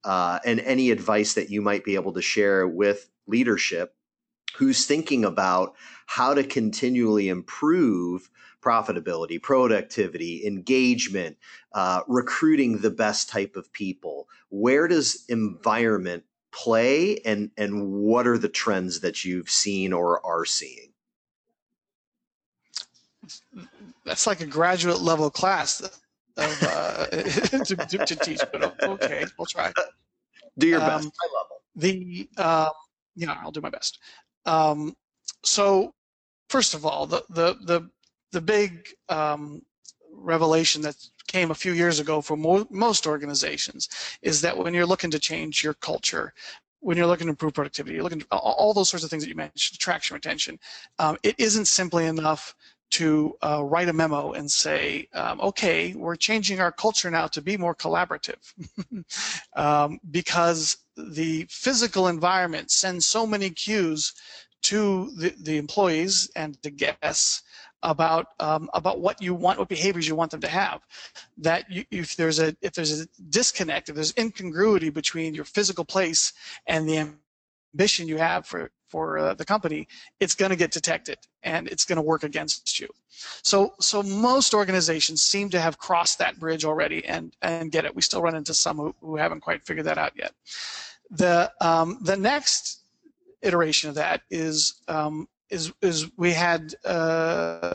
uh, 0.04 0.40
and 0.46 0.60
any 0.62 0.90
advice 0.92 1.36
that 1.36 1.50
you 1.50 1.62
might 1.62 1.84
be 1.84 1.96
able 1.96 2.14
to 2.14 2.22
share 2.22 2.68
with 2.68 3.10
leadership 3.28 3.96
who's 4.56 4.86
thinking 4.86 5.26
about 5.26 5.76
how 6.06 6.34
to 6.34 6.44
continually 6.44 7.30
improve 7.30 8.30
profitability, 8.62 9.42
productivity, 9.42 10.46
engagement, 10.46 11.38
uh, 11.74 12.02
recruiting 12.08 12.80
the 12.80 12.90
best 12.90 13.30
type 13.30 13.56
of 13.56 13.72
people. 13.72 14.28
Where 14.50 14.88
does 14.88 15.26
environment 15.30 16.24
play, 16.52 17.20
and 17.20 17.52
and 17.58 17.92
what 17.92 18.28
are 18.28 18.38
the 18.38 18.50
trends 18.50 19.02
that 19.02 19.24
you've 19.24 19.50
seen 19.50 19.94
or 19.94 20.26
are 20.26 20.46
seeing? 20.46 20.92
That's 24.06 24.26
like 24.26 24.42
a 24.42 24.46
graduate 24.46 25.02
level 25.02 25.30
class 25.30 25.82
of 26.38 26.64
uh, 26.64 27.06
to, 27.08 27.76
to, 27.76 28.06
to, 28.06 28.16
teach, 28.16 28.42
but 28.52 28.82
okay, 28.84 29.26
we'll 29.38 29.46
try. 29.46 29.72
Do 30.58 30.68
your 30.68 30.80
best. 30.80 31.06
Um, 31.06 31.12
level. 31.36 31.62
The 31.76 32.30
um, 32.38 32.72
yeah, 33.16 33.38
I'll 33.42 33.52
do 33.52 33.62
my 33.62 33.70
best. 33.70 34.00
Um, 34.48 34.96
so 35.44 35.94
first 36.50 36.74
of 36.74 36.86
all, 36.86 37.06
the 37.06 37.24
the 37.30 37.56
the 37.66 37.90
the 38.32 38.42
big 38.42 38.88
um, 39.10 39.62
revelation 40.12 40.82
that 40.82 40.96
came 41.28 41.52
a 41.52 41.56
few 41.56 41.74
years 41.74 42.00
ago 42.00 42.22
for 42.22 42.38
mo- 42.38 42.68
most 42.72 43.06
organizations 43.06 43.90
is 44.22 44.42
that 44.42 44.58
when 44.58 44.74
you're 44.74 44.86
looking 44.86 45.12
to 45.12 45.20
change 45.20 45.64
your 45.64 45.74
culture, 45.76 46.34
when 46.80 46.98
you're 46.98 47.08
looking 47.08 47.28
to 47.28 47.32
improve 47.32 47.54
productivity, 47.54 47.96
you're 47.96 48.04
looking 48.04 48.24
all, 48.32 48.56
all 48.58 48.74
those 48.74 48.90
sorts 48.90 49.04
of 49.04 49.10
things 49.10 49.24
that 49.24 49.30
you 49.30 49.36
mentioned, 49.36 49.76
attraction, 49.76 50.16
retention. 50.16 50.58
Um, 51.00 51.18
it 51.24 51.36
isn't 51.38 51.66
simply 51.66 52.06
enough 52.06 52.56
to 52.90 53.36
uh, 53.44 53.64
write 53.64 53.90
a 53.90 53.94
memo 53.94 54.32
and 54.32 54.50
say, 54.50 55.08
um, 55.14 55.42
okay, 55.42 55.94
we're 55.94 56.16
changing 56.16 56.60
our 56.60 56.72
culture 56.72 57.12
now 57.12 57.28
to 57.28 57.42
be 57.42 57.58
more 57.58 57.76
collaborative 57.76 58.54
um, 59.56 60.00
because 60.10 60.78
the 60.96 61.46
physical 61.50 62.08
environment 62.08 62.72
sends 62.72 63.06
so 63.06 63.28
many 63.28 63.50
cues 63.50 64.14
to 64.64 65.12
the, 65.18 65.34
the 65.42 65.58
employees 65.58 66.30
and 66.36 66.58
the 66.64 66.72
guests 66.72 67.44
about 67.84 68.28
um, 68.40 68.70
about 68.74 69.00
what 69.00 69.22
you 69.22 69.34
want, 69.36 69.60
what 69.60 69.68
behaviors 69.68 70.08
you 70.08 70.16
want 70.16 70.32
them 70.32 70.42
to 70.42 70.48
have. 70.48 70.82
That 71.38 71.70
you, 71.70 71.86
if 71.92 72.16
there's 72.16 72.40
a 72.40 72.56
if 72.62 72.74
there's 72.74 73.02
a 73.02 73.08
disconnect, 73.30 73.90
if 73.90 73.96
there's 73.96 74.14
incongruity 74.18 74.90
between 74.90 75.36
your 75.36 75.46
physical 75.46 75.86
place 75.86 76.34
and 76.66 76.90
the 76.90 77.08
ambition 77.74 78.08
you 78.08 78.18
have 78.18 78.46
for 78.46 78.72
for 78.88 79.18
uh, 79.18 79.34
the 79.34 79.46
company, 79.46 79.88
it's 80.20 80.36
going 80.36 80.52
to 80.52 80.56
get 80.56 80.72
detected 80.72 81.18
and 81.44 81.68
it's 81.68 81.86
going 81.86 81.98
to 81.98 82.02
work 82.02 82.24
against 82.24 82.80
you. 82.80 82.88
So 83.44 83.74
so 83.80 84.04
most 84.04 84.54
organizations 84.54 85.24
seem 85.24 85.50
to 85.50 85.60
have 85.60 85.78
crossed 85.78 86.20
that 86.20 86.40
bridge 86.40 86.66
already 86.66 87.06
and 87.06 87.36
and 87.42 87.72
get 87.72 87.86
it. 87.86 87.96
We 87.96 88.02
still 88.02 88.22
run 88.22 88.36
into 88.36 88.54
some 88.54 88.78
who, 88.78 88.96
who 89.02 89.16
haven't 89.18 89.42
quite 89.42 89.66
figured 89.66 89.86
that 89.88 89.98
out 89.98 90.14
yet. 90.16 90.34
The 91.10 91.52
um, 91.62 92.00
the 92.02 92.18
next 92.18 92.82
iteration 93.42 93.90
of 93.90 93.96
that 93.96 94.22
is 94.30 94.82
um, 94.88 95.28
is 95.50 95.72
is 95.82 96.12
we 96.18 96.32
had 96.32 96.76
uh, 96.86 97.74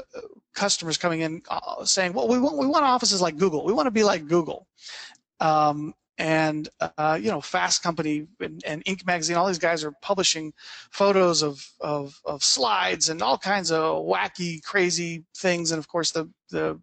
customers 0.54 0.96
coming 0.96 1.20
in 1.20 1.42
uh, 1.48 1.84
saying, 1.84 2.12
"Well, 2.12 2.28
we 2.28 2.38
want 2.38 2.58
we 2.58 2.66
want 2.66 2.84
offices 2.84 3.20
like 3.20 3.36
Google. 3.36 3.64
We 3.64 3.72
want 3.72 3.86
to 3.86 3.92
be 3.92 4.04
like 4.04 4.28
Google." 4.28 4.66
Um, 5.40 5.94
and 6.22 6.68
uh, 6.98 7.18
you 7.20 7.30
know, 7.32 7.40
Fast 7.40 7.82
Company 7.82 8.28
and, 8.38 8.62
and, 8.64 8.84
Inc. 8.84 9.04
magazine, 9.04 9.36
all 9.36 9.48
these 9.48 9.58
guys 9.58 9.82
are 9.82 9.90
publishing 10.02 10.52
photos 10.92 11.42
of, 11.42 11.68
of, 11.80 12.20
of 12.24 12.44
slides 12.44 13.08
and 13.08 13.20
all 13.20 13.36
kinds 13.36 13.72
of 13.72 14.04
wacky, 14.04 14.62
crazy 14.62 15.24
things, 15.36 15.72
and 15.72 15.80
of 15.80 15.88
course 15.88 16.12
the 16.12 16.30
the, 16.50 16.80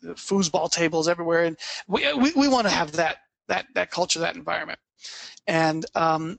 the 0.00 0.14
foosball 0.14 0.70
tables 0.70 1.06
everywhere. 1.06 1.44
And 1.44 1.58
we 1.86 2.10
we, 2.14 2.32
we 2.32 2.48
want 2.48 2.66
to 2.66 2.72
have 2.72 2.92
that 2.92 3.18
that 3.48 3.66
that 3.74 3.90
culture, 3.90 4.20
that 4.20 4.36
environment. 4.36 4.78
And 5.46 5.84
um, 5.94 6.38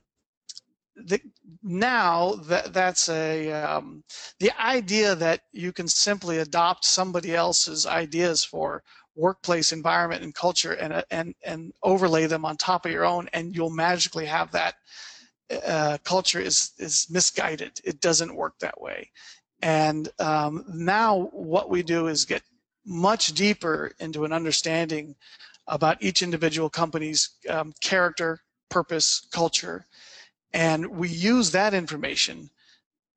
the, 0.96 1.20
now 1.62 2.34
that 2.46 2.72
that's 2.72 3.08
a 3.08 3.52
um, 3.52 4.02
the 4.40 4.50
idea 4.60 5.14
that 5.14 5.42
you 5.52 5.72
can 5.72 5.86
simply 5.86 6.38
adopt 6.38 6.84
somebody 6.84 7.32
else's 7.32 7.86
ideas 7.86 8.44
for 8.44 8.82
workplace 9.16 9.72
environment 9.72 10.22
and 10.22 10.34
culture 10.34 10.72
and 10.72 11.04
and 11.10 11.34
and 11.44 11.72
overlay 11.82 12.26
them 12.26 12.44
on 12.44 12.56
top 12.56 12.86
of 12.86 12.92
your 12.92 13.04
own 13.04 13.28
and 13.32 13.54
you'll 13.54 13.70
magically 13.70 14.26
have 14.26 14.50
that 14.52 14.74
uh, 15.66 15.98
culture 16.04 16.40
is 16.40 16.72
is 16.78 17.08
misguided. 17.10 17.80
It 17.84 18.00
doesn't 18.00 18.34
work 18.34 18.58
that 18.60 18.80
way. 18.80 19.10
And 19.62 20.08
um, 20.18 20.64
now 20.68 21.28
what 21.32 21.68
we 21.68 21.82
do 21.82 22.06
is 22.06 22.24
get 22.24 22.42
much 22.86 23.28
deeper 23.34 23.92
into 23.98 24.24
an 24.24 24.32
understanding 24.32 25.14
about 25.66 26.02
each 26.02 26.22
individual 26.22 26.70
company's 26.70 27.30
um, 27.48 27.72
character 27.80 28.40
purpose 28.70 29.26
culture. 29.32 29.84
And 30.52 30.86
we 30.86 31.08
use 31.08 31.50
that 31.52 31.74
information 31.74 32.50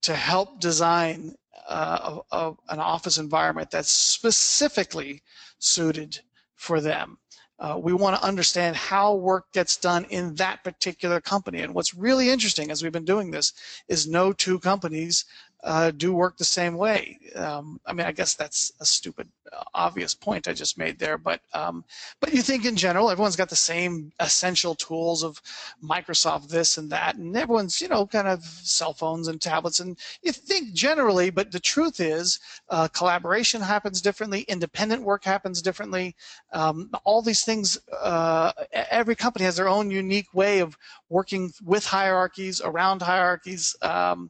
to 0.04 0.16
help 0.16 0.60
design 0.60 1.36
uh, 1.68 2.20
a, 2.32 2.38
a, 2.38 2.54
an 2.70 2.80
office 2.80 3.18
environment 3.18 3.72
that's 3.72 3.92
specifically 3.92 5.22
suited 5.60 6.20
for 6.56 6.82
them. 6.82 7.18
Uh, 7.60 7.80
we 7.82 7.94
want 7.94 8.16
to 8.16 8.24
understand 8.24 8.76
how 8.76 9.16
work 9.16 9.52
gets 9.54 9.78
done 9.78 10.06
in 10.10 10.36
that 10.36 10.64
particular 10.64 11.22
company. 11.22 11.62
And 11.62 11.74
what's 11.74 11.94
really 11.94 12.30
interesting 12.30 12.72
as 12.72 12.84
we've 12.84 12.92
been 12.92 13.06
doing 13.06 13.32
this 13.32 13.54
is 13.88 14.08
no 14.08 14.34
two 14.34 14.60
companies 14.60 15.26
uh, 15.64 15.92
do 15.92 16.14
work 16.14 16.38
the 16.38 16.44
same 16.44 16.76
way. 16.76 17.18
Um, 17.36 17.80
I 17.86 17.94
mean, 17.94 18.06
I 18.06 18.12
guess 18.12 18.36
that's 18.36 18.74
a 18.82 18.86
stupid, 18.86 19.30
uh, 19.52 19.64
obvious 19.74 20.14
point 20.14 20.48
I 20.48 20.54
just 20.54 20.78
made 20.78 21.00
there, 21.00 21.18
but 21.18 21.40
um, 21.54 21.86
but 22.20 22.34
you 22.34 22.42
think 22.42 22.66
in 22.66 22.76
general, 22.76 23.10
everyone's 23.10 23.38
got 23.38 23.50
the 23.50 23.56
same 23.56 24.12
essential 24.20 24.76
tools 24.76 25.24
of 25.24 25.42
Microsoft 25.82 26.50
this 26.50 26.78
and 26.78 26.90
that, 26.92 27.16
and 27.16 27.36
everyone's 27.38 27.82
you 27.82 27.88
know 27.88 28.06
kind 28.06 28.28
of 28.28 28.44
cell 28.44 28.94
phones 28.94 29.30
and 29.30 29.42
tablets, 29.42 29.80
and 29.80 29.98
you 30.22 30.34
think 30.34 30.74
generally, 30.74 31.30
but 31.30 31.52
the 31.52 31.60
truth 31.60 32.02
is, 32.02 32.40
uh, 32.70 32.90
collaboration 32.90 33.62
happens 33.62 34.02
differently, 34.02 34.42
independent 34.42 35.02
work 35.02 35.24
happens 35.24 35.62
differently. 35.62 36.14
Um, 36.52 36.90
all 37.06 37.22
these 37.22 37.44
things, 37.46 37.80
uh, 38.02 38.52
every 38.74 39.16
company 39.16 39.46
has 39.46 39.56
their 39.56 39.70
own 39.70 39.90
unique 39.90 40.34
way 40.34 40.60
of 40.60 40.78
working 41.10 41.54
with 41.64 41.86
hierarchies, 41.86 42.60
around 42.62 43.02
hierarchies, 43.02 43.76
um, 43.82 44.30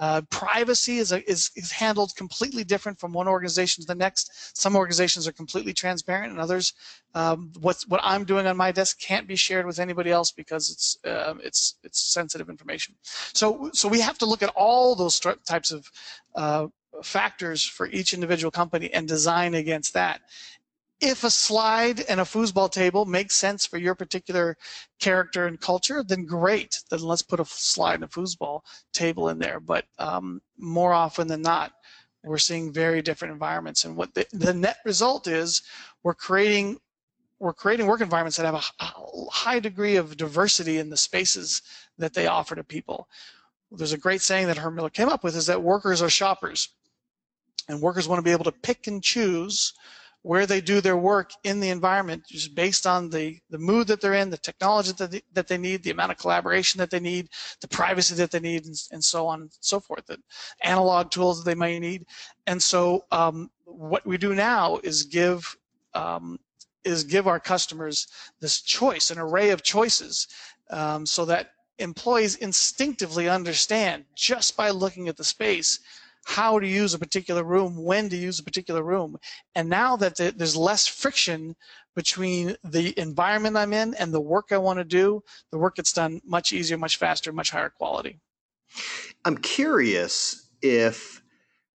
uh, 0.00 0.22
privacy 0.30 0.98
is, 0.98 1.12
a, 1.12 1.28
is, 1.30 1.50
is 1.54 1.70
handled 1.70 2.14
completely 2.16 2.64
different 2.64 2.98
from 2.98 3.12
one 3.12 3.28
organization 3.28 3.82
to 3.82 3.86
the 3.86 3.94
next. 3.94 4.56
Some 4.56 4.74
organizations 4.76 5.28
are 5.28 5.32
completely 5.32 5.72
transparent, 5.72 6.32
and 6.32 6.40
others, 6.40 6.72
um, 7.14 7.52
what 7.60 8.00
I'm 8.02 8.24
doing 8.24 8.46
on 8.46 8.56
my 8.56 8.72
desk 8.72 8.98
can't 8.98 9.26
be 9.26 9.36
shared 9.36 9.66
with 9.66 9.78
anybody 9.78 10.10
else 10.10 10.32
because 10.32 10.70
it's 10.70 10.98
uh, 11.04 11.34
it's 11.42 11.76
it's 11.82 12.00
sensitive 12.00 12.48
information. 12.48 12.94
So 13.34 13.70
so 13.74 13.86
we 13.88 14.00
have 14.00 14.18
to 14.18 14.26
look 14.26 14.42
at 14.42 14.48
all 14.56 14.94
those 14.94 15.20
types 15.20 15.72
of 15.72 15.90
uh, 16.34 16.68
factors 17.02 17.64
for 17.64 17.86
each 17.88 18.14
individual 18.14 18.50
company 18.50 18.92
and 18.92 19.06
design 19.06 19.54
against 19.54 19.92
that 19.94 20.20
if 21.02 21.24
a 21.24 21.30
slide 21.30 22.00
and 22.02 22.20
a 22.20 22.24
foosball 22.24 22.70
table 22.70 23.04
makes 23.04 23.34
sense 23.34 23.66
for 23.66 23.76
your 23.76 23.96
particular 23.96 24.56
character 25.00 25.48
and 25.48 25.60
culture, 25.60 26.04
then 26.04 26.24
great. 26.24 26.80
Then 26.90 27.00
let's 27.00 27.22
put 27.22 27.40
a 27.40 27.44
slide 27.44 27.96
and 27.96 28.04
a 28.04 28.06
foosball 28.06 28.60
table 28.92 29.28
in 29.28 29.40
there. 29.40 29.58
But 29.58 29.84
um, 29.98 30.40
more 30.56 30.92
often 30.92 31.26
than 31.26 31.42
not, 31.42 31.72
we're 32.22 32.38
seeing 32.38 32.72
very 32.72 33.02
different 33.02 33.32
environments. 33.32 33.84
And 33.84 33.96
what 33.96 34.14
the, 34.14 34.26
the 34.32 34.54
net 34.54 34.76
result 34.84 35.26
is, 35.26 35.62
we're 36.04 36.14
creating 36.14 36.78
we're 37.40 37.52
creating 37.52 37.86
work 37.86 38.00
environments 38.00 38.36
that 38.36 38.46
have 38.46 38.54
a, 38.54 38.84
high 39.32 39.58
degree 39.58 39.96
of 39.96 40.16
diversity 40.16 40.78
in 40.78 40.88
the 40.88 40.96
spaces 40.96 41.62
that 41.98 42.14
they 42.14 42.28
offer 42.28 42.54
to 42.54 42.62
people. 42.62 43.08
There's 43.72 43.92
a 43.92 43.98
great 43.98 44.20
saying 44.20 44.46
that 44.46 44.58
Herman 44.58 44.76
Miller 44.76 44.90
came 44.90 45.08
up 45.08 45.24
with 45.24 45.34
is 45.34 45.46
that 45.46 45.60
workers 45.60 46.00
are 46.00 46.08
shoppers. 46.08 46.68
And 47.68 47.80
workers 47.80 48.06
want 48.06 48.20
to 48.20 48.22
be 48.22 48.30
able 48.30 48.44
to 48.44 48.52
pick 48.52 48.86
and 48.86 49.02
choose 49.02 49.72
where 50.22 50.46
they 50.46 50.60
do 50.60 50.80
their 50.80 50.96
work 50.96 51.32
in 51.42 51.58
the 51.58 51.68
environment 51.70 52.24
just 52.28 52.54
based 52.54 52.86
on 52.86 53.10
the, 53.10 53.38
the 53.50 53.58
mood 53.58 53.88
that 53.88 54.00
they're 54.00 54.14
in, 54.14 54.30
the 54.30 54.36
technology 54.38 54.92
that 54.92 55.10
they, 55.10 55.22
that 55.32 55.48
they 55.48 55.58
need, 55.58 55.82
the 55.82 55.90
amount 55.90 56.12
of 56.12 56.18
collaboration 56.18 56.78
that 56.78 56.90
they 56.90 57.00
need, 57.00 57.28
the 57.60 57.68
privacy 57.68 58.14
that 58.14 58.30
they 58.30 58.38
need, 58.38 58.64
and, 58.64 58.76
and 58.92 59.04
so 59.04 59.26
on 59.26 59.42
and 59.42 59.50
so 59.60 59.80
forth, 59.80 60.06
the 60.06 60.18
analog 60.62 61.10
tools 61.10 61.38
that 61.38 61.50
they 61.50 61.56
may 61.56 61.78
need. 61.78 62.06
And 62.46 62.62
so 62.62 63.04
um, 63.10 63.50
what 63.64 64.06
we 64.06 64.16
do 64.16 64.34
now 64.34 64.78
is 64.84 65.04
give 65.04 65.56
um, 65.94 66.38
is 66.84 67.04
give 67.04 67.28
our 67.28 67.38
customers 67.38 68.08
this 68.40 68.60
choice, 68.60 69.10
an 69.10 69.18
array 69.18 69.50
of 69.50 69.62
choices, 69.62 70.26
um, 70.70 71.06
so 71.06 71.24
that 71.24 71.50
employees 71.78 72.36
instinctively 72.36 73.28
understand 73.28 74.04
just 74.14 74.56
by 74.56 74.70
looking 74.70 75.08
at 75.08 75.16
the 75.16 75.24
space 75.24 75.80
how 76.24 76.58
to 76.58 76.66
use 76.66 76.94
a 76.94 76.98
particular 76.98 77.42
room, 77.42 77.82
when 77.82 78.08
to 78.08 78.16
use 78.16 78.38
a 78.38 78.44
particular 78.44 78.82
room. 78.82 79.18
And 79.54 79.68
now 79.68 79.96
that 79.96 80.16
there's 80.16 80.56
less 80.56 80.86
friction 80.86 81.56
between 81.94 82.56
the 82.64 82.98
environment 82.98 83.56
I'm 83.56 83.72
in 83.72 83.94
and 83.94 84.14
the 84.14 84.20
work 84.20 84.48
I 84.50 84.58
want 84.58 84.78
to 84.78 84.84
do, 84.84 85.22
the 85.50 85.58
work 85.58 85.76
gets 85.76 85.92
done 85.92 86.20
much 86.24 86.52
easier, 86.52 86.78
much 86.78 86.96
faster, 86.96 87.32
much 87.32 87.50
higher 87.50 87.70
quality. 87.70 88.20
I'm 89.24 89.36
curious 89.36 90.48
if 90.62 91.22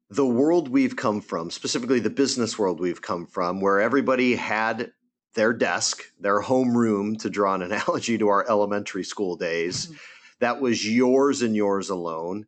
the 0.10 0.26
world 0.26 0.70
we've 0.70 0.96
come 0.96 1.22
from, 1.22 1.52
specifically 1.52 2.00
the 2.00 2.10
business 2.10 2.58
world 2.58 2.80
we've 2.80 3.02
come 3.02 3.28
from, 3.28 3.62
where 3.62 3.80
everybody 3.80 4.36
had 4.36 4.92
their 5.36 5.54
desk, 5.54 6.02
their 6.20 6.40
home 6.40 6.76
room, 6.76 7.16
to 7.18 7.30
draw 7.30 7.54
an 7.54 7.62
analogy 7.64 8.18
to 8.18 8.30
our 8.30 8.50
elementary 8.50 9.04
school 9.04 9.36
days, 9.36 9.88
mm-hmm. 9.88 9.96
that 10.40 10.62
was 10.62 10.88
yours 10.88 11.42
and 11.42 11.56
yours 11.56 11.90
alone 11.90 12.46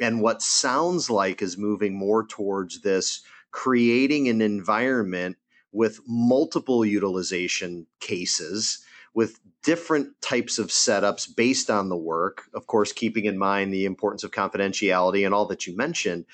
and 0.00 0.20
what 0.20 0.42
sounds 0.42 1.10
like 1.10 1.42
is 1.42 1.58
moving 1.58 1.94
more 1.94 2.26
towards 2.26 2.80
this 2.82 3.22
creating 3.50 4.28
an 4.28 4.40
environment 4.40 5.36
with 5.72 6.00
multiple 6.06 6.84
utilization 6.84 7.86
cases 8.00 8.84
with 9.14 9.40
different 9.62 10.08
types 10.20 10.58
of 10.58 10.68
setups 10.68 11.34
based 11.34 11.70
on 11.70 11.88
the 11.88 11.96
work. 11.96 12.44
Of 12.54 12.66
course 12.66 12.92
keeping 12.92 13.24
in 13.24 13.38
mind 13.38 13.72
the 13.72 13.84
importance 13.84 14.22
of 14.22 14.30
confidentiality 14.30 15.24
and 15.24 15.34
all 15.34 15.46
that 15.46 15.66
you 15.66 15.76
mentioned. 15.76 16.24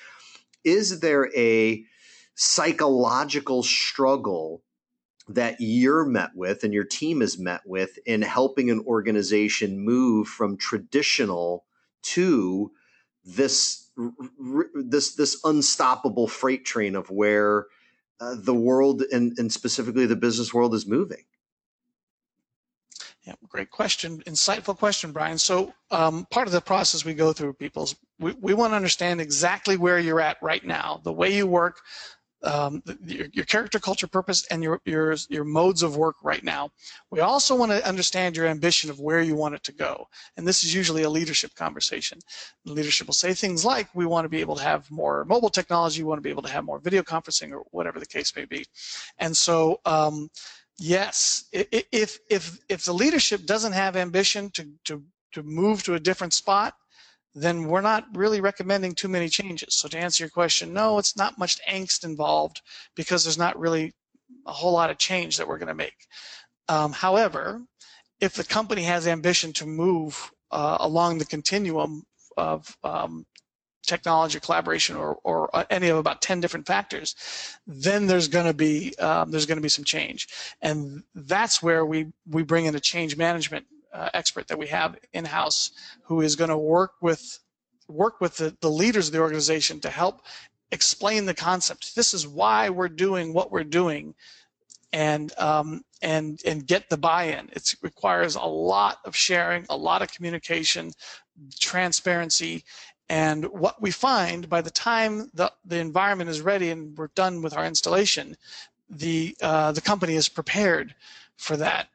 Is 0.63 0.99
there 0.99 1.31
a 1.35 1.83
psychological 2.35 3.63
struggle 3.63 4.61
that 5.27 5.55
you're 5.59 6.05
met 6.05 6.31
with 6.35 6.63
and 6.63 6.73
your 6.73 6.83
team 6.83 7.21
is 7.21 7.39
met 7.39 7.61
with 7.65 7.97
in 8.05 8.21
helping 8.21 8.69
an 8.69 8.81
organization 8.81 9.79
move 9.79 10.27
from 10.27 10.57
traditional 10.57 11.65
to 12.03 12.71
this 13.25 13.89
this 14.77 15.15
this 15.15 15.39
unstoppable 15.43 16.27
freight 16.27 16.65
train 16.65 16.95
of 16.95 17.09
where 17.09 17.67
uh, 18.19 18.35
the 18.37 18.53
world 18.53 19.01
and, 19.11 19.37
and 19.37 19.51
specifically 19.51 20.05
the 20.05 20.15
business 20.15 20.53
world 20.53 20.73
is 20.73 20.85
moving? 20.85 21.23
Yeah, 23.23 23.33
great 23.49 23.71
question, 23.71 24.21
insightful 24.27 24.77
question, 24.77 25.11
Brian. 25.11 25.39
So 25.39 25.73
um, 25.89 26.27
part 26.29 26.45
of 26.45 26.53
the 26.53 26.61
process 26.61 27.03
we 27.03 27.15
go 27.15 27.33
through, 27.33 27.53
people's 27.53 27.95
we, 28.19 28.33
we 28.33 28.53
want 28.53 28.71
to 28.71 28.75
understand 28.75 29.19
exactly 29.19 29.77
where 29.77 29.97
you're 29.97 30.21
at 30.21 30.37
right 30.43 30.63
now, 30.63 31.01
the 31.03 31.11
way 31.11 31.35
you 31.35 31.47
work, 31.47 31.81
um, 32.45 32.81
your, 33.05 33.27
your, 33.33 33.45
character, 33.45 33.79
culture, 33.79 34.07
purpose, 34.07 34.45
and 34.51 34.63
your, 34.63 34.79
your, 34.85 35.15
your 35.29 35.43
modes 35.43 35.83
of 35.83 35.97
work 35.97 36.15
right 36.23 36.43
now. 36.43 36.69
We 37.11 37.19
also 37.19 37.55
want 37.55 37.71
to 37.71 37.85
understand 37.87 38.37
your 38.37 38.47
ambition 38.47 38.89
of 38.89 38.99
where 38.99 39.21
you 39.21 39.35
want 39.35 39.55
it 39.55 39.63
to 39.63 39.71
go. 39.71 40.07
And 40.37 40.47
this 40.47 40.63
is 40.63 40.73
usually 40.73 41.03
a 41.03 41.09
leadership 41.09 41.55
conversation. 41.55 42.19
leadership 42.65 43.07
will 43.07 43.13
say 43.13 43.33
things 43.33 43.65
like, 43.65 43.87
we 43.93 44.05
want 44.05 44.25
to 44.25 44.29
be 44.29 44.41
able 44.41 44.55
to 44.55 44.63
have 44.63 44.89
more 44.91 45.25
mobile 45.25 45.49
technology, 45.49 46.03
we 46.03 46.09
want 46.09 46.19
to 46.19 46.23
be 46.23 46.29
able 46.29 46.43
to 46.43 46.51
have 46.51 46.63
more 46.63 46.79
video 46.79 47.01
conferencing, 47.01 47.51
or 47.51 47.63
whatever 47.71 47.99
the 47.99 48.05
case 48.05 48.35
may 48.35 48.45
be. 48.45 48.65
And 49.17 49.35
so, 49.35 49.81
um, 49.85 50.29
yes, 50.77 51.45
if, 51.51 52.19
if, 52.29 52.59
if 52.69 52.85
the 52.85 52.93
leadership 52.93 53.45
doesn't 53.45 53.73
have 53.73 53.95
ambition 53.95 54.51
to, 54.51 54.67
to, 54.85 55.03
to 55.33 55.43
move 55.43 55.83
to 55.83 55.95
a 55.95 55.99
different 55.99 56.33
spot, 56.33 56.75
then 57.35 57.65
we're 57.67 57.81
not 57.81 58.05
really 58.13 58.39
recommending 58.39 58.95
too 58.95 59.09
many 59.09 59.27
changes. 59.27 59.75
So 59.75 59.89
to 59.89 59.97
answer 59.97 60.23
your 60.23 60.29
question, 60.29 60.73
no, 60.73 60.97
it's 60.97 61.17
not 61.17 61.37
much 61.37 61.59
angst 61.69 62.05
involved 62.05 62.61
because 62.95 63.23
there's 63.23 63.37
not 63.37 63.59
really 63.59 63.93
a 64.47 64.53
whole 64.53 64.71
lot 64.71 64.89
of 64.89 64.97
change 64.97 65.37
that 65.37 65.47
we're 65.47 65.57
going 65.57 65.67
to 65.67 65.75
make. 65.75 66.07
Um, 66.69 66.93
however, 66.93 67.61
if 68.21 68.33
the 68.33 68.43
company 68.43 68.83
has 68.83 69.05
ambition 69.05 69.51
to 69.53 69.65
move 69.65 70.31
uh, 70.51 70.77
along 70.79 71.17
the 71.17 71.25
continuum 71.25 72.03
of 72.37 72.77
um, 72.83 73.25
technology 73.85 74.39
collaboration 74.39 74.95
or, 74.95 75.17
or 75.23 75.55
uh, 75.55 75.63
any 75.69 75.89
of 75.89 75.97
about 75.97 76.21
10 76.21 76.39
different 76.39 76.65
factors 76.65 77.15
then 77.67 78.07
there's 78.07 78.27
going 78.27 78.45
to 78.45 78.53
be 78.53 78.95
um, 78.97 79.29
there's 79.29 79.45
going 79.45 79.57
to 79.57 79.61
be 79.61 79.69
some 79.69 79.85
change 79.85 80.27
and 80.61 81.03
that's 81.13 81.61
where 81.61 81.85
we 81.85 82.07
we 82.27 82.43
bring 82.43 82.65
in 82.65 82.75
a 82.75 82.79
change 82.79 83.15
management 83.15 83.65
uh, 83.95 84.09
expert 84.13 84.47
that 84.47 84.59
we 84.59 84.67
have 84.67 84.97
in 85.13 85.25
house 85.25 85.71
who 86.03 86.21
is 86.21 86.35
going 86.35 86.49
to 86.49 86.57
work 86.57 86.93
with 87.01 87.39
work 87.87 88.19
with 88.19 88.37
the, 88.37 88.55
the 88.61 88.69
leaders 88.69 89.07
of 89.07 89.13
the 89.13 89.19
organization 89.19 89.79
to 89.79 89.89
help 89.89 90.21
explain 90.71 91.25
the 91.25 91.33
concept. 91.33 91.95
This 91.95 92.13
is 92.13 92.27
why 92.27 92.69
we're 92.69 92.89
doing 92.89 93.33
what 93.33 93.51
we're 93.51 93.63
doing, 93.63 94.15
and 94.91 95.37
um, 95.37 95.83
and 96.01 96.41
and 96.45 96.67
get 96.67 96.89
the 96.89 96.97
buy-in. 96.97 97.49
It 97.53 97.75
requires 97.81 98.35
a 98.35 98.43
lot 98.43 98.97
of 99.05 99.15
sharing, 99.15 99.65
a 99.69 99.77
lot 99.77 100.01
of 100.01 100.11
communication, 100.11 100.91
transparency, 101.59 102.63
and 103.09 103.45
what 103.45 103.81
we 103.81 103.91
find 103.91 104.49
by 104.49 104.61
the 104.61 104.71
time 104.71 105.29
the 105.33 105.51
the 105.63 105.79
environment 105.79 106.29
is 106.29 106.41
ready 106.41 106.71
and 106.71 106.97
we're 106.97 107.07
done 107.15 107.41
with 107.41 107.55
our 107.55 107.65
installation, 107.65 108.35
the 108.89 109.35
uh, 109.41 109.71
the 109.71 109.81
company 109.81 110.15
is 110.15 110.27
prepared 110.27 110.95
for 111.37 111.57
that 111.57 111.87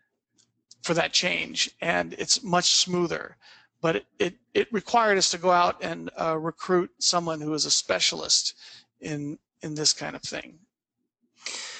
for 0.82 0.94
that 0.94 1.12
change, 1.12 1.70
and 1.80 2.14
it's 2.14 2.42
much 2.42 2.76
smoother. 2.76 3.36
But 3.80 3.96
it, 3.96 4.06
it, 4.18 4.34
it 4.54 4.72
required 4.72 5.18
us 5.18 5.30
to 5.30 5.38
go 5.38 5.50
out 5.50 5.82
and 5.82 6.10
uh, 6.20 6.36
recruit 6.38 6.90
someone 6.98 7.40
who 7.40 7.54
is 7.54 7.64
a 7.64 7.70
specialist 7.70 8.54
in 9.00 9.38
in 9.62 9.74
this 9.74 9.92
kind 9.92 10.16
of 10.16 10.22
thing. 10.22 10.58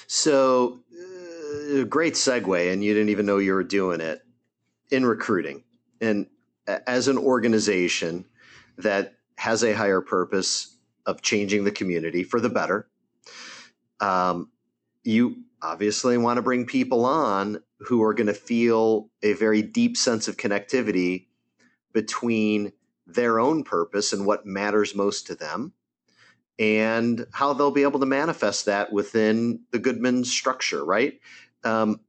So, 0.07 0.81
uh, 0.93 1.85
great 1.85 2.15
segue, 2.15 2.73
and 2.73 2.83
you 2.83 2.93
didn't 2.95 3.11
even 3.11 3.27
know 3.27 3.39
you 3.39 3.55
were 3.55 3.65
doing 3.65 4.01
it 4.01 4.23
in 4.91 5.07
recruiting. 5.07 5.63
And 6.01 6.27
as 6.67 7.09
an 7.09 7.19
organization 7.19 8.25
that 8.79 9.15
has 9.37 9.63
a 9.63 9.73
higher 9.73 10.01
purpose 10.01 10.77
of 11.07 11.23
changing 11.23 11.65
the 11.65 11.71
community 11.71 12.23
for 12.23 12.41
the 12.41 12.49
better, 12.49 12.89
um, 14.01 14.51
you 15.05 15.45
obviously 15.63 16.17
want 16.19 16.37
to 16.37 16.43
bring 16.43 16.67
people 16.67 17.05
on 17.05 17.63
who 17.81 18.03
are 18.03 18.15
going 18.15 18.27
to 18.27 18.35
feel 18.35 19.11
a 19.23 19.33
very 19.35 19.63
deep 19.63 19.97
sense 19.97 20.29
of 20.29 20.37
connectivity 20.37 21.27
between 21.93 22.73
their 23.07 23.41
own 23.41 23.65
purpose 23.65 24.13
and 24.13 24.27
what 24.27 24.47
matters 24.47 24.95
most 24.95 25.27
to 25.27 25.35
them 25.35 25.73
and 26.59 27.27
how 27.33 27.53
they'll 27.53 27.71
be 27.71 27.83
able 27.83 28.01
to 28.01 28.07
manifest 28.07 28.67
that 28.67 28.93
within 28.93 29.61
the 29.73 29.79
Goodman 29.79 30.25
structure, 30.25 30.85
right? 30.85 31.19
Um, 31.65 32.01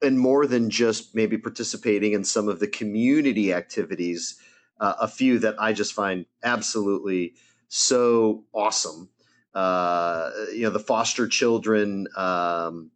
and 0.00 0.18
more 0.18 0.46
than 0.46 0.70
just 0.70 1.14
maybe 1.14 1.36
participating 1.36 2.12
in 2.12 2.22
some 2.22 2.48
of 2.48 2.60
the 2.60 2.68
community 2.68 3.52
activities, 3.52 4.38
uh, 4.78 4.94
a 5.00 5.08
few 5.08 5.38
that 5.40 5.56
I 5.58 5.72
just 5.72 5.92
find 5.92 6.26
absolutely 6.44 7.34
so 7.68 8.44
awesome. 8.52 9.08
Uh, 9.54 10.30
you 10.52 10.62
know, 10.62 10.70
the 10.70 10.78
foster 10.78 11.26
children 11.26 12.06
um, 12.16 12.90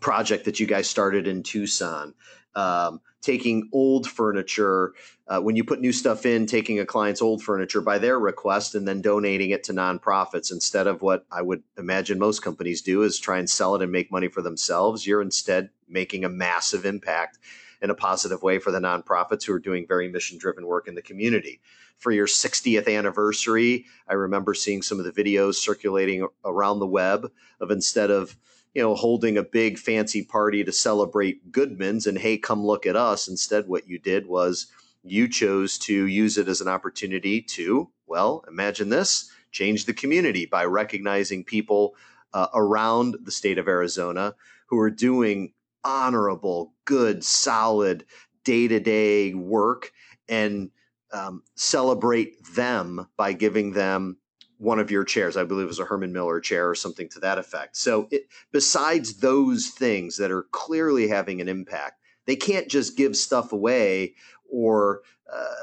project 0.00 0.44
that 0.44 0.60
you 0.60 0.66
guys 0.66 0.88
started 0.88 1.26
in 1.26 1.42
Tucson. 1.42 2.14
Um, 2.54 3.00
taking 3.20 3.68
old 3.72 4.08
furniture, 4.08 4.94
uh, 5.26 5.40
when 5.40 5.56
you 5.56 5.64
put 5.64 5.80
new 5.80 5.92
stuff 5.92 6.24
in, 6.24 6.46
taking 6.46 6.78
a 6.78 6.86
client's 6.86 7.20
old 7.20 7.42
furniture 7.42 7.80
by 7.80 7.98
their 7.98 8.18
request 8.18 8.74
and 8.74 8.86
then 8.86 9.02
donating 9.02 9.50
it 9.50 9.64
to 9.64 9.72
nonprofits 9.72 10.52
instead 10.52 10.86
of 10.86 11.02
what 11.02 11.26
I 11.30 11.42
would 11.42 11.62
imagine 11.76 12.18
most 12.18 12.40
companies 12.40 12.82
do 12.82 13.02
is 13.02 13.18
try 13.18 13.38
and 13.38 13.50
sell 13.50 13.74
it 13.74 13.82
and 13.82 13.90
make 13.90 14.12
money 14.12 14.28
for 14.28 14.42
themselves. 14.42 15.06
You're 15.06 15.22
instead 15.22 15.70
making 15.88 16.24
a 16.24 16.28
massive 16.28 16.86
impact 16.86 17.38
in 17.82 17.90
a 17.90 17.94
positive 17.94 18.42
way 18.42 18.58
for 18.58 18.70
the 18.70 18.78
nonprofits 18.78 19.44
who 19.44 19.52
are 19.52 19.58
doing 19.58 19.86
very 19.86 20.08
mission 20.08 20.38
driven 20.38 20.66
work 20.66 20.88
in 20.88 20.94
the 20.94 21.02
community. 21.02 21.60
For 21.98 22.12
your 22.12 22.26
60th 22.26 22.88
anniversary, 22.88 23.86
I 24.08 24.14
remember 24.14 24.54
seeing 24.54 24.82
some 24.82 25.00
of 25.00 25.04
the 25.04 25.12
videos 25.12 25.54
circulating 25.54 26.26
around 26.44 26.78
the 26.78 26.86
web 26.86 27.30
of 27.60 27.70
instead 27.70 28.10
of 28.10 28.36
you 28.76 28.82
know, 28.82 28.94
holding 28.94 29.38
a 29.38 29.42
big 29.42 29.78
fancy 29.78 30.22
party 30.22 30.62
to 30.62 30.70
celebrate 30.70 31.50
Goodman's 31.50 32.06
and 32.06 32.18
hey, 32.18 32.36
come 32.36 32.62
look 32.62 32.84
at 32.84 32.94
us. 32.94 33.26
Instead, 33.26 33.68
what 33.68 33.88
you 33.88 33.98
did 33.98 34.26
was 34.26 34.66
you 35.02 35.28
chose 35.28 35.78
to 35.78 36.04
use 36.06 36.36
it 36.36 36.46
as 36.46 36.60
an 36.60 36.68
opportunity 36.68 37.40
to, 37.40 37.88
well, 38.06 38.44
imagine 38.46 38.90
this 38.90 39.30
change 39.50 39.86
the 39.86 39.94
community 39.94 40.44
by 40.44 40.66
recognizing 40.66 41.42
people 41.42 41.94
uh, 42.34 42.48
around 42.52 43.16
the 43.22 43.30
state 43.30 43.56
of 43.56 43.66
Arizona 43.66 44.34
who 44.66 44.78
are 44.78 44.90
doing 44.90 45.54
honorable, 45.82 46.74
good, 46.84 47.24
solid 47.24 48.04
day 48.44 48.68
to 48.68 48.78
day 48.78 49.32
work 49.32 49.90
and 50.28 50.70
um, 51.14 51.42
celebrate 51.54 52.44
them 52.54 53.08
by 53.16 53.32
giving 53.32 53.72
them 53.72 54.18
one 54.58 54.78
of 54.78 54.90
your 54.90 55.04
chairs. 55.04 55.36
I 55.36 55.44
believe 55.44 55.64
it 55.64 55.68
was 55.68 55.78
a 55.78 55.84
Herman 55.84 56.12
Miller 56.12 56.40
chair 56.40 56.68
or 56.68 56.74
something 56.74 57.08
to 57.10 57.20
that 57.20 57.38
effect. 57.38 57.76
So, 57.76 58.08
it, 58.10 58.28
besides 58.52 59.18
those 59.18 59.68
things 59.68 60.16
that 60.16 60.30
are 60.30 60.46
clearly 60.52 61.08
having 61.08 61.40
an 61.40 61.48
impact, 61.48 62.00
they 62.26 62.36
can't 62.36 62.68
just 62.68 62.96
give 62.96 63.16
stuff 63.16 63.52
away 63.52 64.14
or 64.50 65.02
uh, 65.32 65.54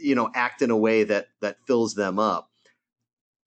you 0.00 0.14
know 0.14 0.30
act 0.34 0.62
in 0.62 0.70
a 0.70 0.76
way 0.76 1.04
that 1.04 1.28
that 1.40 1.58
fills 1.66 1.94
them 1.94 2.18
up. 2.18 2.50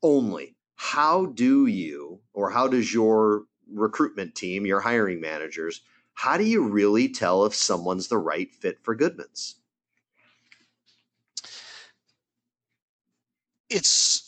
Only 0.02 0.56
how 0.76 1.26
do 1.28 1.66
you 1.66 2.20
or 2.34 2.52
how 2.52 2.68
does 2.68 2.94
your 2.94 3.46
recruitment 3.72 4.36
team, 4.36 4.66
your 4.66 4.80
hiring 4.82 5.20
managers, 5.20 5.82
how 6.14 6.38
do 6.38 6.44
you 6.44 6.64
really 6.68 7.10
tell 7.10 7.46
if 7.46 7.54
someone's 7.54 8.08
the 8.08 8.18
right 8.18 8.54
fit 8.54 8.80
for 8.84 8.96
Goodman's? 8.96 9.56
It's 13.70 14.25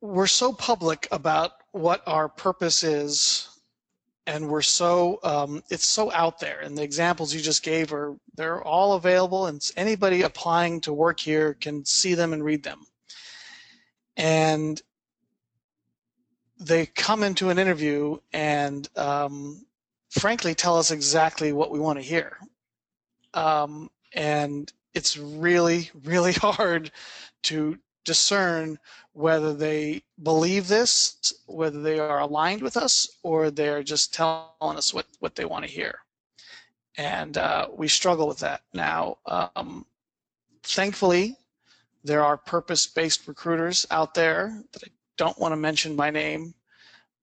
we're 0.00 0.26
so 0.26 0.52
public 0.52 1.06
about 1.10 1.52
what 1.72 2.02
our 2.06 2.28
purpose 2.28 2.82
is 2.82 3.48
and 4.26 4.46
we're 4.46 4.60
so 4.60 5.18
um, 5.22 5.62
it's 5.70 5.86
so 5.86 6.12
out 6.12 6.38
there. 6.38 6.60
And 6.60 6.76
the 6.76 6.82
examples 6.82 7.34
you 7.34 7.40
just 7.40 7.62
gave 7.62 7.92
are 7.94 8.14
they're 8.36 8.62
all 8.62 8.92
available 8.92 9.46
and 9.46 9.62
anybody 9.76 10.22
applying 10.22 10.82
to 10.82 10.92
work 10.92 11.18
here 11.18 11.54
can 11.54 11.84
see 11.84 12.14
them 12.14 12.34
and 12.34 12.44
read 12.44 12.62
them. 12.62 12.80
And 14.18 14.80
they 16.60 16.86
come 16.86 17.22
into 17.22 17.48
an 17.48 17.58
interview 17.58 18.18
and 18.32 18.86
um, 18.96 19.64
frankly 20.10 20.54
tell 20.54 20.76
us 20.76 20.90
exactly 20.90 21.52
what 21.52 21.70
we 21.70 21.78
want 21.78 21.98
to 21.98 22.04
hear. 22.04 22.36
Um, 23.32 23.90
and 24.12 24.70
it's 24.92 25.16
really 25.16 25.90
really 26.04 26.32
hard 26.34 26.90
to 27.44 27.78
discern 28.04 28.78
whether 29.12 29.52
they 29.52 30.02
believe 30.22 30.68
this, 30.68 31.34
whether 31.46 31.82
they 31.82 31.98
are 31.98 32.20
aligned 32.20 32.62
with 32.62 32.76
us, 32.76 33.18
or 33.22 33.50
they're 33.50 33.82
just 33.82 34.14
telling 34.14 34.48
us 34.60 34.94
what, 34.94 35.06
what 35.20 35.34
they 35.34 35.44
want 35.44 35.64
to 35.64 35.70
hear. 35.70 35.98
And 36.96 37.36
uh, 37.36 37.68
we 37.76 37.88
struggle 37.88 38.26
with 38.26 38.38
that. 38.38 38.62
Now, 38.74 39.18
um, 39.26 39.86
thankfully, 40.62 41.36
there 42.04 42.24
are 42.24 42.36
purpose 42.36 42.86
based 42.86 43.28
recruiters 43.28 43.86
out 43.90 44.14
there 44.14 44.62
that 44.72 44.82
I 44.84 44.90
don't 45.16 45.38
want 45.38 45.52
to 45.52 45.56
mention 45.56 45.96
by 45.96 46.10
name, 46.10 46.54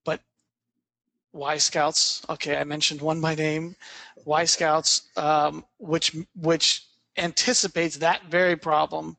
but 0.04 0.20
Y 1.32 1.56
Scouts, 1.58 2.22
okay, 2.28 2.56
I 2.56 2.64
mentioned 2.64 3.00
one 3.00 3.20
by 3.20 3.34
name, 3.34 3.74
Y 4.24 4.44
Scouts, 4.44 5.08
um, 5.16 5.64
which, 5.78 6.16
which 6.34 6.86
anticipates 7.16 7.96
that 7.96 8.24
very 8.26 8.56
problem 8.56 9.16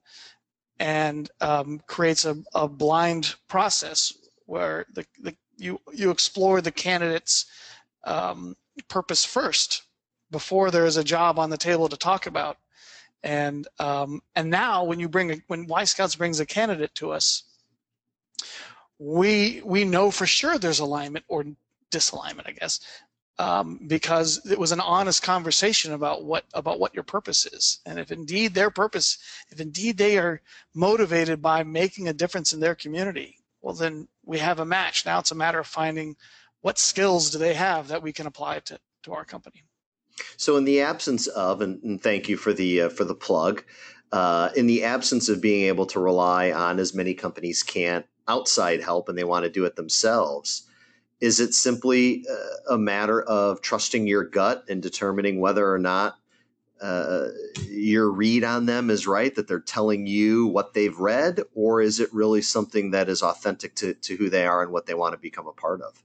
and 0.80 1.30
um, 1.42 1.82
creates 1.88 2.26
a, 2.26 2.38
a 2.54 2.68
blind 2.68 3.36
process 3.48 4.14
where 4.46 4.86
the, 4.94 5.06
the 5.22 5.36
you 5.58 5.80
you 5.94 6.12
explore 6.12 6.62
the 6.62 6.72
candidate's 6.72 7.46
um, 8.04 8.56
purpose 8.88 9.26
first 9.26 9.84
before 10.32 10.72
there 10.72 10.86
is 10.86 10.98
a 10.98 11.04
job 11.04 11.40
on 11.40 11.50
the 11.50 11.58
table 11.58 11.90
to 11.90 11.98
talk 11.98 12.28
about. 12.28 12.58
And 13.24 13.68
um, 13.80 14.22
and 14.36 14.50
now 14.50 14.84
when 14.84 15.00
you 15.00 15.10
bring 15.10 15.32
a, 15.32 15.38
when 15.48 15.68
Y 15.68 15.84
Scouts 15.84 16.16
brings 16.16 16.40
a 16.40 16.46
candidate 16.46 16.94
to 16.96 17.12
us, 17.12 17.44
we 19.00 19.62
we 19.66 19.84
know 19.84 20.12
for 20.12 20.26
sure 20.26 20.58
there's 20.58 20.80
alignment 20.80 21.26
or 21.28 21.46
disalignment, 21.92 22.48
I 22.48 22.52
guess, 22.52 22.80
um, 23.40 23.80
because 23.88 24.46
it 24.50 24.58
was 24.58 24.72
an 24.72 24.80
honest 24.80 25.22
conversation 25.22 25.94
about 25.94 26.24
what 26.24 26.46
about 26.54 26.80
what 26.80 26.94
your 26.94 27.04
purpose 27.04 27.46
is, 27.46 27.80
and 27.86 28.00
if 28.00 28.12
indeed 28.12 28.54
their 28.54 28.72
purpose, 28.72 29.18
if 29.50 29.60
indeed 29.60 29.98
they 29.98 30.18
are 30.18 30.42
motivated 30.74 31.42
by 31.42 31.64
making 31.64 32.08
a 32.08 32.14
difference 32.14 32.54
in 32.54 32.60
their 32.60 32.76
community, 32.76 33.38
well 33.62 33.76
then 33.76 34.08
we 34.26 34.40
have 34.40 34.60
a 34.60 34.66
match. 34.66 35.06
Now 35.06 35.20
it's 35.20 35.32
a 35.32 35.36
matter 35.36 35.60
of 35.60 35.68
finding 35.68 36.16
what 36.62 36.80
skills 36.80 37.30
do 37.30 37.38
they 37.38 37.54
have 37.54 37.90
that 37.90 38.02
we 38.02 38.12
can 38.12 38.28
apply 38.28 38.60
to 38.60 38.80
to 39.04 39.14
our 39.14 39.26
company. 39.26 39.64
So, 40.36 40.58
in 40.58 40.66
the 40.66 40.82
absence 40.82 41.28
of, 41.28 41.62
and, 41.62 41.82
and 41.84 42.02
thank 42.02 42.28
you 42.28 42.38
for 42.38 42.54
the 42.54 42.82
uh, 42.82 42.90
for 42.90 43.04
the 43.04 43.16
plug, 43.16 43.64
uh, 44.12 44.50
in 44.56 44.68
the 44.68 44.84
absence 44.84 45.30
of 45.30 45.42
being 45.42 45.66
able 45.66 45.86
to 45.88 46.00
rely 46.00 46.52
on 46.52 46.80
as 46.80 46.94
many 46.94 47.14
companies 47.14 47.64
can 47.64 48.04
outside 48.28 48.82
help, 48.82 49.10
and 49.10 49.18
they 49.18 49.24
want 49.24 49.44
to 49.44 49.50
do 49.50 49.66
it 49.66 49.76
themselves, 49.76 50.67
is 51.20 51.40
it 51.40 51.54
simply 51.54 52.26
uh, 52.30 52.74
a 52.74 52.78
matter 52.78 53.22
of 53.22 53.62
trusting 53.62 54.08
your 54.08 54.24
gut 54.24 54.66
and 54.70 54.82
determining 54.82 55.40
whether 55.40 55.72
or 55.72 55.80
not 55.80 56.18
uh, 56.82 57.30
your 57.68 58.12
read 58.12 58.44
on 58.44 58.68
them 58.68 58.90
is 58.90 59.08
right, 59.08 59.34
that 59.36 59.48
they're 59.48 59.60
telling 59.60 60.06
you 60.06 60.46
what 60.46 60.74
they've 60.74 61.00
read, 61.00 61.42
or 61.56 61.82
is 61.82 62.00
it 62.00 62.14
really 62.14 62.42
something 62.42 62.92
that 62.92 63.10
is 63.10 63.24
authentic 63.24 63.74
to, 63.76 63.96
to 63.96 64.16
who 64.16 64.30
they 64.30 64.46
are 64.46 64.62
and 64.62 64.72
what 64.72 64.86
they 64.86 64.94
want 64.94 65.14
to 65.14 65.18
become 65.18 65.48
a 65.48 65.54
part 65.54 65.82
of? 65.82 66.04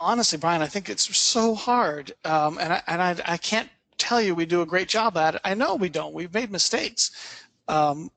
honestly, 0.00 0.38
Brian, 0.38 0.62
I 0.62 0.66
think 0.66 0.88
it's 0.88 1.16
so 1.16 1.54
hard, 1.54 2.12
um, 2.24 2.58
and 2.58 2.72
I, 2.72 2.82
and 2.86 3.02
I, 3.02 3.16
I 3.26 3.36
can't 3.36 3.68
tell 3.96 4.20
you 4.20 4.34
we 4.34 4.46
do 4.46 4.62
a 4.62 4.66
great 4.66 4.88
job 4.88 5.16
at 5.16 5.36
it. 5.36 5.40
I 5.44 5.54
know 5.54 5.76
we 5.76 5.88
don't. 5.88 6.14
We've 6.14 6.32
made 6.32 6.50
mistakes. 6.50 7.10
Um, 7.68 8.10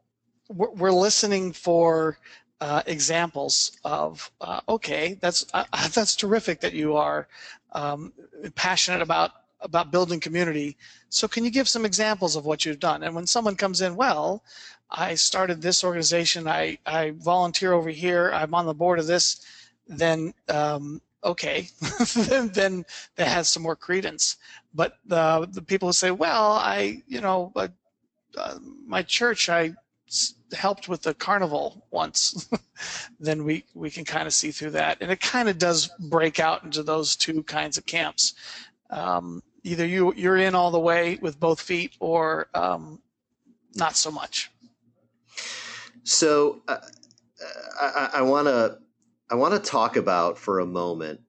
we're, 0.50 0.72
we're, 0.72 0.92
listening 0.92 1.54
for 1.54 2.18
uh, 2.62 2.82
examples 2.86 3.78
of 3.84 4.32
uh, 4.42 4.62
okay, 4.68 5.18
that's 5.22 5.46
uh, 5.54 5.66
that's 5.94 6.16
terrific 6.16 6.60
that 6.62 6.74
you 6.74 6.96
are 6.96 7.28
um, 7.74 8.14
passionate 8.56 9.02
about 9.02 9.32
about 9.62 9.92
building 9.92 10.20
community. 10.20 10.78
So 11.10 11.28
can 11.28 11.44
you 11.44 11.52
give 11.52 11.68
some 11.68 11.86
examples 11.86 12.36
of 12.36 12.46
what 12.46 12.66
you've 12.66 12.80
done? 12.80 13.04
And 13.04 13.16
when 13.16 13.26
someone 13.28 13.56
comes 13.56 13.82
in, 13.82 13.96
well, 13.96 14.44
I 14.90 15.16
started 15.16 15.62
this 15.62 15.84
organization. 15.84 16.48
I 16.48 16.78
I 16.86 17.12
volunteer 17.12 17.74
over 17.74 17.90
here. 17.90 18.32
I'm 18.34 18.54
on 18.54 18.66
the 18.66 18.74
board 18.74 19.00
of 19.00 19.08
this. 19.08 19.42
Then 19.88 20.34
um, 20.50 21.02
okay, 21.24 21.70
then, 22.16 22.50
then 22.50 22.86
that 23.16 23.28
has 23.28 23.50
some 23.50 23.64
more 23.64 23.76
credence. 23.76 24.38
But 24.74 24.98
the 25.06 25.48
the 25.52 25.62
people 25.62 25.90
who 25.90 25.94
say, 25.94 26.12
well, 26.12 26.54
I, 26.54 27.04
you 27.08 27.22
know, 27.22 27.52
uh, 27.56 28.60
my 28.86 29.04
church, 29.04 29.50
I 29.50 29.74
helped 30.54 30.88
with 30.88 31.02
the 31.02 31.14
carnival 31.14 31.86
once, 31.92 32.50
then 33.20 33.44
we 33.44 33.64
we 33.74 33.90
can 33.90 34.06
kind 34.06 34.28
of 34.28 34.34
see 34.34 34.52
through 34.52 34.72
that, 34.72 34.98
and 35.02 35.12
it 35.12 35.20
kind 35.20 35.50
of 35.50 35.58
does 35.58 35.90
break 36.00 36.40
out 36.40 36.64
into 36.64 36.84
those 36.84 37.16
two 37.16 37.44
kinds 37.44 37.78
of 37.78 37.86
camps. 37.86 38.34
Um, 38.90 39.44
either 39.64 39.86
you 39.86 40.14
you're 40.16 40.38
in 40.38 40.56
all 40.56 40.72
the 40.72 40.80
way 40.80 41.18
with 41.22 41.40
both 41.40 41.60
feet, 41.60 41.96
or 42.00 42.48
um, 42.54 43.02
not 43.76 43.96
so 43.96 44.12
much. 44.12 44.52
So 46.04 46.62
uh, 46.68 46.78
I, 47.80 48.10
I 48.16 48.22
want 48.22 48.48
to 48.48 48.78
I 49.30 49.36
want 49.36 49.54
to 49.54 49.72
talk 49.72 49.98
about 49.98 50.38
for 50.38 50.60
a 50.60 50.66
moment 50.66 51.22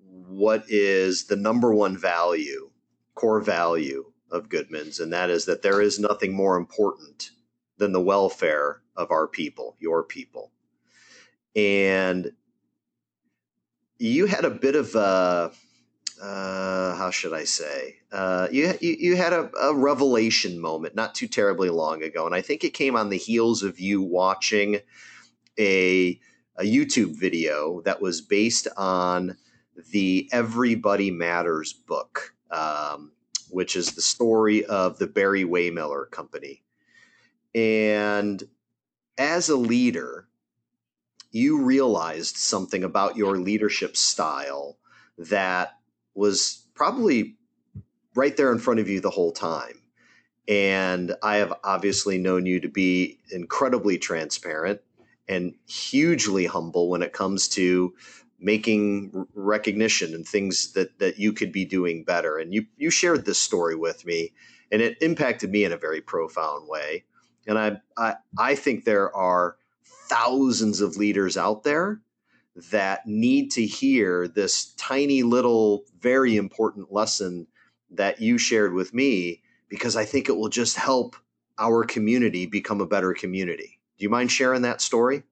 what 0.00 0.64
is 0.68 1.26
the 1.26 1.36
number 1.36 1.72
one 1.72 1.96
value, 1.96 2.70
core 3.14 3.40
value 3.40 4.04
of 4.30 4.48
Goodman's, 4.48 5.00
and 5.00 5.12
that 5.12 5.30
is 5.30 5.46
that 5.46 5.62
there 5.62 5.80
is 5.80 5.98
nothing 5.98 6.34
more 6.34 6.56
important 6.56 7.30
than 7.78 7.92
the 7.92 8.00
welfare 8.00 8.82
of 8.96 9.10
our 9.10 9.26
people, 9.26 9.76
your 9.80 10.02
people. 10.02 10.50
And 11.56 12.32
you 13.98 14.26
had 14.26 14.44
a 14.44 14.50
bit 14.50 14.76
of 14.76 14.94
a, 14.94 15.52
uh, 16.22 16.96
how 16.96 17.10
should 17.10 17.32
I 17.32 17.44
say? 17.44 17.96
Uh, 18.12 18.48
you, 18.50 18.74
you, 18.80 18.96
you 18.98 19.16
had 19.16 19.32
a, 19.32 19.50
a 19.60 19.74
revelation 19.74 20.60
moment 20.60 20.94
not 20.94 21.14
too 21.14 21.28
terribly 21.28 21.70
long 21.70 22.02
ago, 22.02 22.26
and 22.26 22.34
I 22.34 22.42
think 22.42 22.64
it 22.64 22.74
came 22.74 22.96
on 22.96 23.08
the 23.08 23.16
heels 23.16 23.62
of 23.62 23.80
you 23.80 24.02
watching 24.02 24.80
a 25.58 26.20
a 26.58 26.64
YouTube 26.64 27.16
video 27.16 27.80
that 27.82 28.02
was 28.02 28.20
based 28.20 28.66
on 28.76 29.36
the 29.92 30.28
Everybody 30.32 31.10
Matters 31.10 31.72
book, 31.72 32.34
um, 32.50 33.12
which 33.50 33.76
is 33.76 33.92
the 33.92 34.02
story 34.02 34.64
of 34.64 34.98
the 34.98 35.06
Barry-Wehmiller 35.06 36.10
Company. 36.10 36.62
And 37.58 38.44
as 39.18 39.48
a 39.48 39.56
leader, 39.56 40.28
you 41.32 41.64
realized 41.64 42.36
something 42.36 42.84
about 42.84 43.16
your 43.16 43.36
leadership 43.36 43.96
style 43.96 44.78
that 45.18 45.74
was 46.14 46.64
probably 46.74 47.36
right 48.14 48.36
there 48.36 48.52
in 48.52 48.60
front 48.60 48.78
of 48.78 48.88
you 48.88 49.00
the 49.00 49.10
whole 49.10 49.32
time. 49.32 49.82
And 50.46 51.16
I 51.20 51.36
have 51.36 51.52
obviously 51.64 52.16
known 52.16 52.46
you 52.46 52.60
to 52.60 52.68
be 52.68 53.18
incredibly 53.32 53.98
transparent 53.98 54.80
and 55.28 55.54
hugely 55.66 56.46
humble 56.46 56.88
when 56.88 57.02
it 57.02 57.12
comes 57.12 57.48
to 57.48 57.92
making 58.38 59.26
recognition 59.34 60.14
and 60.14 60.26
things 60.26 60.74
that 60.74 60.96
that 61.00 61.18
you 61.18 61.32
could 61.32 61.50
be 61.50 61.64
doing 61.64 62.04
better 62.04 62.38
and 62.38 62.54
you 62.54 62.64
you 62.76 62.88
shared 62.88 63.24
this 63.24 63.38
story 63.38 63.74
with 63.74 64.06
me 64.06 64.32
and 64.70 64.80
it 64.80 64.96
impacted 65.00 65.50
me 65.50 65.64
in 65.64 65.72
a 65.72 65.76
very 65.76 66.00
profound 66.00 66.68
way 66.68 67.02
and 67.48 67.58
I, 67.58 67.78
I 67.96 68.16
i 68.38 68.54
think 68.54 68.84
there 68.84 69.14
are 69.14 69.56
thousands 69.84 70.80
of 70.80 70.96
leaders 70.96 71.36
out 71.36 71.64
there 71.64 72.00
that 72.70 73.06
need 73.06 73.50
to 73.52 73.64
hear 73.64 74.28
this 74.28 74.72
tiny 74.76 75.22
little 75.22 75.84
very 76.00 76.36
important 76.36 76.92
lesson 76.92 77.46
that 77.90 78.20
you 78.20 78.38
shared 78.38 78.74
with 78.74 78.94
me 78.94 79.42
because 79.68 79.96
i 79.96 80.04
think 80.04 80.28
it 80.28 80.36
will 80.36 80.48
just 80.48 80.76
help 80.76 81.16
our 81.58 81.82
community 81.84 82.46
become 82.46 82.80
a 82.80 82.86
better 82.86 83.12
community 83.12 83.80
do 83.98 84.04
you 84.04 84.10
mind 84.10 84.30
sharing 84.30 84.62
that 84.62 84.80
story 84.80 85.24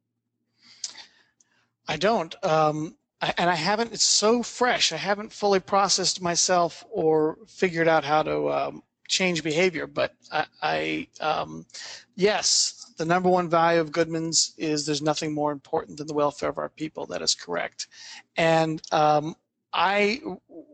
I 1.88 1.96
don't. 1.96 2.34
Um, 2.44 2.96
and 3.20 3.48
I 3.48 3.54
haven't, 3.54 3.92
it's 3.92 4.04
so 4.04 4.42
fresh. 4.42 4.92
I 4.92 4.96
haven't 4.96 5.32
fully 5.32 5.60
processed 5.60 6.20
myself 6.20 6.84
or 6.90 7.38
figured 7.46 7.88
out 7.88 8.04
how 8.04 8.22
to 8.22 8.50
um, 8.50 8.82
change 9.08 9.42
behavior. 9.42 9.86
But 9.86 10.14
I, 10.32 10.46
I 10.62 11.08
um, 11.20 11.66
yes, 12.14 12.92
the 12.96 13.04
number 13.04 13.28
one 13.28 13.48
value 13.48 13.80
of 13.80 13.92
Goodman's 13.92 14.54
is 14.56 14.86
there's 14.86 15.02
nothing 15.02 15.32
more 15.32 15.52
important 15.52 15.98
than 15.98 16.06
the 16.06 16.14
welfare 16.14 16.48
of 16.48 16.58
our 16.58 16.68
people. 16.68 17.06
That 17.06 17.22
is 17.22 17.34
correct. 17.34 17.88
And 18.36 18.82
um, 18.92 19.36
I 19.72 20.20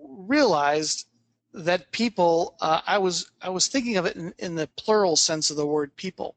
realized 0.06 1.06
that 1.54 1.90
people, 1.92 2.56
uh, 2.60 2.80
I 2.86 2.98
was 2.98 3.30
I 3.42 3.50
was 3.50 3.68
thinking 3.68 3.96
of 3.96 4.06
it 4.06 4.16
in, 4.16 4.32
in, 4.38 4.54
the 4.54 4.68
plural 4.76 5.16
sense 5.16 5.50
of 5.50 5.56
the 5.56 5.66
word 5.66 5.94
people, 5.96 6.36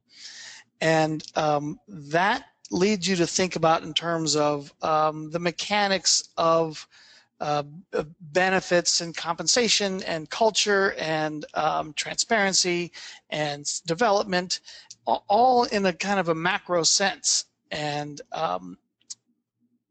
and 0.82 1.24
um, 1.36 1.80
that 1.88 2.46
leads 2.72 3.08
you 3.08 3.16
to 3.16 3.28
think 3.28 3.56
about 3.56 3.84
in 3.84 3.94
terms 3.94 4.36
of 4.36 4.74
um, 4.82 5.32
the 5.32 5.40
mechanics 5.40 6.30
of 6.36 6.88
uh, 7.42 7.64
benefits 8.20 9.02
and 9.02 9.16
compensation 9.16 10.02
and 10.04 10.30
culture 10.30 10.94
and 10.98 11.46
um, 11.54 11.94
transparency 11.94 12.92
and 13.30 13.66
development, 13.86 14.62
all 15.06 15.66
in 15.66 15.86
a 15.86 15.94
kind 15.94 16.20
of 16.20 16.30
a 16.30 16.36
macro 16.36 16.84
sense. 16.84 17.46
And 17.72 18.22
um, 18.32 18.78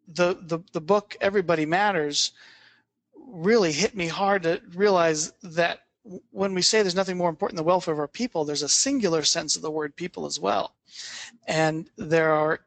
the, 0.09 0.38
the 0.42 0.61
the 0.72 0.80
book 0.80 1.16
Everybody 1.20 1.66
Matters 1.66 2.32
really 3.26 3.72
hit 3.72 3.95
me 3.95 4.07
hard 4.07 4.42
to 4.45 4.61
realize 4.74 5.32
that 5.42 5.80
when 6.30 6.55
we 6.55 6.62
say 6.62 6.82
there's 6.82 6.95
nothing 6.95 7.16
more 7.16 7.30
important 7.30 7.57
than 7.57 7.64
the 7.64 7.68
welfare 7.68 7.95
of 7.95 8.01
our 8.01 8.09
people, 8.09 8.45
there's 8.45 8.62
a 8.62 8.68
singular 8.68 9.22
sense 9.22 9.57
of 9.57 9.62
the 9.62 9.70
word 9.70 9.97
people 9.97 10.26
as 10.26 10.38
well. 10.38 10.74
And 11.47 11.90
there 11.97 12.32
are 12.32 12.61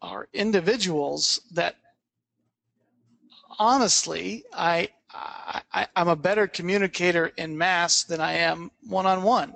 are 0.00 0.28
individuals 0.32 1.40
that 1.52 1.76
honestly, 3.58 4.44
I, 4.52 4.88
I 5.72 5.86
am 5.96 6.08
a 6.08 6.16
better 6.16 6.46
communicator 6.46 7.32
in 7.36 7.56
mass 7.56 8.04
than 8.04 8.20
I 8.20 8.34
am 8.34 8.70
one 8.88 9.06
on 9.06 9.22
one. 9.22 9.54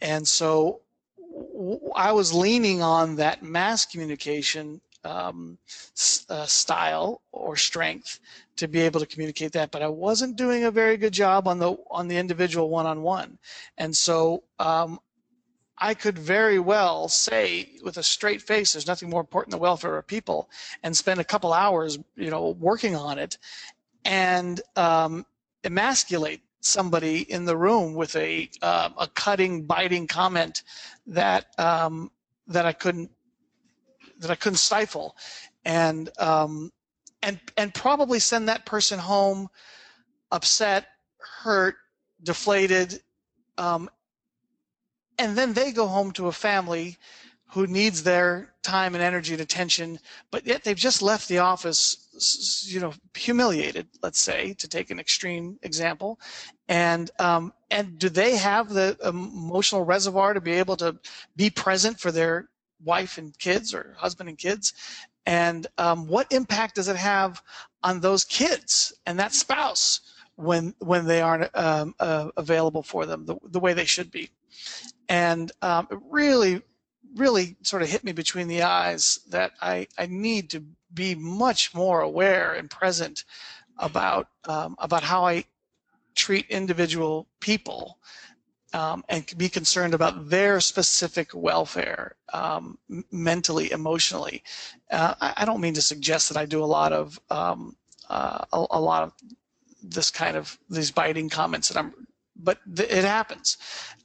and 0.00 0.26
so 0.26 0.80
I 1.96 2.12
was 2.12 2.32
leaning 2.32 2.82
on 2.82 3.16
that 3.16 3.42
mass 3.42 3.86
communication 3.86 4.80
um, 5.04 5.58
uh, 6.28 6.44
style 6.46 7.22
or 7.32 7.56
strength 7.56 8.20
to 8.56 8.68
be 8.68 8.80
able 8.80 9.00
to 9.00 9.06
communicate 9.06 9.52
that, 9.52 9.70
but 9.70 9.82
I 9.82 9.88
wasn't 9.88 10.36
doing 10.36 10.64
a 10.64 10.70
very 10.70 10.96
good 10.96 11.12
job 11.12 11.48
on 11.48 11.58
the 11.58 11.76
on 11.90 12.08
the 12.08 12.18
individual 12.18 12.68
one-on-one, 12.68 13.38
and 13.78 13.96
so 13.96 14.42
um, 14.58 15.00
I 15.80 15.94
could 15.94 16.18
very 16.18 16.58
well 16.58 17.08
say 17.08 17.70
with 17.82 17.96
a 17.96 18.02
straight 18.02 18.42
face, 18.42 18.72
there's 18.74 18.86
nothing 18.86 19.08
more 19.08 19.20
important 19.20 19.52
than 19.52 19.58
the 19.58 19.62
welfare 19.62 19.96
of 19.96 20.06
people, 20.06 20.50
and 20.82 20.94
spend 20.96 21.20
a 21.20 21.24
couple 21.24 21.52
hours, 21.52 21.98
you 22.16 22.30
know, 22.30 22.50
working 22.50 22.94
on 22.94 23.18
it, 23.18 23.38
and 24.04 24.60
um, 24.76 25.24
emasculate 25.64 26.42
somebody 26.60 27.20
in 27.30 27.46
the 27.46 27.56
room 27.56 27.94
with 27.94 28.14
a 28.16 28.50
uh, 28.60 28.90
a 28.98 29.06
cutting, 29.08 29.62
biting 29.64 30.06
comment 30.06 30.62
that 31.06 31.46
um, 31.58 32.10
that 32.46 32.66
I 32.66 32.72
couldn't 32.72 33.10
that 34.18 34.30
I 34.30 34.34
couldn't 34.34 34.58
stifle, 34.58 35.16
and 35.64 36.10
um, 36.18 36.70
and 37.22 37.40
and 37.56 37.72
probably 37.72 38.18
send 38.18 38.48
that 38.48 38.66
person 38.66 38.98
home 38.98 39.48
upset, 40.30 40.86
hurt, 41.42 41.76
deflated, 42.22 43.02
um, 43.56 43.88
and 45.20 45.36
then 45.36 45.52
they 45.52 45.70
go 45.70 45.86
home 45.86 46.12
to 46.12 46.28
a 46.28 46.32
family 46.32 46.96
who 47.52 47.66
needs 47.66 48.02
their 48.02 48.54
time 48.62 48.94
and 48.94 49.04
energy 49.04 49.34
and 49.34 49.42
attention, 49.42 49.98
but 50.30 50.46
yet 50.46 50.64
they've 50.64 50.76
just 50.76 51.02
left 51.02 51.28
the 51.28 51.38
office, 51.38 52.64
you 52.66 52.80
know, 52.80 52.94
humiliated. 53.14 53.86
Let's 54.02 54.20
say, 54.20 54.54
to 54.54 54.66
take 54.66 54.90
an 54.90 54.98
extreme 54.98 55.58
example, 55.62 56.18
and 56.68 57.10
um, 57.18 57.52
and 57.70 57.98
do 57.98 58.08
they 58.08 58.36
have 58.36 58.70
the 58.70 58.96
emotional 59.04 59.84
reservoir 59.84 60.32
to 60.32 60.40
be 60.40 60.52
able 60.52 60.76
to 60.78 60.98
be 61.36 61.50
present 61.50 62.00
for 62.00 62.10
their 62.10 62.48
wife 62.82 63.18
and 63.18 63.38
kids 63.38 63.74
or 63.74 63.94
husband 63.98 64.30
and 64.30 64.38
kids? 64.38 64.72
And 65.26 65.66
um, 65.76 66.06
what 66.06 66.32
impact 66.32 66.76
does 66.76 66.88
it 66.88 66.96
have 66.96 67.42
on 67.82 68.00
those 68.00 68.24
kids 68.24 68.94
and 69.04 69.18
that 69.18 69.34
spouse 69.34 70.00
when 70.36 70.74
when 70.78 71.04
they 71.04 71.20
aren't 71.20 71.54
um, 71.54 71.94
uh, 72.00 72.30
available 72.38 72.82
for 72.82 73.04
them 73.04 73.26
the, 73.26 73.36
the 73.50 73.60
way 73.60 73.74
they 73.74 73.84
should 73.84 74.10
be? 74.10 74.30
And 75.08 75.50
um, 75.62 75.88
it 75.90 75.98
really 76.08 76.62
really 77.16 77.56
sort 77.62 77.82
of 77.82 77.88
hit 77.88 78.04
me 78.04 78.12
between 78.12 78.48
the 78.48 78.62
eyes 78.62 79.20
that 79.30 79.52
I, 79.60 79.88
I 79.98 80.06
need 80.06 80.50
to 80.50 80.64
be 80.92 81.14
much 81.14 81.74
more 81.74 82.00
aware 82.00 82.52
and 82.52 82.70
present 82.70 83.24
about 83.78 84.28
um, 84.44 84.76
about 84.78 85.02
how 85.02 85.24
I 85.24 85.44
treat 86.14 86.46
individual 86.50 87.26
people 87.40 87.98
um, 88.72 89.04
and 89.08 89.26
be 89.36 89.48
concerned 89.48 89.94
about 89.94 90.28
their 90.28 90.60
specific 90.60 91.30
welfare 91.34 92.16
um, 92.32 92.78
mentally, 93.10 93.70
emotionally. 93.72 94.42
Uh, 94.90 95.14
I, 95.20 95.34
I, 95.38 95.44
don't 95.44 95.60
mean 95.60 95.74
to 95.74 95.82
suggest 95.82 96.28
that 96.28 96.38
I 96.38 96.46
do 96.46 96.62
a 96.62 96.66
lot 96.66 96.92
of 96.92 97.18
um, 97.30 97.76
uh, 98.08 98.44
a, 98.52 98.66
a, 98.70 98.80
lot 98.80 99.02
of 99.02 99.12
this 99.82 100.10
kind 100.10 100.36
of 100.36 100.56
these 100.68 100.90
biting 100.90 101.30
comments 101.30 101.68
that 101.68 101.78
I'm 101.78 101.94
but 102.42 102.58
th- 102.74 102.90
it 102.90 103.04
happens. 103.04 103.58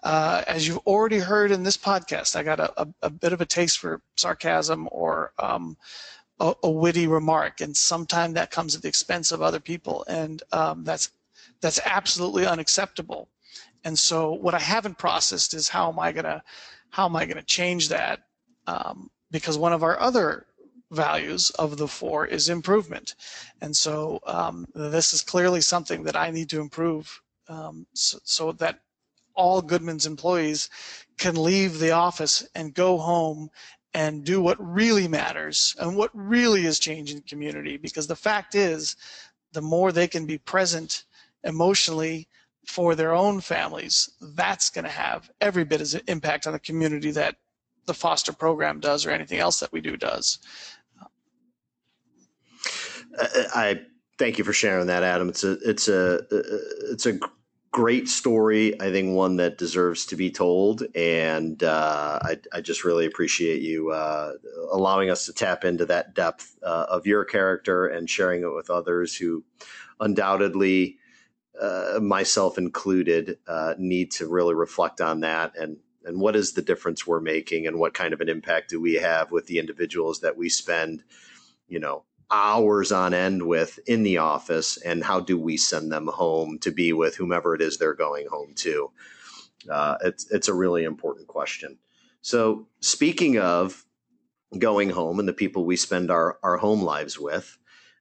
Uh, 0.04 0.44
as 0.48 0.68
you've 0.68 0.86
already 0.86 1.20
heard 1.20 1.52
in 1.52 1.64
this 1.64 1.78
podcast, 1.78 2.36
I 2.36 2.44
got 2.44 2.60
a, 2.60 2.82
a, 2.82 2.88
a 3.04 3.10
bit 3.10 3.34
of 3.34 3.42
a 3.42 3.46
taste 3.46 3.80
for 3.80 4.02
sarcasm 4.18 4.88
or 4.92 5.32
um, 5.40 5.78
a, 6.40 6.54
a, 6.64 6.70
witty 6.70 7.08
remark, 7.08 7.62
and 7.62 7.76
sometimes 7.76 8.34
that 8.34 8.52
comes 8.52 8.76
at 8.76 8.82
the 8.82 8.88
expense 8.88 9.32
of 9.32 9.42
other 9.42 9.60
people, 9.60 10.06
and 10.08 10.44
um, 10.52 10.84
that's 10.84 11.10
that's 11.62 11.80
absolutely 11.86 12.46
unacceptable. 12.46 13.30
And 13.84 13.98
so, 13.98 14.34
what 14.34 14.54
I 14.54 14.60
haven't 14.60 14.98
processed 14.98 15.54
is 15.54 15.70
how 15.70 15.92
am 15.92 16.00
I 16.00 16.12
gonna 16.12 16.44
how 16.90 17.06
am 17.06 17.16
I 17.16 17.26
gonna 17.26 17.44
change 17.44 17.90
that? 17.90 18.22
Um, 18.68 19.10
because 19.32 19.58
one 19.58 19.74
of 19.74 19.84
our 19.84 20.00
other 20.00 20.46
values 20.92 21.50
of 21.52 21.78
the 21.78 21.88
four 21.88 22.26
is 22.26 22.50
improvement, 22.50 23.16
and 23.62 23.76
so 23.76 24.20
um, 24.28 24.68
this 24.76 25.14
is 25.14 25.22
clearly 25.22 25.62
something 25.62 26.04
that 26.04 26.16
I 26.16 26.32
need 26.32 26.50
to 26.50 26.60
improve 26.60 27.22
um, 27.48 27.86
so, 27.94 28.18
so 28.24 28.52
that 28.54 28.80
all 29.36 29.62
Goodman's 29.62 30.06
employees 30.06 30.70
can 31.18 31.36
leave 31.36 31.80
the 31.80 31.92
office 31.92 32.48
and 32.56 32.74
go 32.74 32.98
home 32.98 33.50
and 33.94 34.26
do 34.26 34.42
what 34.42 34.58
really 34.60 35.08
matters 35.08 35.76
and 35.80 35.96
what 35.96 36.12
really 36.14 36.66
is 36.66 36.80
changing 36.80 37.18
the 37.18 37.24
community. 37.24 37.78
Because 37.78 38.08
the 38.08 38.16
fact 38.16 38.56
is, 38.56 38.96
the 39.54 39.62
more 39.62 39.92
they 39.92 40.08
can 40.08 40.26
be 40.26 40.38
present 40.38 41.06
emotionally 41.44 42.28
for 42.66 42.96
their 42.96 43.14
own 43.14 43.40
families, 43.40 44.10
that's 44.20 44.70
going 44.70 44.84
to 44.84 44.92
have 44.92 45.30
every 45.40 45.64
bit 45.64 45.82
as 45.82 45.94
impact 46.08 46.48
on 46.48 46.54
the 46.54 46.60
community 46.60 47.12
that 47.12 47.36
the 47.86 47.94
foster 47.94 48.34
program 48.34 48.80
does 48.80 49.06
or 49.06 49.12
anything 49.12 49.40
else 49.40 49.60
that 49.60 49.72
we 49.72 49.80
do 49.80 49.96
does. 49.96 50.40
I 53.18 53.80
thank 54.18 54.38
you 54.38 54.44
for 54.44 54.54
sharing 54.54 54.88
that, 54.88 55.04
Adam. 55.04 55.30
It's 55.30 55.44
a 55.44 55.54
it's 55.68 55.88
a 55.88 56.22
it's 56.92 57.06
a 57.06 57.20
great 57.72 58.08
story. 58.08 58.80
I 58.82 58.92
think 58.92 59.16
one 59.16 59.36
that 59.38 59.58
deserves 59.58 60.06
to 60.08 60.16
be 60.16 60.32
told, 60.32 60.84
and 60.96 61.62
uh, 61.62 62.20
I, 62.22 62.38
I, 62.54 62.62
just 62.62 62.86
really 62.86 63.06
appreciate 63.06 63.62
you 63.62 63.92
uh, 63.92 64.32
allowing 64.72 65.10
us 65.10 65.26
to 65.26 65.34
tap 65.34 65.66
into 65.66 65.86
that 65.88 66.14
depth 66.16 66.56
uh, 66.64 66.86
of 66.88 67.06
your 67.06 67.26
character 67.26 67.88
and 67.88 68.10
sharing 68.10 68.44
it 68.44 68.56
with 68.56 68.70
others 68.70 69.14
who, 69.14 69.44
undoubtedly, 70.00 71.00
uh, 71.62 72.00
myself 72.02 72.58
included, 72.58 73.40
uh, 73.46 73.74
need 73.78 74.12
to 74.12 74.28
really 74.28 74.56
reflect 74.56 75.02
on 75.02 75.20
that 75.22 75.54
and 75.58 75.78
and 76.06 76.22
what 76.22 76.36
is 76.36 76.54
the 76.54 76.62
difference 76.62 77.06
we're 77.06 77.20
making 77.20 77.66
and 77.68 77.80
what 77.80 77.94
kind 77.96 78.14
of 78.14 78.22
an 78.22 78.30
impact 78.30 78.70
do 78.70 78.80
we 78.80 78.94
have 78.94 79.32
with 79.32 79.48
the 79.48 79.58
individuals 79.58 80.20
that 80.20 80.38
we 80.38 80.48
spend, 80.50 81.04
you 81.68 81.80
know, 81.80 82.04
hours 82.32 82.92
on 82.92 83.14
end 83.14 83.44
with 83.44 83.80
in 83.88 84.04
the 84.04 84.18
office 84.18 84.78
and 84.78 85.04
how 85.04 85.20
do 85.20 85.38
we 85.38 85.58
send 85.58 85.92
them 85.92 86.08
home 86.08 86.58
to 86.60 86.72
be 86.72 86.94
with 86.94 87.16
whomever 87.16 87.56
it 87.56 87.62
is 87.62 87.78
they're 87.78 87.94
going 87.94 88.28
home 88.28 88.54
to? 88.56 88.92
Uh, 89.70 89.98
it's 90.04 90.30
it's 90.32 90.48
a 90.48 90.54
really 90.54 90.84
important 90.84 91.28
question. 91.28 91.78
So 92.22 92.68
speaking 92.80 93.38
of 93.38 93.86
going 94.58 94.90
home 94.90 95.20
and 95.20 95.28
the 95.28 95.34
people 95.34 95.66
we 95.66 95.76
spend 95.76 96.12
our 96.12 96.38
our 96.44 96.58
home 96.58 96.82
lives 96.82 97.20
with 97.20 97.58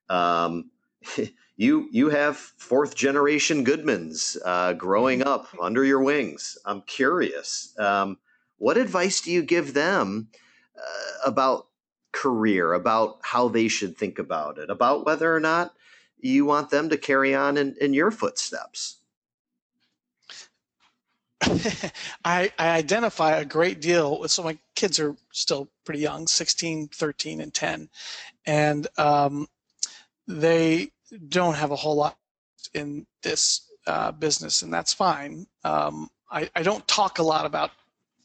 um, 0.08 0.70
you 1.56 1.88
you 1.90 2.08
have 2.10 2.36
fourth 2.36 2.94
generation 2.94 3.64
goodmans 3.64 4.36
uh, 4.44 4.72
growing 4.74 5.22
up 5.22 5.48
under 5.60 5.84
your 5.84 6.02
wings. 6.02 6.58
I'm 6.64 6.82
curious 6.82 7.74
um, 7.78 8.18
what 8.58 8.76
advice 8.76 9.20
do 9.20 9.30
you 9.30 9.42
give 9.42 9.74
them 9.74 10.28
uh, 10.76 11.30
about 11.30 11.66
career, 12.14 12.72
about 12.72 13.18
how 13.22 13.48
they 13.48 13.68
should 13.68 13.96
think 13.96 14.18
about 14.18 14.56
it, 14.58 14.70
about 14.70 15.04
whether 15.04 15.34
or 15.34 15.40
not 15.40 15.74
you 16.20 16.46
want 16.46 16.70
them 16.70 16.88
to 16.88 16.96
carry 16.96 17.34
on 17.34 17.58
in, 17.58 17.76
in 17.80 17.92
your 17.92 18.10
footsteps. 18.10 18.96
I, 22.24 22.50
I, 22.58 22.70
identify 22.70 23.36
a 23.36 23.44
great 23.44 23.80
deal 23.80 24.18
with 24.20 24.30
so 24.30 24.42
my 24.42 24.56
kids 24.74 24.98
are 24.98 25.14
still 25.32 25.68
pretty 25.84 26.00
young 26.00 26.26
16 26.26 26.88
13 26.88 27.40
and 27.42 27.52
10 27.52 27.88
and 28.46 28.86
um, 28.96 29.46
they 30.26 30.90
don't 31.28 31.54
have 31.54 31.70
a 31.70 31.76
whole 31.76 31.96
lot 31.96 32.16
in 32.72 33.06
this 33.22 33.68
uh, 33.86 34.12
business 34.12 34.62
and 34.62 34.72
that's 34.72 34.94
fine 34.94 35.46
um, 35.64 36.08
I, 36.30 36.48
I, 36.56 36.62
don't 36.62 36.86
talk 36.88 37.18
a 37.18 37.22
lot 37.22 37.44
about 37.44 37.72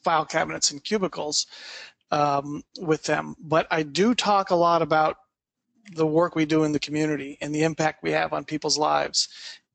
file 0.01 0.25
cabinets 0.25 0.71
and 0.71 0.81
cubicles 0.81 1.47
um, 2.11 2.63
with 2.79 3.03
them. 3.03 3.35
But 3.39 3.67
I 3.71 3.83
do 3.83 4.15
talk 4.15 4.49
a 4.49 4.55
lot 4.55 4.81
about 4.81 5.17
the 5.93 6.05
work 6.07 6.35
we 6.35 6.45
do 6.45 6.63
in 6.63 6.71
the 6.71 6.79
community 6.79 7.37
and 7.41 7.53
the 7.53 7.63
impact 7.63 8.03
we 8.03 8.11
have 8.11 8.33
on 8.33 8.43
people's 8.45 8.77
lives, 8.77 9.27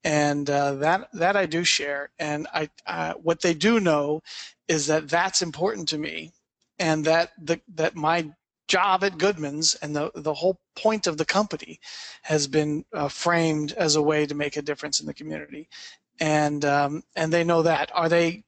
and 0.05 0.49
uh, 0.49 0.75
that 0.77 1.09
that 1.13 1.37
I 1.37 1.47
do 1.47 1.65
share. 1.65 2.11
And 2.19 2.47
I 2.55 2.69
uh, 2.87 3.15
what 3.15 3.43
they 3.43 3.55
do 3.55 3.81
know 3.81 4.23
is 4.69 4.87
that 4.87 5.09
that's 5.09 5.43
important 5.43 5.89
to 5.91 5.99
me, 5.99 6.33
and 6.79 7.05
that 7.05 7.33
the 7.43 7.61
that 7.75 7.95
my 7.97 8.31
job 8.67 9.05
at 9.05 9.19
Goodman's 9.19 9.75
and 9.77 9.95
the 9.95 10.11
the 10.15 10.35
whole 10.35 10.59
point 10.77 11.07
of 11.07 11.17
the 11.17 11.25
company 11.25 11.81
has 12.23 12.47
been 12.47 12.85
uh, 12.93 13.09
framed 13.09 13.73
as 13.73 13.97
a 13.97 14.03
way 14.03 14.27
to 14.27 14.35
make 14.35 14.57
a 14.57 14.63
difference 14.63 15.01
in 15.01 15.07
the 15.07 15.15
community, 15.15 15.69
and 16.21 16.65
um, 16.65 17.03
and 17.17 17.33
they 17.33 17.45
know 17.45 17.63
that. 17.63 17.91
Are 17.95 18.09
they 18.09 18.45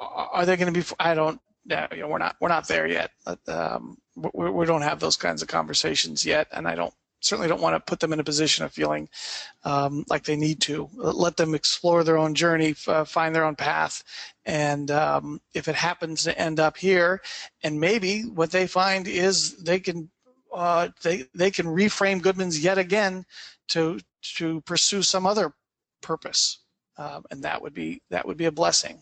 are 0.00 0.46
they 0.46 0.56
going 0.56 0.72
to 0.72 0.80
be? 0.80 0.86
I 0.98 1.14
don't 1.14 1.40
yeah, 1.68 1.88
you 1.92 2.02
know, 2.02 2.08
we're 2.08 2.18
not 2.18 2.36
we're 2.40 2.48
not 2.48 2.68
there 2.68 2.86
yet. 2.86 3.10
Um, 3.48 3.98
we, 4.14 4.50
we 4.50 4.66
don't 4.66 4.82
have 4.82 5.00
those 5.00 5.16
kinds 5.16 5.42
of 5.42 5.48
conversations 5.48 6.24
yet, 6.24 6.48
and 6.52 6.66
I 6.66 6.74
don't 6.74 6.94
certainly 7.20 7.48
don't 7.48 7.60
want 7.60 7.74
to 7.74 7.80
put 7.80 7.98
them 7.98 8.12
in 8.12 8.20
a 8.20 8.24
position 8.24 8.64
of 8.64 8.72
feeling 8.72 9.08
um, 9.64 10.04
like 10.08 10.24
they 10.24 10.36
need 10.36 10.60
to. 10.60 10.88
Let 10.94 11.36
them 11.36 11.54
explore 11.54 12.04
their 12.04 12.18
own 12.18 12.34
journey, 12.34 12.74
uh, 12.86 13.04
find 13.04 13.34
their 13.34 13.44
own 13.44 13.56
path, 13.56 14.04
and 14.44 14.90
um, 14.90 15.40
if 15.54 15.66
it 15.68 15.74
happens 15.74 16.22
to 16.22 16.38
end 16.38 16.60
up 16.60 16.76
here, 16.76 17.20
and 17.62 17.80
maybe 17.80 18.22
what 18.22 18.50
they 18.50 18.66
find 18.66 19.08
is 19.08 19.56
they 19.56 19.80
can 19.80 20.08
uh, 20.54 20.88
they 21.02 21.24
they 21.34 21.50
can 21.50 21.66
reframe 21.66 22.22
Goodman's 22.22 22.62
yet 22.62 22.78
again 22.78 23.24
to 23.68 23.98
to 24.36 24.60
pursue 24.62 25.02
some 25.02 25.26
other 25.26 25.52
purpose, 26.00 26.60
um, 26.96 27.24
and 27.30 27.42
that 27.42 27.60
would 27.60 27.74
be 27.74 28.02
that 28.10 28.26
would 28.26 28.36
be 28.36 28.46
a 28.46 28.52
blessing. 28.52 29.00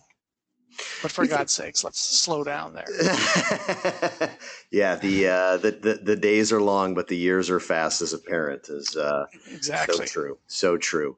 But 1.03 1.13
for 1.13 1.27
God's 1.27 1.53
sakes, 1.53 1.85
let's 1.85 2.01
slow 2.01 2.45
down 2.45 2.75
there. 2.75 2.87
yeah, 4.71 4.97
the, 4.97 5.29
uh, 5.29 5.57
the, 5.59 5.71
the 5.71 5.95
the 6.03 6.17
days 6.17 6.53
are 6.53 6.61
long, 6.61 6.95
but 6.95 7.09
the 7.09 7.17
years 7.17 7.51
are 7.51 7.61
fast. 7.61 8.03
As 8.03 8.13
a 8.13 8.19
parent, 8.19 8.69
is 8.69 8.97
uh, 8.97 9.27
exactly 9.51 9.97
so 9.97 10.05
true. 10.05 10.39
So 10.47 10.77
true. 10.77 11.17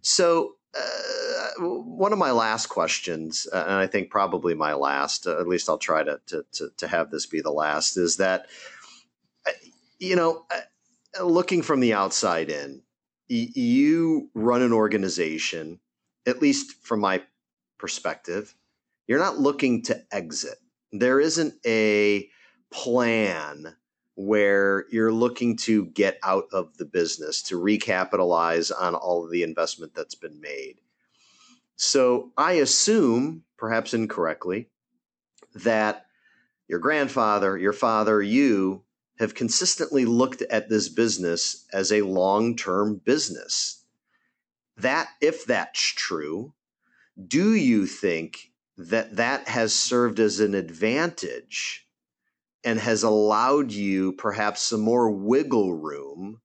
So 0.00 0.56
uh, 0.76 1.48
one 1.60 2.12
of 2.12 2.18
my 2.18 2.30
last 2.30 2.66
questions, 2.66 3.46
uh, 3.52 3.64
and 3.66 3.74
I 3.74 3.86
think 3.86 4.10
probably 4.10 4.54
my 4.54 4.74
last, 4.74 5.26
uh, 5.26 5.38
at 5.38 5.48
least 5.48 5.68
I'll 5.68 5.78
try 5.78 6.02
to, 6.02 6.20
to, 6.26 6.44
to 6.52 6.70
to 6.76 6.88
have 6.88 7.10
this 7.10 7.26
be 7.26 7.40
the 7.40 7.50
last, 7.50 7.96
is 7.96 8.16
that 8.18 8.46
uh, 9.46 9.52
you 9.98 10.16
know, 10.16 10.46
looking 11.22 11.62
from 11.62 11.80
the 11.80 11.92
outside 11.94 12.50
in, 12.50 12.82
you 13.28 14.30
run 14.34 14.62
an 14.62 14.72
organization, 14.72 15.80
at 16.26 16.40
least 16.40 16.76
from 16.82 17.00
my 17.00 17.22
perspective 17.78 18.54
you're 19.06 19.18
not 19.18 19.38
looking 19.38 19.82
to 19.82 20.02
exit. 20.12 20.58
There 20.92 21.20
isn't 21.20 21.54
a 21.66 22.28
plan 22.70 23.74
where 24.16 24.86
you're 24.90 25.12
looking 25.12 25.56
to 25.56 25.86
get 25.86 26.18
out 26.22 26.44
of 26.52 26.76
the 26.76 26.84
business 26.84 27.42
to 27.42 27.60
recapitalize 27.60 28.70
on 28.76 28.94
all 28.94 29.24
of 29.24 29.30
the 29.30 29.42
investment 29.42 29.94
that's 29.94 30.14
been 30.14 30.40
made. 30.40 30.80
So 31.76 32.32
I 32.36 32.52
assume, 32.54 33.42
perhaps 33.56 33.94
incorrectly, 33.94 34.68
that 35.54 36.06
your 36.68 36.78
grandfather, 36.78 37.58
your 37.58 37.72
father, 37.72 38.22
you 38.22 38.84
have 39.18 39.34
consistently 39.34 40.04
looked 40.04 40.42
at 40.42 40.68
this 40.68 40.88
business 40.88 41.66
as 41.72 41.92
a 41.92 42.02
long 42.02 42.56
term 42.56 43.00
business. 43.04 43.84
That, 44.76 45.08
if 45.20 45.44
that's 45.44 45.80
true, 45.80 46.52
do 47.28 47.54
you 47.54 47.86
think 47.86 48.52
that 48.76 49.16
that 49.16 49.48
has 49.48 49.72
served 49.72 50.18
as 50.18 50.40
an 50.40 50.54
advantage 50.54 51.86
and 52.64 52.78
has 52.78 53.02
allowed 53.02 53.70
you 53.70 54.12
perhaps 54.12 54.62
some 54.62 54.80
more 54.80 55.10
wiggle 55.10 55.74
room 55.74 56.40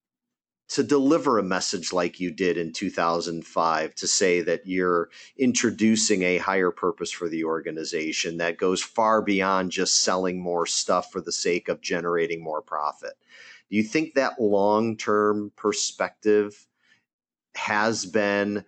to 0.70 0.84
deliver 0.84 1.40
a 1.40 1.44
message 1.44 1.92
like 1.92 2.20
you 2.20 2.30
did 2.32 2.56
in 2.56 2.72
2005 2.72 3.96
to 3.96 4.08
say 4.08 4.42
that 4.42 4.68
you're 4.68 5.10
introducing 5.36 6.22
a 6.22 6.38
higher 6.38 6.70
purpose 6.70 7.12
for 7.12 7.28
the 7.28 7.44
organization 7.44 8.38
that 8.38 8.58
goes 8.58 8.82
far 8.82 9.22
beyond 9.22 9.72
just 9.72 10.02
selling 10.02 10.40
more 10.40 10.68
stuff 10.68 11.12
for 11.12 11.22
the 11.22 11.32
sake 11.32 11.70
of 11.70 11.82
generating 11.82 12.44
more 12.44 12.62
profit. 12.62 13.14
Do 13.70 13.78
you 13.78 13.84
think 13.84 14.14
that 14.14 14.40
long 14.40 14.96
term 14.96 15.52
perspective 15.56 16.68
has 17.56 18.06
been 18.06 18.64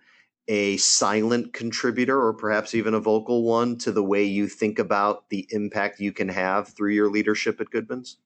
a 0.48 0.76
silent 0.78 1.52
contributor 1.52 2.20
or 2.20 2.32
perhaps 2.32 2.74
even 2.74 2.94
a 2.94 3.00
vocal 3.00 3.44
one 3.44 3.78
to 3.78 3.92
the 3.92 4.02
way 4.02 4.24
you 4.24 4.48
think 4.48 4.78
about 4.78 5.28
the 5.28 5.46
impact 5.50 6.00
you 6.00 6.12
can 6.12 6.28
have 6.28 6.68
through 6.68 6.92
your 6.92 7.10
leadership 7.10 7.60
at 7.60 7.70
Goodman's? 7.70 8.16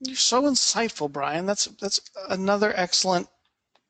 You're 0.00 0.16
so 0.16 0.42
insightful, 0.42 1.10
Brian. 1.10 1.44
That's 1.44 1.66
that's 1.80 2.00
another 2.28 2.72
excellent 2.74 3.28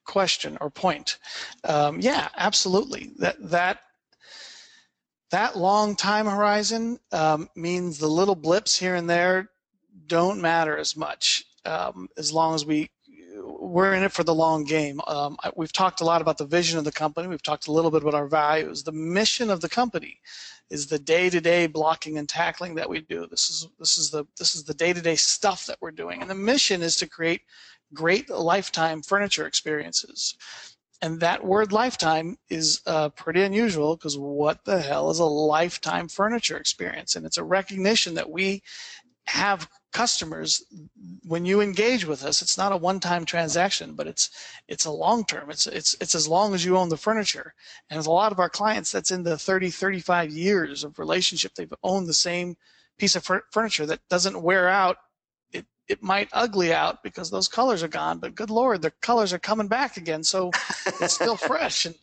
question 0.04 0.58
or 0.60 0.70
point. 0.70 1.18
Um, 1.62 2.00
yeah, 2.00 2.28
absolutely. 2.36 3.12
That 3.18 3.36
that 3.50 3.80
that 5.30 5.56
long 5.56 5.94
time 5.94 6.26
horizon 6.26 6.98
um, 7.12 7.48
means 7.54 7.98
the 7.98 8.08
little 8.08 8.34
blips 8.34 8.76
here 8.76 8.96
and 8.96 9.08
there 9.08 9.50
don't 10.06 10.40
matter 10.40 10.76
as 10.76 10.96
much 10.96 11.44
um, 11.64 12.08
as 12.16 12.32
long 12.32 12.54
as 12.54 12.66
we 12.66 12.90
we're 13.70 13.94
in 13.94 14.02
it 14.02 14.12
for 14.12 14.24
the 14.24 14.34
long 14.34 14.64
game. 14.64 15.00
Um, 15.06 15.36
we've 15.56 15.72
talked 15.72 16.00
a 16.00 16.04
lot 16.04 16.20
about 16.20 16.38
the 16.38 16.46
vision 16.46 16.78
of 16.78 16.84
the 16.84 16.92
company. 16.92 17.28
We've 17.28 17.42
talked 17.42 17.68
a 17.68 17.72
little 17.72 17.90
bit 17.90 18.02
about 18.02 18.14
our 18.14 18.26
values. 18.26 18.82
The 18.82 18.92
mission 18.92 19.48
of 19.50 19.60
the 19.60 19.68
company 19.68 20.20
is 20.70 20.86
the 20.86 20.98
day-to-day 20.98 21.68
blocking 21.68 22.18
and 22.18 22.28
tackling 22.28 22.74
that 22.74 22.88
we 22.88 23.00
do. 23.00 23.26
This 23.26 23.48
is 23.48 23.68
this 23.78 23.96
is 23.96 24.10
the 24.10 24.24
this 24.38 24.54
is 24.54 24.64
the 24.64 24.74
day-to-day 24.74 25.16
stuff 25.16 25.66
that 25.66 25.78
we're 25.80 25.90
doing, 25.92 26.20
and 26.20 26.30
the 26.30 26.34
mission 26.34 26.82
is 26.82 26.96
to 26.96 27.08
create 27.08 27.42
great 27.94 28.28
lifetime 28.28 29.02
furniture 29.02 29.46
experiences. 29.46 30.36
And 31.02 31.18
that 31.20 31.44
word 31.44 31.72
lifetime 31.72 32.36
is 32.50 32.82
uh, 32.86 33.08
pretty 33.10 33.42
unusual 33.42 33.96
because 33.96 34.18
what 34.18 34.64
the 34.64 34.80
hell 34.80 35.10
is 35.10 35.18
a 35.18 35.24
lifetime 35.24 36.08
furniture 36.08 36.58
experience? 36.58 37.16
And 37.16 37.24
it's 37.24 37.38
a 37.38 37.44
recognition 37.44 38.14
that 38.14 38.30
we 38.30 38.62
have 39.26 39.66
customers 39.92 40.64
when 41.24 41.44
you 41.44 41.60
engage 41.60 42.04
with 42.06 42.24
us 42.24 42.42
it's 42.42 42.56
not 42.56 42.72
a 42.72 42.76
one-time 42.76 43.24
transaction 43.24 43.94
but 43.94 44.06
it's 44.06 44.30
it's 44.68 44.84
a 44.84 44.90
long 44.90 45.24
term. 45.24 45.50
It's 45.50 45.66
it's 45.66 45.96
it's 46.00 46.14
as 46.14 46.28
long 46.28 46.54
as 46.54 46.64
you 46.64 46.76
own 46.76 46.88
the 46.88 46.96
furniture. 46.96 47.54
And 47.88 47.98
as 47.98 48.06
a 48.06 48.10
lot 48.10 48.32
of 48.32 48.38
our 48.38 48.48
clients 48.48 48.92
that's 48.92 49.10
in 49.10 49.22
the 49.22 49.36
30 49.36 49.70
35 49.70 50.30
years 50.30 50.84
of 50.84 50.98
relationship 50.98 51.54
they've 51.54 51.72
owned 51.82 52.06
the 52.06 52.14
same 52.14 52.56
piece 52.98 53.16
of 53.16 53.28
furniture 53.50 53.86
that 53.86 54.00
doesn't 54.08 54.40
wear 54.40 54.68
out. 54.68 54.96
It 55.52 55.66
it 55.88 56.02
might 56.02 56.28
ugly 56.32 56.72
out 56.72 57.02
because 57.02 57.30
those 57.30 57.48
colors 57.48 57.82
are 57.82 57.88
gone 57.88 58.18
but 58.18 58.34
good 58.34 58.50
lord 58.50 58.82
the 58.82 58.92
colors 59.02 59.32
are 59.32 59.38
coming 59.38 59.68
back 59.68 59.96
again 59.96 60.22
so 60.22 60.50
it's 61.00 61.14
still 61.14 61.36
fresh. 61.50 61.86
And 61.86 61.94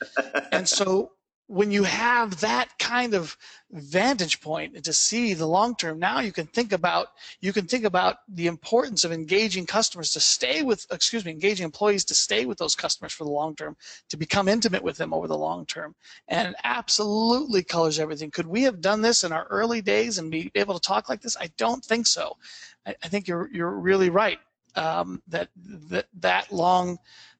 and 0.51 0.67
so 0.67 1.11
when 1.47 1.71
you 1.71 1.83
have 1.83 2.39
that 2.41 2.77
kind 2.77 3.13
of 3.13 3.37
vantage 3.71 4.41
point 4.41 4.83
to 4.83 4.93
see 4.93 5.33
the 5.33 5.45
long 5.45 5.75
term 5.75 5.99
now 5.99 6.19
you 6.19 6.31
can 6.31 6.45
think 6.47 6.71
about 6.71 7.07
you 7.41 7.51
can 7.51 7.65
think 7.65 7.83
about 7.83 8.17
the 8.27 8.47
importance 8.47 9.03
of 9.03 9.11
engaging 9.11 9.65
customers 9.65 10.11
to 10.11 10.19
stay 10.19 10.61
with 10.61 10.85
excuse 10.91 11.25
me 11.25 11.31
engaging 11.31 11.63
employees 11.63 12.05
to 12.05 12.15
stay 12.15 12.45
with 12.45 12.57
those 12.57 12.75
customers 12.75 13.13
for 13.13 13.23
the 13.23 13.29
long 13.29 13.55
term 13.55 13.75
to 14.09 14.17
become 14.17 14.47
intimate 14.47 14.83
with 14.83 14.97
them 14.97 15.13
over 15.13 15.27
the 15.27 15.37
long 15.37 15.65
term. 15.65 15.95
And 16.27 16.55
absolutely 16.63 17.63
colors 17.63 17.99
everything. 17.99 18.31
Could 18.31 18.47
we 18.47 18.63
have 18.63 18.81
done 18.81 19.01
this 19.01 19.23
in 19.23 19.31
our 19.31 19.45
early 19.45 19.81
days 19.81 20.17
and 20.17 20.31
be 20.31 20.51
able 20.55 20.73
to 20.73 20.79
talk 20.79 21.09
like 21.09 21.21
this? 21.21 21.37
I 21.39 21.49
don't 21.57 21.83
think 21.83 22.07
so. 22.07 22.37
I, 22.85 22.95
I 23.03 23.07
think 23.07 23.27
you're 23.27 23.49
you're 23.51 23.71
really 23.71 24.09
right 24.09 24.39
um, 24.75 25.21
that 25.27 25.49
that 25.89 26.07
that 26.19 26.51
long 26.51 26.97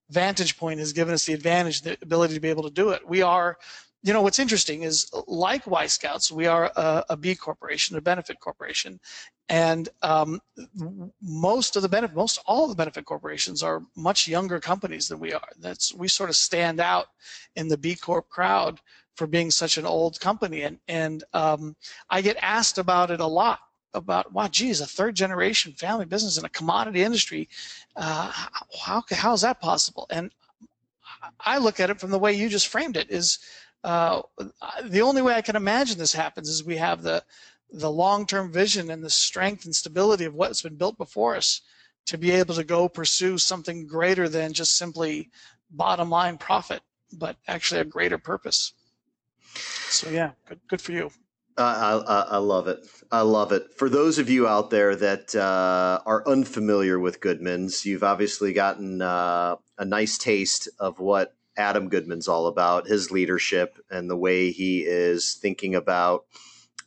vantage 0.10 0.58
point 0.58 0.80
has 0.80 0.94
given 0.94 1.14
us 1.14 1.26
the 1.26 1.34
advantage 1.34 1.82
the 1.82 1.98
ability 2.02 2.34
to 2.34 2.40
be 2.40 2.50
able 2.50 2.64
to 2.64 2.70
do 2.70 2.90
it. 2.90 3.08
We 3.08 3.22
are 3.22 3.58
you 4.04 4.14
know 4.14 4.22
what's 4.22 4.40
interesting 4.40 4.84
is 4.84 5.12
like 5.28 5.68
Y 5.68 5.88
Scouts, 5.88 6.32
we 6.32 6.48
are 6.48 6.72
a, 6.76 7.04
a 7.10 7.18
B 7.18 7.36
corporation, 7.36 7.98
a 7.98 8.02
benefit 8.02 8.40
corporation, 8.40 9.00
and 9.50 9.90
um, 10.02 10.40
most 11.22 11.76
of 11.76 11.82
the 11.82 11.90
benefit, 11.90 12.16
most 12.16 12.40
all 12.46 12.64
of 12.64 12.70
the 12.70 12.76
benefit 12.76 13.06
corporations 13.06 13.64
are 13.64 13.82
much 13.96 14.28
younger 14.28 14.60
companies 14.60 15.08
than 15.08 15.20
we 15.20 15.34
are. 15.34 15.50
That's 15.60 15.94
we 15.94 16.08
sort 16.08 16.30
of 16.30 16.36
stand 16.36 16.80
out 16.80 17.08
in 17.56 17.68
the 17.68 17.78
B 17.78 17.96
Corp 17.96 18.30
crowd 18.30 18.80
for 19.16 19.26
being 19.26 19.50
such 19.50 19.78
an 19.78 19.86
old 19.86 20.20
company, 20.20 20.62
and 20.64 20.80
and 20.88 21.24
um, 21.34 21.76
I 22.10 22.22
get 22.22 22.38
asked 22.42 22.78
about 22.78 23.12
it 23.12 23.20
a 23.20 23.28
lot 23.28 23.60
about 23.94 24.32
wow, 24.32 24.48
geez, 24.48 24.80
a 24.80 24.86
third 24.86 25.16
generation 25.16 25.74
family 25.74 26.06
business 26.06 26.38
in 26.38 26.46
a 26.46 26.50
commodity 26.50 27.04
industry, 27.04 27.50
uh, 27.96 28.32
how 28.80 29.04
how 29.12 29.34
is 29.34 29.42
that 29.42 29.60
possible? 29.60 30.06
And 30.10 30.32
I 31.40 31.58
look 31.58 31.80
at 31.80 31.90
it 31.90 32.00
from 32.00 32.12
the 32.12 32.20
way 32.20 32.34
you 32.34 32.50
just 32.50 32.68
framed 32.68 32.98
it 32.98 33.12
is 33.12 33.40
uh, 33.84 34.22
the 34.86 35.02
only 35.02 35.22
way 35.22 35.36
I 35.36 35.42
can 35.42 35.56
imagine 35.56 35.98
this 35.98 36.14
happens 36.14 36.50
is 36.50 36.64
we 36.64 36.78
have 36.78 37.02
the 37.02 37.24
the 37.70 37.92
long-term 37.92 38.52
vision 38.52 38.90
and 38.90 39.04
the 39.04 39.10
strength 39.10 39.66
and 39.66 39.76
stability 39.76 40.24
of 40.24 40.34
what's 40.34 40.62
been 40.62 40.78
built 40.78 40.98
before 40.98 41.36
us 41.36 41.62
to 42.06 42.18
be 42.18 42.32
able 42.32 42.56
to 42.56 42.64
go 42.64 42.88
pursue 42.88 43.38
something 43.38 43.86
greater 43.86 44.30
than 44.30 44.54
just 44.54 44.78
simply 44.78 45.30
bottom 45.70 46.10
line 46.10 46.38
profit, 46.38 46.82
but 47.12 47.36
actually 47.46 47.82
a 47.82 47.86
greater 47.86 48.18
purpose. 48.18 48.72
So 49.90 50.10
yeah, 50.10 50.32
good 50.48 50.60
good 50.68 50.82
for 50.82 50.94
you. 50.94 51.12
Uh, 51.58 52.04
I, 52.08 52.36
I, 52.36 52.38
love 52.38 52.68
it. 52.68 52.88
I 53.12 53.22
love 53.22 53.52
it. 53.52 53.74
For 53.78 53.90
those 53.90 54.20
of 54.20 54.30
you 54.30 54.48
out 54.48 54.70
there 54.70 54.96
that 54.96 55.36
uh, 55.36 56.00
are 56.06 56.24
unfamiliar 56.28 57.00
with 57.00 57.20
Goodman's, 57.20 57.84
you've 57.84 58.04
obviously 58.04 58.54
gotten 58.54 59.02
uh, 59.02 59.56
a 59.80 59.84
nice 59.84 60.20
taste 60.20 60.70
of 60.80 61.00
what 61.00 61.34
Adam 61.58 61.90
Goodman's 61.90 62.28
all 62.28 62.48
about, 62.48 62.88
his 62.88 63.12
leadership 63.12 63.78
and 63.90 64.10
the 64.10 64.16
way 64.16 64.52
he 64.52 64.82
is 64.82 65.34
thinking 65.34 65.76
about 65.76 66.26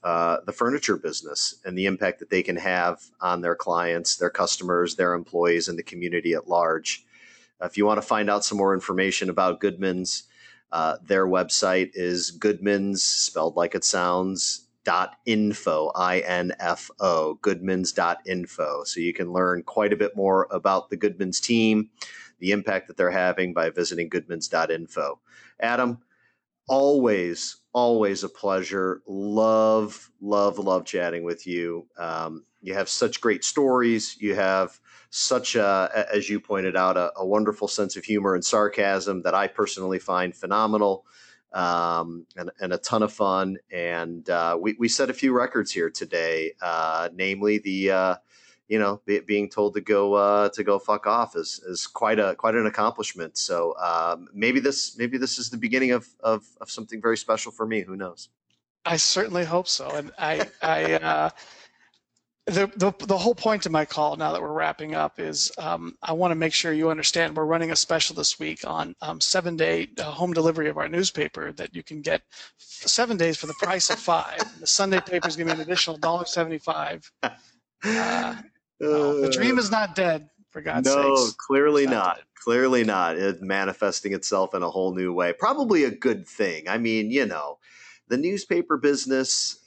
uh, 0.02 0.38
the 0.46 0.52
furniture 0.52 0.96
business 0.96 1.56
and 1.64 1.76
the 1.76 1.86
impact 1.86 2.20
that 2.20 2.30
they 2.30 2.42
can 2.42 2.56
have 2.56 3.02
on 3.20 3.42
their 3.42 3.54
clients, 3.54 4.16
their 4.16 4.30
customers, 4.30 4.96
their 4.96 5.12
employees, 5.12 5.68
and 5.68 5.78
the 5.78 5.82
community 5.82 6.32
at 6.32 6.48
large. 6.48 7.04
If 7.60 7.76
you 7.76 7.84
want 7.84 7.98
to 8.00 8.06
find 8.06 8.30
out 8.30 8.44
some 8.44 8.56
more 8.56 8.72
information 8.72 9.28
about 9.28 9.60
Goodman's, 9.60 10.22
uh, 10.72 10.96
their 11.02 11.26
website 11.26 11.90
is 11.94 12.30
Goodman's, 12.30 13.02
spelled 13.02 13.56
like 13.56 13.74
it 13.74 13.84
sounds, 13.84 14.66
dot 14.84 15.16
info 15.26 15.92
i-n-f-o 15.94 17.38
goodmans 17.42 17.94
dot 17.94 18.18
info 18.26 18.82
so 18.84 18.98
you 18.98 19.12
can 19.12 19.30
learn 19.30 19.62
quite 19.62 19.92
a 19.92 19.96
bit 19.96 20.16
more 20.16 20.48
about 20.50 20.88
the 20.88 20.96
goodmans 20.96 21.38
team 21.38 21.90
the 22.40 22.52
impact 22.52 22.88
that 22.88 22.96
they're 22.96 23.10
having 23.10 23.52
by 23.52 23.70
visiting 23.70 24.10
goodmans.info. 24.10 25.20
Adam, 25.60 25.98
always, 26.68 27.56
always 27.72 28.24
a 28.24 28.28
pleasure. 28.28 29.02
Love, 29.06 30.10
love, 30.20 30.58
love 30.58 30.84
chatting 30.84 31.22
with 31.22 31.46
you. 31.46 31.86
Um, 31.98 32.44
you 32.62 32.74
have 32.74 32.88
such 32.88 33.20
great 33.20 33.44
stories. 33.44 34.16
You 34.20 34.34
have 34.34 34.78
such 35.10 35.56
a, 35.56 36.06
as 36.12 36.28
you 36.28 36.40
pointed 36.40 36.76
out, 36.76 36.96
a, 36.96 37.12
a, 37.16 37.26
wonderful 37.26 37.66
sense 37.66 37.96
of 37.96 38.04
humor 38.04 38.34
and 38.34 38.44
sarcasm 38.44 39.22
that 39.22 39.34
I 39.34 39.48
personally 39.48 39.98
find 39.98 40.34
phenomenal 40.34 41.04
um, 41.52 42.26
and, 42.36 42.50
and, 42.60 42.72
a 42.72 42.78
ton 42.78 43.02
of 43.02 43.12
fun. 43.12 43.56
And 43.72 44.28
uh, 44.30 44.56
we, 44.60 44.76
we 44.78 44.88
set 44.88 45.10
a 45.10 45.14
few 45.14 45.32
records 45.32 45.72
here 45.72 45.90
today, 45.90 46.52
uh, 46.62 47.08
namely 47.12 47.58
the 47.58 47.90
uh, 47.90 48.14
you 48.70 48.78
know, 48.78 49.00
be, 49.04 49.18
being 49.18 49.50
told 49.50 49.74
to 49.74 49.80
go 49.80 50.14
uh, 50.14 50.48
to 50.50 50.62
go 50.62 50.78
fuck 50.78 51.04
off 51.08 51.34
is 51.34 51.60
is 51.66 51.88
quite 51.88 52.20
a 52.20 52.36
quite 52.36 52.54
an 52.54 52.66
accomplishment. 52.66 53.36
So 53.36 53.76
um, 53.78 54.28
maybe 54.32 54.60
this 54.60 54.96
maybe 54.96 55.18
this 55.18 55.38
is 55.38 55.50
the 55.50 55.56
beginning 55.56 55.90
of, 55.90 56.06
of 56.20 56.44
of 56.60 56.70
something 56.70 57.02
very 57.02 57.16
special 57.16 57.50
for 57.50 57.66
me. 57.66 57.80
Who 57.80 57.96
knows? 57.96 58.28
I 58.84 58.96
certainly 58.96 59.44
hope 59.44 59.66
so. 59.66 59.90
And 59.90 60.12
I 60.18 60.48
I 60.62 60.94
uh, 60.94 61.30
the, 62.46 62.70
the 62.76 62.92
the 63.06 63.18
whole 63.18 63.34
point 63.34 63.66
of 63.66 63.72
my 63.72 63.84
call 63.84 64.14
now 64.14 64.30
that 64.30 64.40
we're 64.40 64.52
wrapping 64.52 64.94
up 64.94 65.18
is 65.18 65.50
um, 65.58 65.96
I 66.00 66.12
want 66.12 66.30
to 66.30 66.36
make 66.36 66.54
sure 66.54 66.72
you 66.72 66.90
understand 66.90 67.36
we're 67.36 67.46
running 67.46 67.72
a 67.72 67.76
special 67.76 68.14
this 68.14 68.38
week 68.38 68.64
on 68.64 68.94
um, 69.02 69.20
seven 69.20 69.56
day 69.56 69.88
uh, 69.98 70.04
home 70.04 70.32
delivery 70.32 70.68
of 70.68 70.78
our 70.78 70.88
newspaper 70.88 71.50
that 71.54 71.74
you 71.74 71.82
can 71.82 72.02
get 72.02 72.22
seven 72.56 73.16
days 73.16 73.36
for 73.36 73.48
the 73.48 73.54
price 73.54 73.90
of 73.90 73.98
five. 73.98 74.38
the 74.60 74.66
Sunday 74.68 75.00
paper 75.00 75.26
is 75.26 75.34
going 75.34 75.48
to 75.48 75.56
be 75.56 75.60
an 75.60 75.66
additional 75.66 75.96
dollar 75.96 76.24
seventy 76.24 76.58
five. 76.58 77.10
Uh, 77.82 78.34
the 78.80 79.30
dream 79.32 79.58
is 79.58 79.70
not 79.70 79.94
dead, 79.94 80.28
for 80.50 80.60
God's 80.60 80.88
sake. 80.88 80.98
No, 80.98 81.16
sakes. 81.16 81.36
clearly 81.36 81.84
not. 81.84 81.92
not. 81.92 82.20
Clearly 82.42 82.84
not. 82.84 83.16
It 83.16 83.42
manifesting 83.42 84.14
itself 84.14 84.54
in 84.54 84.62
a 84.62 84.70
whole 84.70 84.94
new 84.94 85.12
way. 85.12 85.32
Probably 85.32 85.84
a 85.84 85.90
good 85.90 86.26
thing. 86.26 86.68
I 86.68 86.78
mean, 86.78 87.10
you 87.10 87.26
know, 87.26 87.58
the 88.08 88.16
newspaper 88.16 88.78
business 88.78 89.60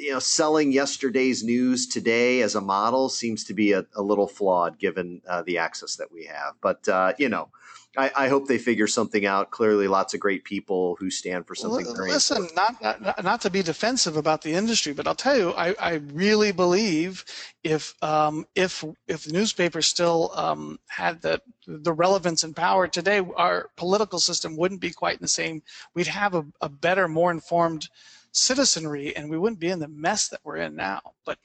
you 0.00 0.12
know, 0.12 0.18
selling 0.18 0.72
yesterday's 0.72 1.44
news 1.44 1.86
today 1.86 2.42
as 2.42 2.54
a 2.54 2.60
model 2.60 3.08
seems 3.08 3.44
to 3.44 3.54
be 3.54 3.72
a, 3.72 3.84
a 3.94 4.02
little 4.02 4.26
flawed 4.26 4.78
given 4.78 5.20
uh, 5.28 5.42
the 5.42 5.58
access 5.58 5.96
that 5.96 6.12
we 6.12 6.24
have. 6.24 6.54
But 6.60 6.88
uh, 6.88 7.12
you 7.18 7.28
know, 7.28 7.48
I, 7.96 8.10
I, 8.16 8.28
hope 8.28 8.48
they 8.48 8.58
figure 8.58 8.86
something 8.86 9.24
out. 9.26 9.50
Clearly, 9.50 9.88
lots 9.88 10.14
of 10.14 10.20
great 10.20 10.44
people 10.44 10.96
who 10.98 11.10
stand 11.10 11.46
for 11.46 11.54
something. 11.54 11.86
Listen, 11.86 12.48
not, 12.54 12.80
not, 12.80 13.24
not 13.24 13.40
to 13.42 13.50
be 13.50 13.62
defensive 13.62 14.16
about 14.16 14.42
the 14.42 14.52
industry, 14.52 14.92
but 14.92 15.06
I'll 15.06 15.14
tell 15.14 15.36
you, 15.36 15.52
I, 15.52 15.74
I 15.80 15.94
really 16.12 16.52
believe 16.52 17.24
if 17.62 17.94
um, 18.02 18.46
if 18.54 18.84
if 19.06 19.24
the 19.24 19.32
newspaper 19.32 19.82
still 19.82 20.32
um, 20.34 20.78
had 20.88 21.22
the 21.22 21.40
the 21.66 21.92
relevance 21.92 22.42
and 22.42 22.54
power 22.54 22.86
today, 22.86 23.20
our 23.36 23.70
political 23.76 24.18
system 24.18 24.56
wouldn't 24.56 24.80
be 24.80 24.90
quite 24.90 25.14
in 25.14 25.22
the 25.22 25.28
same. 25.28 25.62
We'd 25.94 26.06
have 26.08 26.34
a, 26.34 26.44
a 26.60 26.68
better, 26.68 27.08
more 27.08 27.30
informed 27.30 27.88
citizenry, 28.32 29.16
and 29.16 29.30
we 29.30 29.38
wouldn't 29.38 29.60
be 29.60 29.70
in 29.70 29.78
the 29.78 29.88
mess 29.88 30.28
that 30.28 30.40
we're 30.44 30.56
in 30.56 30.74
now. 30.74 31.00
But 31.24 31.38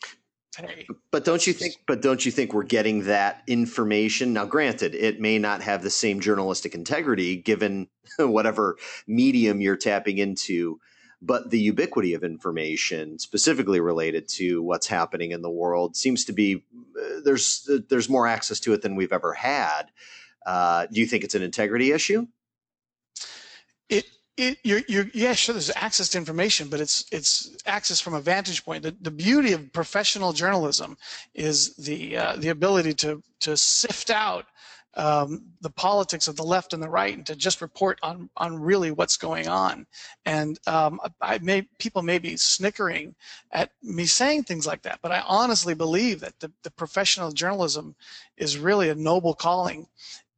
but 1.12 1.26
don't 1.26 1.46
you 1.46 1.54
think? 1.54 1.76
But 1.88 2.02
don't 2.02 2.26
you 2.26 2.32
think 2.32 2.54
we're 2.54 2.64
getting 2.64 3.06
that 3.06 3.44
information 3.48 4.34
now? 4.34 4.46
Granted, 4.46 4.96
it 4.96 5.20
may 5.20 5.38
not 5.38 5.62
have 5.62 5.84
the 5.84 5.90
same 5.90 6.20
journalistic 6.20 6.74
integrity 6.74 7.36
given 7.36 7.88
whatever 8.20 8.78
medium 9.08 9.62
you're 9.62 9.78
tapping 9.78 10.18
into. 10.18 10.80
But 11.22 11.50
the 11.50 11.60
ubiquity 11.60 12.14
of 12.14 12.24
information, 12.24 13.20
specifically 13.20 13.82
related 13.82 14.30
to 14.30 14.64
what's 14.64 14.88
happening 14.88 15.32
in 15.32 15.42
the 15.42 15.50
world, 15.50 15.98
seems 15.98 16.24
to 16.26 16.34
be 16.34 16.64
uh, 16.98 17.20
there's 17.24 17.68
uh, 17.70 17.80
there's 17.90 18.10
more 18.10 18.26
access 18.26 18.60
to 18.62 18.74
it 18.74 18.82
than 18.82 18.96
we've 18.96 19.12
ever 19.12 19.34
had. 19.34 19.92
Uh, 20.46 20.88
do 20.92 21.02
you 21.02 21.06
think 21.06 21.24
it's 21.24 21.36
an 21.36 21.44
integrity 21.44 21.92
issue? 21.92 22.26
It 24.40 24.58
you're, 24.64 24.82
you're, 24.88 25.08
yeah, 25.14 25.34
sure. 25.34 25.54
There's 25.54 25.72
access 25.76 26.08
to 26.10 26.18
information, 26.18 26.70
but 26.70 26.80
it's 26.80 27.06
it's 27.12 27.58
access 27.66 28.00
from 28.00 28.14
a 28.14 28.22
vantage 28.22 28.64
point. 28.64 28.84
The, 28.84 28.96
the 29.02 29.12
beauty 29.12 29.52
of 29.52 29.74
professional 29.74 30.32
journalism 30.32 30.98
is 31.34 31.76
the 31.76 32.16
uh, 32.16 32.36
the 32.38 32.48
ability 32.48 32.94
to 32.96 33.22
to 33.42 33.58
sift 33.58 34.10
out 34.10 34.46
um, 34.96 35.44
the 35.60 35.70
politics 35.70 36.30
of 36.30 36.38
the 36.38 36.44
left 36.44 36.72
and 36.72 36.82
the 36.82 36.90
right, 36.90 37.14
and 37.16 37.26
to 37.26 37.36
just 37.36 37.62
report 37.62 38.00
on 38.02 38.30
on 38.38 38.56
really 38.56 38.92
what's 38.92 39.18
going 39.18 39.50
on. 39.50 39.86
And 40.26 40.58
um, 40.68 41.02
I 41.20 41.40
may 41.40 41.64
people 41.78 42.02
may 42.02 42.18
be 42.18 42.38
snickering 42.38 43.16
at 43.52 43.72
me 43.84 44.06
saying 44.06 44.44
things 44.44 44.66
like 44.66 44.84
that, 44.84 45.00
but 45.02 45.12
I 45.12 45.20
honestly 45.28 45.74
believe 45.74 46.22
that 46.22 46.40
the, 46.40 46.50
the 46.64 46.72
professional 46.72 47.32
journalism 47.32 47.94
is 48.38 48.58
really 48.58 48.88
a 48.88 48.96
noble 48.96 49.34
calling, 49.34 49.88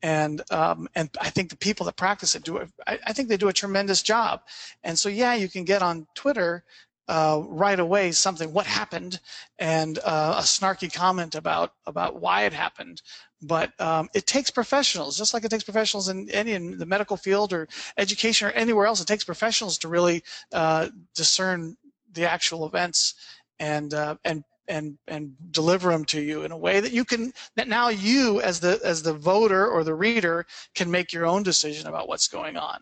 and 0.04 0.42
um, 0.52 0.88
and 0.96 1.10
I 1.20 1.30
think 1.30 1.50
the 1.50 1.58
people 1.58 1.86
that 1.86 1.96
practice 1.96 2.36
it 2.36 2.44
do 2.44 2.58
it. 2.58 2.70
I, 2.88 3.14
think 3.14 3.30
they 3.30 3.38
do 3.38 3.50
a 3.50 3.54
tremendous 3.54 4.02
job. 4.02 4.42
And 4.84 4.98
so 4.98 5.10
yeah, 5.10 5.36
you 5.36 5.48
can 5.48 5.64
get 5.64 5.82
on 5.82 6.08
Twitter 6.16 6.64
uh, 7.08 7.42
right 7.46 7.80
away 7.80 8.12
something 8.12 8.54
what 8.54 8.66
happened 8.66 9.20
and 9.60 10.00
uh, 10.00 10.36
a 10.40 10.42
snarky 10.42 10.92
comment 10.92 11.36
about 11.36 11.74
about 11.86 12.20
why 12.20 12.44
it 12.44 12.54
happened. 12.54 13.02
But 13.44 13.80
um, 13.82 14.10
it 14.14 14.28
takes 14.28 14.52
professionals, 14.52 15.18
just 15.18 15.34
like 15.34 15.44
it 15.44 15.50
takes 15.50 15.64
professionals 15.64 16.10
in 16.10 16.30
any 16.30 16.54
in 16.54 16.78
the 16.78 16.86
medical 16.86 17.18
field 17.18 17.54
or 17.54 17.68
education 17.98 18.48
or 18.48 18.52
anywhere 18.52 18.86
else. 18.86 19.02
It 19.02 19.08
takes 19.08 19.24
professionals 19.24 19.78
to 19.80 19.88
really 19.88 20.24
uh, 20.54 20.90
discern 21.16 21.76
the 22.14 22.30
actual 22.30 22.66
events 22.66 23.16
and 23.60 23.94
uh, 23.94 24.16
and 24.26 24.44
and 24.68 24.98
and 25.08 25.34
deliver 25.52 25.90
them 25.90 26.06
to 26.06 26.22
you 26.22 26.44
in 26.44 26.52
a 26.52 26.58
way 26.58 26.80
that 26.80 26.92
you 26.92 27.04
can 27.04 27.34
that 27.56 27.68
now 27.68 27.90
you 27.90 28.42
as 28.42 28.60
the 28.60 28.80
as 28.84 29.02
the 29.02 29.14
voter 29.14 29.68
or 29.68 29.84
the 29.84 29.96
reader 29.96 30.46
can 30.76 30.90
make 30.90 31.12
your 31.14 31.26
own 31.26 31.44
decision 31.44 31.88
about 31.88 32.08
what's 32.08 32.28
going 32.28 32.58
on. 32.58 32.80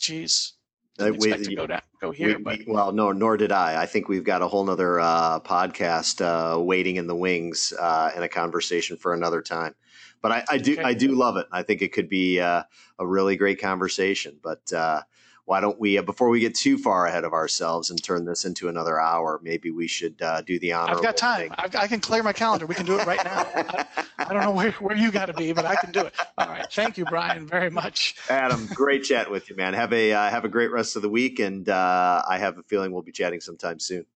Jeez. 0.00 0.52
Didn't 0.98 1.14
expect 1.14 1.38
we, 1.40 1.46
to 1.46 1.54
go 1.54 1.66
down, 1.66 1.80
go 2.02 2.10
here, 2.10 2.36
we, 2.36 2.42
but 2.42 2.58
well, 2.66 2.92
no, 2.92 3.12
nor 3.12 3.38
did 3.38 3.50
I. 3.50 3.80
I 3.80 3.86
think 3.86 4.08
we've 4.08 4.24
got 4.24 4.42
a 4.42 4.48
whole 4.48 4.64
nother 4.64 5.00
uh, 5.00 5.40
podcast 5.40 6.20
uh, 6.20 6.60
waiting 6.60 6.96
in 6.96 7.06
the 7.06 7.16
wings 7.16 7.72
uh, 7.80 8.10
and 8.14 8.22
a 8.22 8.28
conversation 8.28 8.98
for 8.98 9.14
another 9.14 9.40
time. 9.40 9.74
But 10.20 10.32
I, 10.32 10.44
I 10.50 10.58
do, 10.58 10.74
okay. 10.74 10.82
I 10.82 10.92
do 10.92 11.12
love 11.12 11.38
it. 11.38 11.46
I 11.50 11.62
think 11.62 11.80
it 11.80 11.92
could 11.92 12.10
be 12.10 12.40
uh, 12.40 12.62
a 12.98 13.06
really 13.06 13.36
great 13.36 13.58
conversation. 13.58 14.38
But 14.42 14.70
uh, 14.70 15.00
why 15.44 15.60
don't 15.60 15.78
we, 15.78 15.98
uh, 15.98 16.02
before 16.02 16.28
we 16.28 16.40
get 16.40 16.54
too 16.54 16.78
far 16.78 17.06
ahead 17.06 17.24
of 17.24 17.32
ourselves 17.32 17.90
and 17.90 18.02
turn 18.02 18.24
this 18.24 18.44
into 18.44 18.68
another 18.68 19.00
hour, 19.00 19.40
maybe 19.42 19.70
we 19.70 19.88
should 19.88 20.20
uh, 20.22 20.40
do 20.42 20.58
the 20.58 20.72
honor. 20.72 20.94
I've 20.94 21.02
got 21.02 21.16
time. 21.16 21.52
I've, 21.58 21.74
i 21.74 21.86
can 21.88 22.00
clear 22.00 22.22
my 22.22 22.32
calendar. 22.32 22.66
We 22.66 22.74
can 22.74 22.86
do 22.86 22.98
it 22.98 23.06
right 23.06 23.22
now. 23.24 23.48
I, 23.54 23.86
I, 24.18 24.32
don't 24.32 24.42
know 24.42 24.52
where, 24.52 24.70
where 24.72 24.96
you 24.96 25.10
got 25.10 25.26
to 25.26 25.34
be, 25.34 25.52
but 25.52 25.64
I 25.64 25.74
can 25.76 25.90
do 25.90 26.00
it. 26.00 26.14
All 26.38 26.46
right. 26.46 26.66
Thank 26.70 26.96
you, 26.96 27.04
Brian, 27.06 27.46
very 27.46 27.70
much. 27.70 28.14
Adam, 28.30 28.68
great 28.72 29.02
chat 29.02 29.30
with 29.30 29.50
you, 29.50 29.56
man. 29.56 29.74
Have 29.74 29.92
a 29.92 30.12
uh, 30.12 30.30
have 30.30 30.44
a 30.44 30.48
great 30.48 30.70
rest 30.70 30.94
of 30.96 31.02
the 31.02 31.08
week, 31.08 31.40
and 31.40 31.68
uh, 31.68 32.22
I 32.28 32.38
have 32.38 32.58
a 32.58 32.62
feeling 32.62 32.92
we'll 32.92 33.02
be 33.02 33.12
chatting 33.12 33.40
sometime 33.40 33.80
soon. 33.80 34.06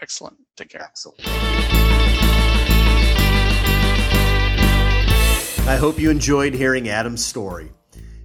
Excellent. 0.00 0.36
Take 0.56 0.70
care. 0.70 0.82
Excellent. 0.82 1.20
I 5.68 5.76
hope 5.76 6.00
you 6.00 6.10
enjoyed 6.10 6.54
hearing 6.54 6.88
Adam's 6.88 7.24
story. 7.24 7.70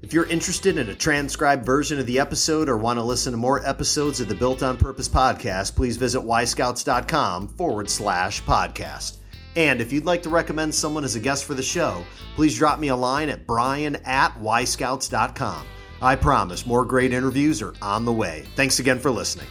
If 0.03 0.11
you're 0.11 0.25
interested 0.25 0.77
in 0.77 0.89
a 0.89 0.95
transcribed 0.95 1.65
version 1.65 1.97
of 1.97 2.05
the 2.05 2.19
episode 2.19 2.67
or 2.67 2.77
want 2.77 2.99
to 2.99 3.03
listen 3.03 3.31
to 3.31 3.37
more 3.37 3.65
episodes 3.65 4.19
of 4.19 4.27
the 4.27 4.35
Built 4.35 4.61
on 4.61 4.75
Purpose 4.75 5.07
podcast, 5.07 5.77
please 5.77 5.95
visit 5.95 6.19
yscouts.com 6.19 7.47
forward 7.47 7.89
slash 7.89 8.43
podcast. 8.43 9.19
And 9.55 9.79
if 9.79 9.93
you'd 9.93 10.03
like 10.03 10.21
to 10.23 10.29
recommend 10.29 10.75
someone 10.75 11.05
as 11.05 11.15
a 11.15 11.21
guest 11.21 11.45
for 11.45 11.53
the 11.53 11.63
show, 11.63 12.03
please 12.35 12.57
drop 12.57 12.79
me 12.79 12.89
a 12.89 12.95
line 12.97 13.29
at 13.29 13.47
brian 13.47 13.95
at 14.03 14.37
yscouts.com. 14.41 15.65
I 16.01 16.17
promise 16.17 16.65
more 16.65 16.83
great 16.83 17.13
interviews 17.13 17.61
are 17.61 17.73
on 17.81 18.03
the 18.03 18.11
way. 18.11 18.43
Thanks 18.57 18.79
again 18.79 18.99
for 18.99 19.09
listening. 19.09 19.47